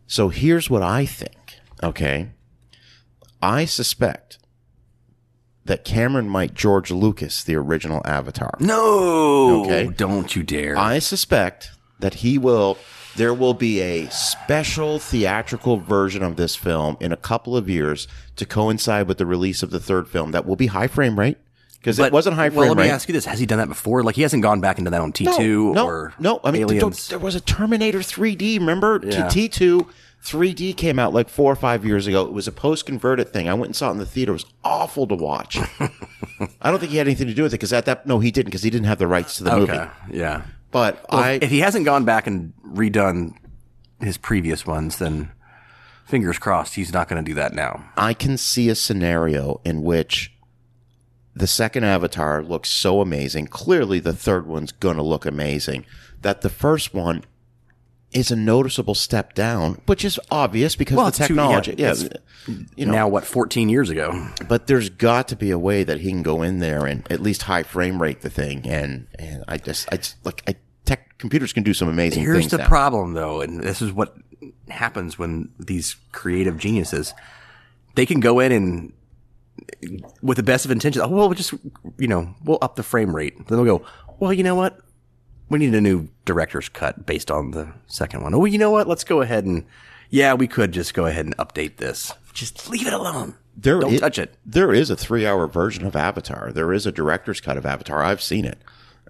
So 0.07 0.29
here's 0.29 0.69
what 0.69 0.81
I 0.81 1.05
think. 1.05 1.59
Okay, 1.83 2.29
I 3.41 3.65
suspect 3.65 4.39
that 5.65 5.83
Cameron 5.85 6.29
might 6.29 6.53
George 6.53 6.89
Lucas 6.89 7.43
the 7.43 7.55
original 7.55 8.01
Avatar. 8.05 8.55
No. 8.59 9.63
Okay. 9.65 9.87
Don't 9.95 10.35
you 10.35 10.43
dare. 10.43 10.77
I 10.77 10.99
suspect 10.99 11.71
that 11.99 12.15
he 12.15 12.37
will. 12.37 12.77
There 13.15 13.33
will 13.33 13.53
be 13.53 13.79
a 13.79 14.09
special 14.09 14.97
theatrical 14.99 15.77
version 15.77 16.23
of 16.23 16.35
this 16.35 16.55
film 16.55 16.97
in 16.99 17.11
a 17.11 17.17
couple 17.17 17.55
of 17.55 17.69
years 17.69 18.07
to 18.37 18.45
coincide 18.45 19.07
with 19.07 19.19
the 19.19 19.25
release 19.25 19.61
of 19.61 19.69
the 19.69 19.79
third 19.79 20.07
film. 20.07 20.31
That 20.31 20.45
will 20.45 20.55
be 20.55 20.67
high 20.67 20.87
frame 20.87 21.19
rate 21.19 21.37
because 21.77 21.99
it 21.99 22.11
wasn't 22.11 22.35
high 22.35 22.49
frame 22.49 22.61
rate. 22.61 22.67
Well, 22.67 22.75
let 22.75 22.77
me 22.77 22.83
rate. 22.89 22.95
ask 22.95 23.07
you 23.07 23.13
this: 23.13 23.25
Has 23.25 23.39
he 23.39 23.45
done 23.45 23.59
that 23.59 23.67
before? 23.67 24.01
Like 24.03 24.15
he 24.15 24.23
hasn't 24.23 24.41
gone 24.41 24.61
back 24.61 24.79
into 24.79 24.89
that 24.89 25.01
on 25.01 25.11
T 25.11 25.25
two 25.37 25.73
no, 25.73 25.85
or 25.85 26.13
no. 26.17 26.39
I 26.43 26.51
mean, 26.51 26.63
Aliens. 26.63 27.09
there 27.09 27.19
was 27.19 27.35
a 27.35 27.41
Terminator 27.41 27.99
3D. 27.99 28.59
Remember, 28.59 28.99
Yeah. 29.03 29.27
T 29.27 29.47
two 29.47 29.87
3D 30.23 30.75
came 30.77 30.97
out 30.97 31.13
like 31.13 31.29
four 31.29 31.51
or 31.51 31.55
five 31.55 31.85
years 31.85 32.07
ago. 32.07 32.25
It 32.25 32.31
was 32.31 32.47
a 32.47 32.51
post 32.51 32.85
converted 32.85 33.31
thing. 33.33 33.49
I 33.49 33.53
went 33.53 33.67
and 33.67 33.75
saw 33.75 33.89
it 33.89 33.91
in 33.91 33.97
the 33.97 34.05
theater. 34.05 34.31
It 34.31 34.35
was 34.35 34.45
awful 34.63 35.05
to 35.07 35.15
watch. 35.15 35.57
I 36.61 36.71
don't 36.71 36.79
think 36.79 36.91
he 36.91 36.97
had 36.97 37.07
anything 37.07 37.27
to 37.27 37.33
do 37.33 37.43
with 37.43 37.53
it 37.53 37.57
because 37.57 37.73
at 37.73 37.85
that 37.85 38.07
no, 38.07 38.19
he 38.19 38.31
didn't 38.31 38.45
because 38.47 38.63
he 38.63 38.69
didn't 38.69 38.87
have 38.87 38.99
the 38.99 39.07
rights 39.07 39.37
to 39.37 39.43
the 39.43 39.55
movie. 39.55 39.73
okay. 39.73 39.89
Yeah. 40.11 40.43
But 40.73 41.05
Well, 41.09 41.21
I 41.21 41.39
if 41.41 41.49
he 41.51 41.59
hasn't 41.59 41.85
gone 41.85 42.03
back 42.03 42.27
and 42.27 42.51
redone 42.67 43.35
his 44.01 44.17
previous 44.17 44.65
ones, 44.65 44.97
then 44.97 45.31
fingers 46.05 46.37
crossed 46.37 46.75
he's 46.75 46.91
not 46.91 47.07
going 47.07 47.23
to 47.23 47.29
do 47.29 47.35
that 47.35 47.53
now. 47.53 47.85
I 47.95 48.13
can 48.13 48.37
see 48.37 48.67
a 48.67 48.75
scenario 48.75 49.61
in 49.63 49.83
which 49.83 50.33
the 51.35 51.47
second 51.47 51.83
Avatar 51.85 52.43
looks 52.43 52.69
so 52.69 53.01
amazing. 53.01 53.47
Clearly, 53.47 53.99
the 53.99 54.13
third 54.13 54.45
one's 54.45 54.71
going 54.71 54.97
to 54.97 55.03
look 55.03 55.25
amazing. 55.25 55.85
That 56.21 56.41
the 56.41 56.49
first 56.49 56.93
one 56.93 57.23
is 58.13 58.31
a 58.31 58.35
noticeable 58.35 58.95
step 58.95 59.33
down, 59.33 59.81
which 59.85 60.03
is 60.05 60.19
obvious 60.31 60.75
because 60.75 60.95
Well, 60.97 61.05
the 61.05 61.09
it's 61.09 61.17
too- 61.19 61.27
technology. 61.27 61.75
yeah, 61.77 61.93
yeah, 61.97 62.55
you 62.75 62.85
know. 62.85 62.91
now, 62.91 63.07
what? 63.07 63.25
Fourteen 63.25 63.69
years 63.69 63.89
ago. 63.89 64.27
but 64.47 64.67
there's 64.67 64.89
got 64.89 65.27
to 65.29 65.35
be 65.35 65.49
a 65.51 65.59
way 65.59 65.83
that 65.83 66.01
he 66.01 66.09
can 66.09 66.23
go 66.23 66.41
in 66.41 66.59
there 66.59 66.85
and 66.85 67.09
at 67.11 67.19
least 67.21 67.43
high 67.43 67.63
frame 67.63 68.01
rate 68.01 68.21
the 68.21 68.29
thing. 68.29 68.67
And 68.67 69.07
and 69.19 69.43
I 69.47 69.57
just 69.57 69.87
I 69.91 69.97
just 69.97 70.23
like 70.25 70.43
I 70.47 70.55
tech 70.85 71.17
computers 71.17 71.53
can 71.53 71.63
do 71.63 71.73
some 71.73 71.87
amazing 71.87 72.23
Here's 72.23 72.49
the 72.49 72.57
now. 72.57 72.67
problem, 72.67 73.13
though, 73.13 73.41
and 73.41 73.61
this 73.61 73.81
is 73.81 73.91
what 73.91 74.15
happens 74.69 75.17
when 75.17 75.49
these 75.59 75.95
creative 76.11 76.57
geniuses 76.57 77.13
they 77.95 78.05
can 78.05 78.19
go 78.19 78.39
in 78.39 78.51
and 78.51 78.93
with 80.21 80.37
the 80.37 80.43
best 80.43 80.65
of 80.65 80.71
intentions. 80.71 81.03
Oh, 81.03 81.07
well, 81.09 81.27
we'll 81.29 81.35
just 81.37 81.53
you 81.97 82.07
know, 82.07 82.33
we'll 82.43 82.57
up 82.61 82.75
the 82.75 82.83
frame 82.83 83.15
rate. 83.15 83.35
Then 83.47 83.57
they'll 83.63 83.77
go, 83.77 83.85
well, 84.19 84.33
you 84.33 84.43
know 84.43 84.55
what? 84.55 84.79
We 85.53 85.59
need 85.59 85.75
a 85.75 85.81
new 85.81 86.09
director's 86.25 86.67
cut 86.67 87.05
based 87.05 87.29
on 87.29 87.51
the 87.51 87.71
second 87.85 88.23
one. 88.23 88.33
Oh, 88.33 88.45
you 88.45 88.57
know 88.57 88.71
what? 88.71 88.87
Let's 88.87 89.03
go 89.03 89.21
ahead 89.21 89.45
and 89.45 89.65
yeah, 90.09 90.33
we 90.33 90.47
could 90.47 90.71
just 90.71 90.95
go 90.95 91.05
ahead 91.05 91.25
and 91.27 91.37
update 91.37 91.77
this. 91.77 92.11
Just 92.33 92.67
leave 92.71 92.87
it 92.87 92.93
alone. 92.93 93.35
There 93.55 93.79
Don't 93.79 93.93
i- 93.93 93.97
touch 93.97 94.17
it. 94.17 94.35
There 94.43 94.73
is 94.73 94.89
a 94.89 94.95
three 94.95 95.27
hour 95.27 95.45
version 95.45 95.85
of 95.85 95.95
Avatar. 95.95 96.51
There 96.51 96.73
is 96.73 96.87
a 96.87 96.91
director's 96.91 97.39
cut 97.39 97.55
of 97.55 97.67
Avatar. 97.67 98.03
I've 98.03 98.19
seen 98.21 98.45
it. 98.45 98.57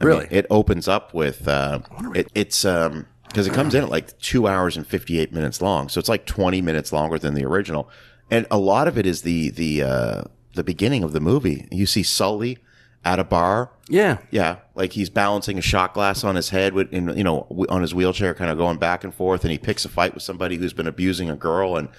I 0.01 0.03
Really? 0.05 0.23
mean, 0.25 0.27
it 0.31 0.45
opens 0.49 0.89
up 0.89 1.13
with 1.13 1.47
uh, 1.47 1.79
it, 2.13 2.27
it's 2.35 2.65
um 2.65 3.05
because 3.29 3.47
it 3.47 3.53
comes 3.53 3.73
in 3.73 3.83
at 3.83 3.89
like 3.89 4.19
two 4.19 4.45
hours 4.45 4.75
and 4.75 4.85
fifty 4.85 5.19
eight 5.19 5.31
minutes 5.31 5.61
long, 5.61 5.87
so 5.87 5.97
it's 5.97 6.09
like 6.09 6.25
twenty 6.25 6.61
minutes 6.61 6.91
longer 6.91 7.17
than 7.17 7.35
the 7.35 7.45
original, 7.45 7.89
and 8.29 8.45
a 8.51 8.57
lot 8.57 8.89
of 8.89 8.97
it 8.97 9.05
is 9.05 9.21
the 9.21 9.49
the 9.51 9.81
uh, 9.81 10.23
the 10.55 10.63
beginning 10.65 11.03
of 11.03 11.13
the 11.13 11.21
movie. 11.21 11.69
You 11.71 11.85
see 11.85 12.03
Sully 12.03 12.57
at 13.05 13.17
a 13.17 13.23
bar. 13.23 13.71
Yeah. 13.89 14.19
Yeah, 14.31 14.57
like 14.75 14.93
he's 14.93 15.09
balancing 15.09 15.57
a 15.57 15.61
shot 15.61 15.93
glass 15.93 16.23
on 16.23 16.35
his 16.35 16.49
head 16.49 16.73
with, 16.73 16.91
in, 16.93 17.09
you 17.17 17.23
know, 17.23 17.47
on 17.69 17.81
his 17.81 17.93
wheelchair, 17.93 18.33
kind 18.33 18.49
of 18.49 18.57
going 18.57 18.77
back 18.77 19.03
and 19.03 19.13
forth, 19.13 19.43
and 19.43 19.51
he 19.51 19.57
picks 19.57 19.83
a 19.85 19.89
fight 19.89 20.13
with 20.13 20.23
somebody 20.23 20.55
who's 20.57 20.73
been 20.73 20.87
abusing 20.87 21.29
a 21.29 21.35
girl, 21.35 21.75
and 21.75 21.89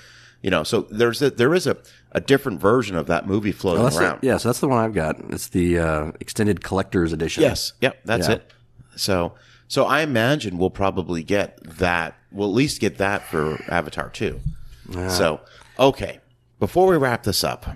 you 0.42 0.50
know, 0.50 0.62
so 0.62 0.82
there's 0.90 1.22
a, 1.22 1.30
there 1.30 1.54
is 1.54 1.66
a, 1.66 1.76
a 2.12 2.20
different 2.20 2.60
version 2.60 2.96
of 2.96 3.06
that 3.06 3.26
movie 3.26 3.52
floating 3.52 3.84
the, 3.88 3.98
around. 3.98 4.18
yeah, 4.22 4.36
so 4.36 4.48
that's 4.50 4.60
the 4.60 4.68
one 4.68 4.78
I've 4.84 4.92
got. 4.92 5.16
It's 5.30 5.48
the 5.48 5.78
uh, 5.78 6.12
extended 6.20 6.62
collector's 6.62 7.12
edition. 7.14 7.42
Yes, 7.42 7.72
yep, 7.80 7.98
that's 8.04 8.28
Yeah. 8.28 8.34
it. 8.36 8.52
So, 8.96 9.34
so 9.68 9.84
I 9.86 10.00
imagine 10.02 10.58
we'll 10.58 10.68
probably 10.70 11.22
get 11.22 11.58
that. 11.78 12.14
We'll 12.30 12.48
at 12.48 12.54
least 12.54 12.80
get 12.80 12.98
that 12.98 13.26
for 13.26 13.58
Avatar 13.68 14.10
two. 14.10 14.40
So, 15.08 15.40
okay, 15.78 16.20
before 16.60 16.86
we 16.88 16.96
wrap 16.98 17.22
this 17.22 17.42
up, 17.42 17.66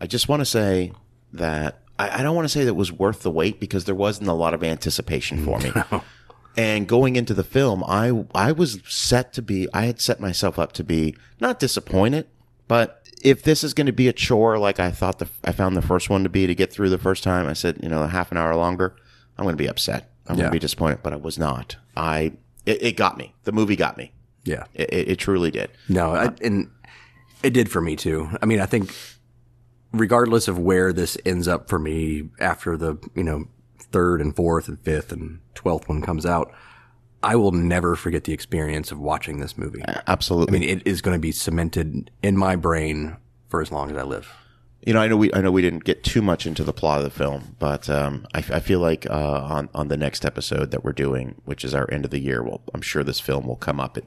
I 0.00 0.06
just 0.08 0.28
want 0.28 0.40
to 0.40 0.44
say 0.46 0.92
that 1.32 1.80
I, 1.98 2.20
I 2.20 2.22
don't 2.22 2.34
want 2.36 2.46
to 2.46 2.48
say 2.48 2.62
that 2.64 2.70
it 2.70 2.76
was 2.76 2.92
worth 2.92 3.22
the 3.22 3.30
wait 3.30 3.60
because 3.60 3.84
there 3.84 3.94
wasn't 3.94 4.28
a 4.28 4.32
lot 4.34 4.54
of 4.54 4.62
anticipation 4.62 5.44
for 5.44 5.58
me. 5.58 5.72
And 6.56 6.88
going 6.88 7.16
into 7.16 7.34
the 7.34 7.44
film, 7.44 7.84
I 7.86 8.24
I 8.34 8.52
was 8.52 8.80
set 8.86 9.34
to 9.34 9.42
be. 9.42 9.68
I 9.74 9.84
had 9.84 10.00
set 10.00 10.20
myself 10.20 10.58
up 10.58 10.72
to 10.72 10.84
be 10.84 11.14
not 11.38 11.60
disappointed, 11.60 12.26
but 12.66 13.02
if 13.22 13.42
this 13.42 13.62
is 13.62 13.74
going 13.74 13.86
to 13.88 13.92
be 13.92 14.08
a 14.08 14.12
chore 14.12 14.58
like 14.58 14.80
I 14.80 14.90
thought 14.90 15.18
the 15.18 15.28
I 15.44 15.52
found 15.52 15.76
the 15.76 15.82
first 15.82 16.08
one 16.08 16.22
to 16.22 16.30
be 16.30 16.46
to 16.46 16.54
get 16.54 16.72
through 16.72 16.88
the 16.88 16.96
first 16.98 17.22
time, 17.22 17.46
I 17.46 17.52
said 17.52 17.80
you 17.82 17.90
know 17.90 18.02
a 18.02 18.08
half 18.08 18.32
an 18.32 18.38
hour 18.38 18.56
longer, 18.56 18.96
I'm 19.36 19.44
going 19.44 19.52
to 19.54 19.62
be 19.62 19.68
upset. 19.68 20.10
I'm 20.26 20.36
going 20.36 20.46
to 20.46 20.50
be 20.52 20.58
disappointed. 20.58 21.00
But 21.02 21.12
I 21.12 21.16
was 21.16 21.38
not. 21.38 21.76
I 21.94 22.32
it, 22.64 22.82
it 22.82 22.96
got 22.96 23.18
me. 23.18 23.34
The 23.44 23.52
movie 23.52 23.76
got 23.76 23.98
me. 23.98 24.12
Yeah. 24.44 24.64
It, 24.72 24.88
it, 24.90 25.08
it 25.10 25.16
truly 25.16 25.50
did. 25.50 25.70
No, 25.90 26.14
I, 26.14 26.30
and 26.40 26.70
it 27.42 27.50
did 27.50 27.70
for 27.70 27.82
me 27.82 27.96
too. 27.96 28.30
I 28.40 28.46
mean, 28.46 28.60
I 28.60 28.66
think 28.66 28.94
regardless 29.92 30.48
of 30.48 30.58
where 30.58 30.92
this 30.92 31.16
ends 31.24 31.48
up 31.48 31.68
for 31.68 31.78
me 31.78 32.28
after 32.40 32.76
the, 32.76 32.96
you 33.14 33.24
know, 33.24 33.46
third 33.78 34.20
and 34.20 34.34
fourth 34.34 34.68
and 34.68 34.80
fifth 34.80 35.12
and 35.12 35.40
twelfth 35.54 35.88
one 35.88 36.02
comes 36.02 36.26
out, 36.26 36.52
I 37.22 37.36
will 37.36 37.52
never 37.52 37.96
forget 37.96 38.24
the 38.24 38.32
experience 38.32 38.92
of 38.92 38.98
watching 38.98 39.40
this 39.40 39.56
movie. 39.56 39.82
Absolutely. 40.06 40.56
I 40.56 40.60
mean, 40.60 40.68
it 40.78 40.86
is 40.86 41.00
going 41.00 41.14
to 41.14 41.20
be 41.20 41.32
cemented 41.32 42.10
in 42.22 42.36
my 42.36 42.56
brain 42.56 43.16
for 43.48 43.60
as 43.60 43.72
long 43.72 43.90
as 43.90 43.96
I 43.96 44.02
live. 44.02 44.32
You 44.86 44.92
know, 44.92 45.00
I 45.00 45.08
know 45.08 45.16
we 45.16 45.34
I 45.34 45.40
know 45.40 45.50
we 45.50 45.62
didn't 45.62 45.82
get 45.82 46.04
too 46.04 46.22
much 46.22 46.46
into 46.46 46.62
the 46.62 46.72
plot 46.72 46.98
of 46.98 47.04
the 47.04 47.10
film, 47.10 47.56
but 47.58 47.90
um, 47.90 48.24
I, 48.32 48.38
I 48.38 48.60
feel 48.60 48.78
like 48.78 49.04
uh, 49.10 49.40
on 49.42 49.68
on 49.74 49.88
the 49.88 49.96
next 49.96 50.24
episode 50.24 50.70
that 50.70 50.84
we're 50.84 50.92
doing, 50.92 51.34
which 51.44 51.64
is 51.64 51.74
our 51.74 51.90
end 51.90 52.04
of 52.04 52.12
the 52.12 52.20
year, 52.20 52.40
well, 52.40 52.62
I'm 52.72 52.82
sure 52.82 53.02
this 53.02 53.18
film 53.18 53.48
will 53.48 53.56
come 53.56 53.80
up 53.80 53.96
at 53.96 54.04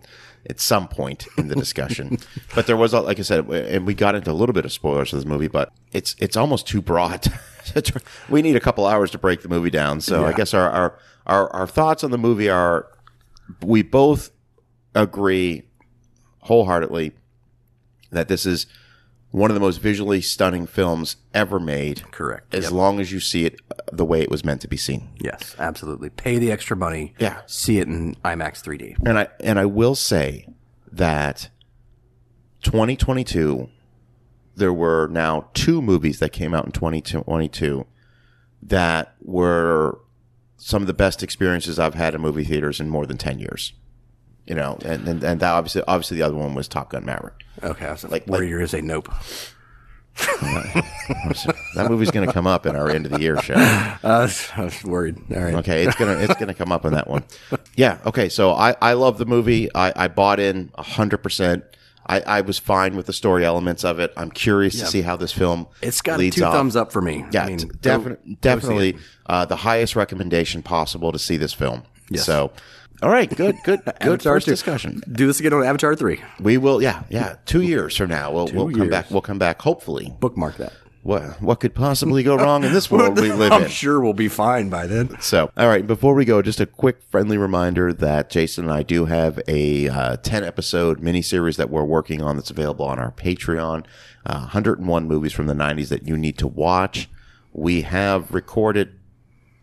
at 0.49 0.61
some 0.61 0.87
point 0.87 1.27
in 1.37 1.49
the 1.49 1.55
discussion. 1.55 2.17
but 2.55 2.65
there 2.65 2.77
was, 2.77 2.93
like 2.93 3.19
I 3.19 3.23
said, 3.23 3.45
and 3.49 3.85
we 3.85 3.93
got 3.93 4.15
into 4.15 4.31
a 4.31 4.33
little 4.33 4.53
bit 4.53 4.63
of 4.63 4.71
spoilers 4.71 5.11
of 5.11 5.19
this 5.19 5.27
movie, 5.27 5.49
but 5.49 5.73
it's 5.91 6.15
it's 6.17 6.37
almost 6.37 6.65
too 6.65 6.81
broad. 6.81 7.27
we 8.29 8.41
need 8.41 8.55
a 8.55 8.61
couple 8.61 8.85
hours 8.85 9.11
to 9.11 9.17
break 9.17 9.41
the 9.41 9.49
movie 9.49 9.69
down. 9.69 9.99
So 9.99 10.25
I 10.25 10.31
guess 10.31 10.53
our, 10.53 10.69
our 10.69 10.99
our 11.27 11.53
our 11.53 11.67
thoughts 11.67 12.05
on 12.05 12.11
the 12.11 12.17
movie 12.17 12.49
are 12.49 12.87
we 13.61 13.81
both 13.81 14.31
agree 14.95 15.63
wholeheartedly 16.43 17.11
that 18.11 18.29
this 18.29 18.45
is 18.45 18.65
one 19.31 19.51
of 19.51 19.53
the 19.55 19.59
most 19.61 19.77
visually 19.77 20.21
stunning 20.21 20.65
films 20.65 21.17
ever 21.33 21.59
made. 21.59 22.03
Correct. 22.11 22.53
As 22.53 22.63
Yep. 22.65 22.73
long 22.73 22.99
as 22.99 23.11
you 23.11 23.19
see 23.19 23.45
it 23.45 23.59
the 23.91 24.05
way 24.05 24.21
it 24.21 24.29
was 24.31 24.43
meant 24.43 24.61
to 24.61 24.67
be 24.67 24.77
seen. 24.77 25.09
Yes, 25.19 25.55
absolutely. 25.59 26.09
Pay 26.09 26.39
the 26.39 26.51
extra 26.51 26.75
money. 26.75 27.13
Yeah. 27.19 27.41
See 27.45 27.77
it 27.79 27.87
in 27.87 28.15
IMAX 28.25 28.61
3D. 28.63 28.95
And 29.05 29.19
I 29.19 29.27
and 29.39 29.59
I 29.59 29.65
will 29.65 29.95
say 29.95 30.47
that 30.91 31.49
2022 32.63 33.69
there 34.55 34.73
were 34.73 35.07
now 35.07 35.47
two 35.53 35.81
movies 35.81 36.19
that 36.19 36.33
came 36.33 36.53
out 36.53 36.65
in 36.65 36.71
2022 36.71 37.85
that 38.61 39.15
were 39.21 39.99
some 40.57 40.81
of 40.83 40.87
the 40.87 40.93
best 40.93 41.23
experiences 41.23 41.79
I've 41.79 41.93
had 41.93 42.13
in 42.13 42.19
movie 42.21 42.43
theaters 42.43 42.81
in 42.81 42.89
more 42.89 43.05
than 43.05 43.17
10 43.17 43.39
years. 43.39 43.71
You 44.49 44.55
know, 44.55 44.77
and 44.83 45.07
and, 45.07 45.23
and 45.23 45.39
that 45.39 45.51
obviously 45.51 45.83
obviously 45.87 46.17
the 46.17 46.23
other 46.23 46.35
one 46.35 46.55
was 46.55 46.67
Top 46.67 46.89
Gun 46.89 47.05
Maverick. 47.05 47.35
Okay, 47.63 47.85
I 47.85 47.91
was 47.91 48.03
like, 48.03 48.11
Like- 48.11 48.25
where 48.27 48.39
like- 48.41 48.49
you're 48.49 48.59
going 48.59 48.67
to 48.67 48.71
say 48.75 48.81
nope. 48.81 49.07
That 51.75 51.87
movie's 51.89 52.11
going 52.11 52.27
to 52.27 52.33
come 52.33 52.47
up 52.47 52.65
in 52.65 52.75
our 52.75 52.89
end 52.89 53.05
of 53.05 53.11
the 53.13 53.21
year 53.21 53.41
show. 53.41 53.53
Uh, 54.03 54.27
I 54.55 54.63
was- 54.63 54.83
worried. 54.83 55.17
All 55.35 55.41
right. 55.43 55.55
Okay, 55.55 55.85
it's 55.85 55.95
gonna 55.95 56.17
it's 56.19 56.35
gonna 56.35 56.53
come 56.53 56.71
up 56.71 56.85
in 56.85 56.93
that 56.93 57.07
one. 57.07 57.23
Yeah. 57.75 57.97
Okay. 58.05 58.29
So 58.29 58.51
I 58.51 58.75
I 58.81 58.93
love 58.93 59.17
the 59.17 59.25
movie. 59.25 59.69
I 59.75 59.91
I 59.95 60.07
bought 60.07 60.39
in 60.39 60.71
hundred 60.77 61.17
percent. 61.19 61.63
I, 62.07 62.21
I 62.21 62.41
was 62.41 62.57
fine 62.57 62.95
with 62.95 63.05
the 63.05 63.13
story 63.13 63.45
elements 63.45 63.83
of 63.85 63.99
it. 63.99 64.11
I'm 64.17 64.31
curious 64.31 64.79
to 64.79 64.87
see 64.87 65.01
how 65.03 65.15
this 65.15 65.31
film 65.31 65.67
It's 65.83 66.01
got 66.01 66.17
two 66.19 66.43
off. 66.43 66.53
thumbs 66.55 66.75
up 66.75 66.91
for 66.91 67.01
me. 67.03 67.23
Yeah, 67.31 67.43
I 67.43 67.47
mean, 67.47 67.57
go- 67.57 67.67
definitely, 67.81 68.37
definitely 68.41 68.97
uh, 69.27 69.45
the 69.45 69.57
highest 69.57 69.95
recommendation 69.95 70.63
possible 70.63 71.11
to 71.11 71.19
see 71.19 71.37
this 71.37 71.53
film. 71.53 71.83
Yes. 72.09 72.25
So, 72.25 72.51
all 73.01 73.09
right, 73.09 73.29
good, 73.35 73.55
good, 73.63 73.81
good 73.85 73.93
Avatar 74.01 74.35
first 74.35 74.45
two. 74.45 74.51
discussion. 74.51 75.01
do 75.11 75.27
this 75.27 75.39
again 75.39 75.53
on 75.53 75.63
Avatar 75.63 75.95
three. 75.95 76.21
We 76.39 76.57
will, 76.57 76.81
yeah, 76.81 77.03
yeah. 77.09 77.37
Two 77.45 77.61
years 77.61 77.95
from 77.95 78.09
now, 78.09 78.31
we'll 78.31 78.47
we'll 78.47 78.69
come 78.69 78.81
years. 78.81 78.89
back. 78.89 79.11
We'll 79.11 79.21
come 79.21 79.39
back. 79.39 79.61
Hopefully, 79.61 80.13
Bookmark 80.19 80.57
that. 80.57 80.73
what 81.03 81.41
what 81.41 81.59
could 81.59 81.73
possibly 81.73 82.23
go 82.23 82.35
wrong 82.35 82.63
in 82.63 82.73
this 82.73 82.91
world 82.91 83.19
we 83.19 83.31
live 83.33 83.51
in? 83.53 83.63
I'm 83.63 83.69
sure 83.69 84.01
we'll 84.01 84.13
be 84.13 84.27
fine 84.27 84.69
by 84.69 84.85
then. 84.87 85.19
So, 85.21 85.51
all 85.55 85.67
right, 85.67 85.85
before 85.87 86.13
we 86.13 86.25
go, 86.25 86.41
just 86.41 86.59
a 86.59 86.65
quick 86.65 87.01
friendly 87.03 87.37
reminder 87.37 87.93
that 87.93 88.29
Jason 88.29 88.65
and 88.65 88.73
I 88.73 88.83
do 88.83 89.05
have 89.05 89.39
a 89.47 89.87
uh, 89.87 90.17
10 90.17 90.43
episode 90.43 91.01
miniseries 91.01 91.55
that 91.55 91.69
we're 91.69 91.83
working 91.85 92.21
on 92.21 92.35
that's 92.35 92.51
available 92.51 92.85
on 92.85 92.99
our 92.99 93.11
Patreon. 93.11 93.85
Uh, 94.25 94.39
101 94.39 95.07
movies 95.07 95.31
from 95.31 95.47
the 95.47 95.53
90s 95.53 95.87
that 95.87 96.05
you 96.05 96.17
need 96.17 96.37
to 96.37 96.47
watch. 96.47 97.09
We 97.53 97.81
have 97.81 98.31
recorded, 98.33 98.98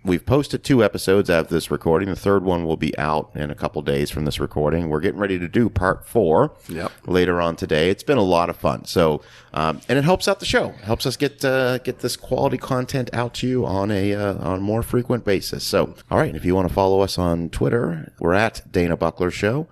we've 0.06 0.24
posted 0.24 0.64
two 0.64 0.82
episodes 0.82 1.28
of 1.28 1.48
this 1.48 1.70
recording. 1.70 2.08
The 2.08 2.16
third 2.16 2.44
one 2.44 2.64
will 2.64 2.76
be 2.76 2.96
out 2.98 3.30
in 3.34 3.50
a 3.50 3.54
couple 3.54 3.82
days 3.82 4.10
from 4.10 4.24
this 4.24 4.38
recording. 4.40 4.88
We're 4.88 5.00
getting 5.00 5.20
ready 5.20 5.38
to 5.38 5.48
do 5.48 5.68
part 5.68 6.06
four 6.06 6.52
Yep. 6.68 6.90
later 7.06 7.40
on 7.40 7.56
today. 7.56 7.90
It's 7.90 8.02
been 8.02 8.16
a 8.18 8.22
lot 8.22 8.48
of 8.48 8.56
fun. 8.56 8.84
So, 8.86 9.20
um, 9.52 9.80
and 9.88 9.98
it 9.98 10.04
helps 10.04 10.28
out 10.28 10.40
the 10.40 10.46
show. 10.46 10.68
Helps 10.82 11.04
us 11.06 11.16
get 11.16 11.44
uh, 11.44 11.78
get 11.78 11.98
this 11.98 12.16
quality 12.16 12.56
content 12.56 13.10
out 13.12 13.34
to 13.34 13.46
you 13.48 13.66
on 13.66 13.90
a 13.90 14.14
uh, 14.14 14.34
on 14.38 14.58
a 14.58 14.62
more 14.62 14.82
frequent 14.82 15.24
basis. 15.24 15.64
So, 15.64 15.94
all 16.10 16.18
right, 16.18 16.34
if 16.34 16.44
you 16.44 16.54
want 16.54 16.68
to 16.68 16.74
follow 16.74 17.00
us 17.00 17.18
on 17.18 17.50
Twitter, 17.50 18.12
we're 18.20 18.34
at 18.34 18.62
Dana 18.72 18.96
Buckler 18.96 19.30
Show. 19.30 19.66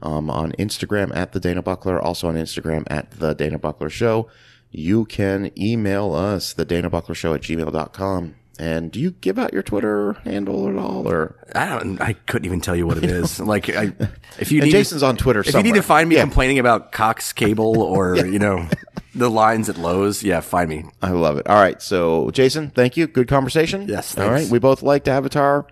Um, 0.00 0.30
on 0.30 0.52
Instagram 0.52 1.10
at 1.16 1.32
the 1.32 1.40
Dana 1.40 1.60
Buckler, 1.60 2.00
also 2.00 2.28
on 2.28 2.36
Instagram 2.36 2.84
at 2.88 3.10
the 3.18 3.34
Dana 3.34 3.58
Buckler 3.58 3.90
Show. 3.90 4.28
You 4.70 5.04
can 5.06 5.50
email 5.60 6.14
us, 6.14 6.52
the 6.52 6.64
Dana 6.64 6.88
Buckler 6.88 7.16
Show 7.16 7.34
at 7.34 7.40
gmail.com. 7.40 8.34
And 8.60 8.90
do 8.90 8.98
you 8.98 9.12
give 9.12 9.38
out 9.38 9.52
your 9.52 9.62
Twitter 9.62 10.14
handle 10.24 10.68
at 10.68 10.76
all? 10.76 11.06
Or 11.08 11.36
I 11.54 11.66
don't. 11.78 12.00
I 12.00 12.14
couldn't 12.14 12.44
even 12.46 12.60
tell 12.60 12.74
you 12.74 12.86
what 12.88 12.98
it 12.98 13.04
is. 13.10 13.38
Like, 13.38 13.68
I, 13.70 13.92
if 14.40 14.50
you 14.50 14.58
and 14.60 14.66
need 14.66 14.72
Jason's 14.72 15.02
on 15.04 15.16
Twitter. 15.16 15.40
if 15.40 15.54
you 15.54 15.62
need 15.62 15.74
to 15.76 15.82
find 15.82 16.08
me 16.08 16.16
Yeah. 16.16 16.22
complaining 16.22 16.58
about 16.58 16.90
Cox 16.90 17.32
Cable 17.32 17.80
or 17.82 18.16
you 18.16 18.40
know 18.40 18.66
the 19.14 19.30
lines 19.30 19.68
at 19.68 19.78
Lowe's, 19.78 20.24
yeah, 20.24 20.40
find 20.40 20.68
me. 20.68 20.84
I 21.00 21.10
love 21.10 21.38
it. 21.38 21.46
All 21.48 21.54
right. 21.60 21.80
So, 21.80 22.30
Jason, 22.32 22.70
thank 22.70 22.96
you. 22.96 23.06
Good 23.06 23.28
conversation. 23.28 23.86
Yes, 23.88 24.18
All 24.18 24.28
right. 24.30 24.48
We 24.48 24.58
both 24.58 24.82
liked 24.82 25.06
Avatar, 25.06 25.66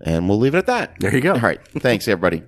and 0.00 0.26
we'll 0.28 0.38
leave 0.38 0.54
it 0.54 0.58
at 0.58 0.66
that. 0.66 0.94
There 1.00 1.14
you 1.14 1.20
go. 1.20 1.34
All 1.34 1.40
right. 1.40 1.60
Thanks, 1.78 2.08
everybody. 2.08 2.42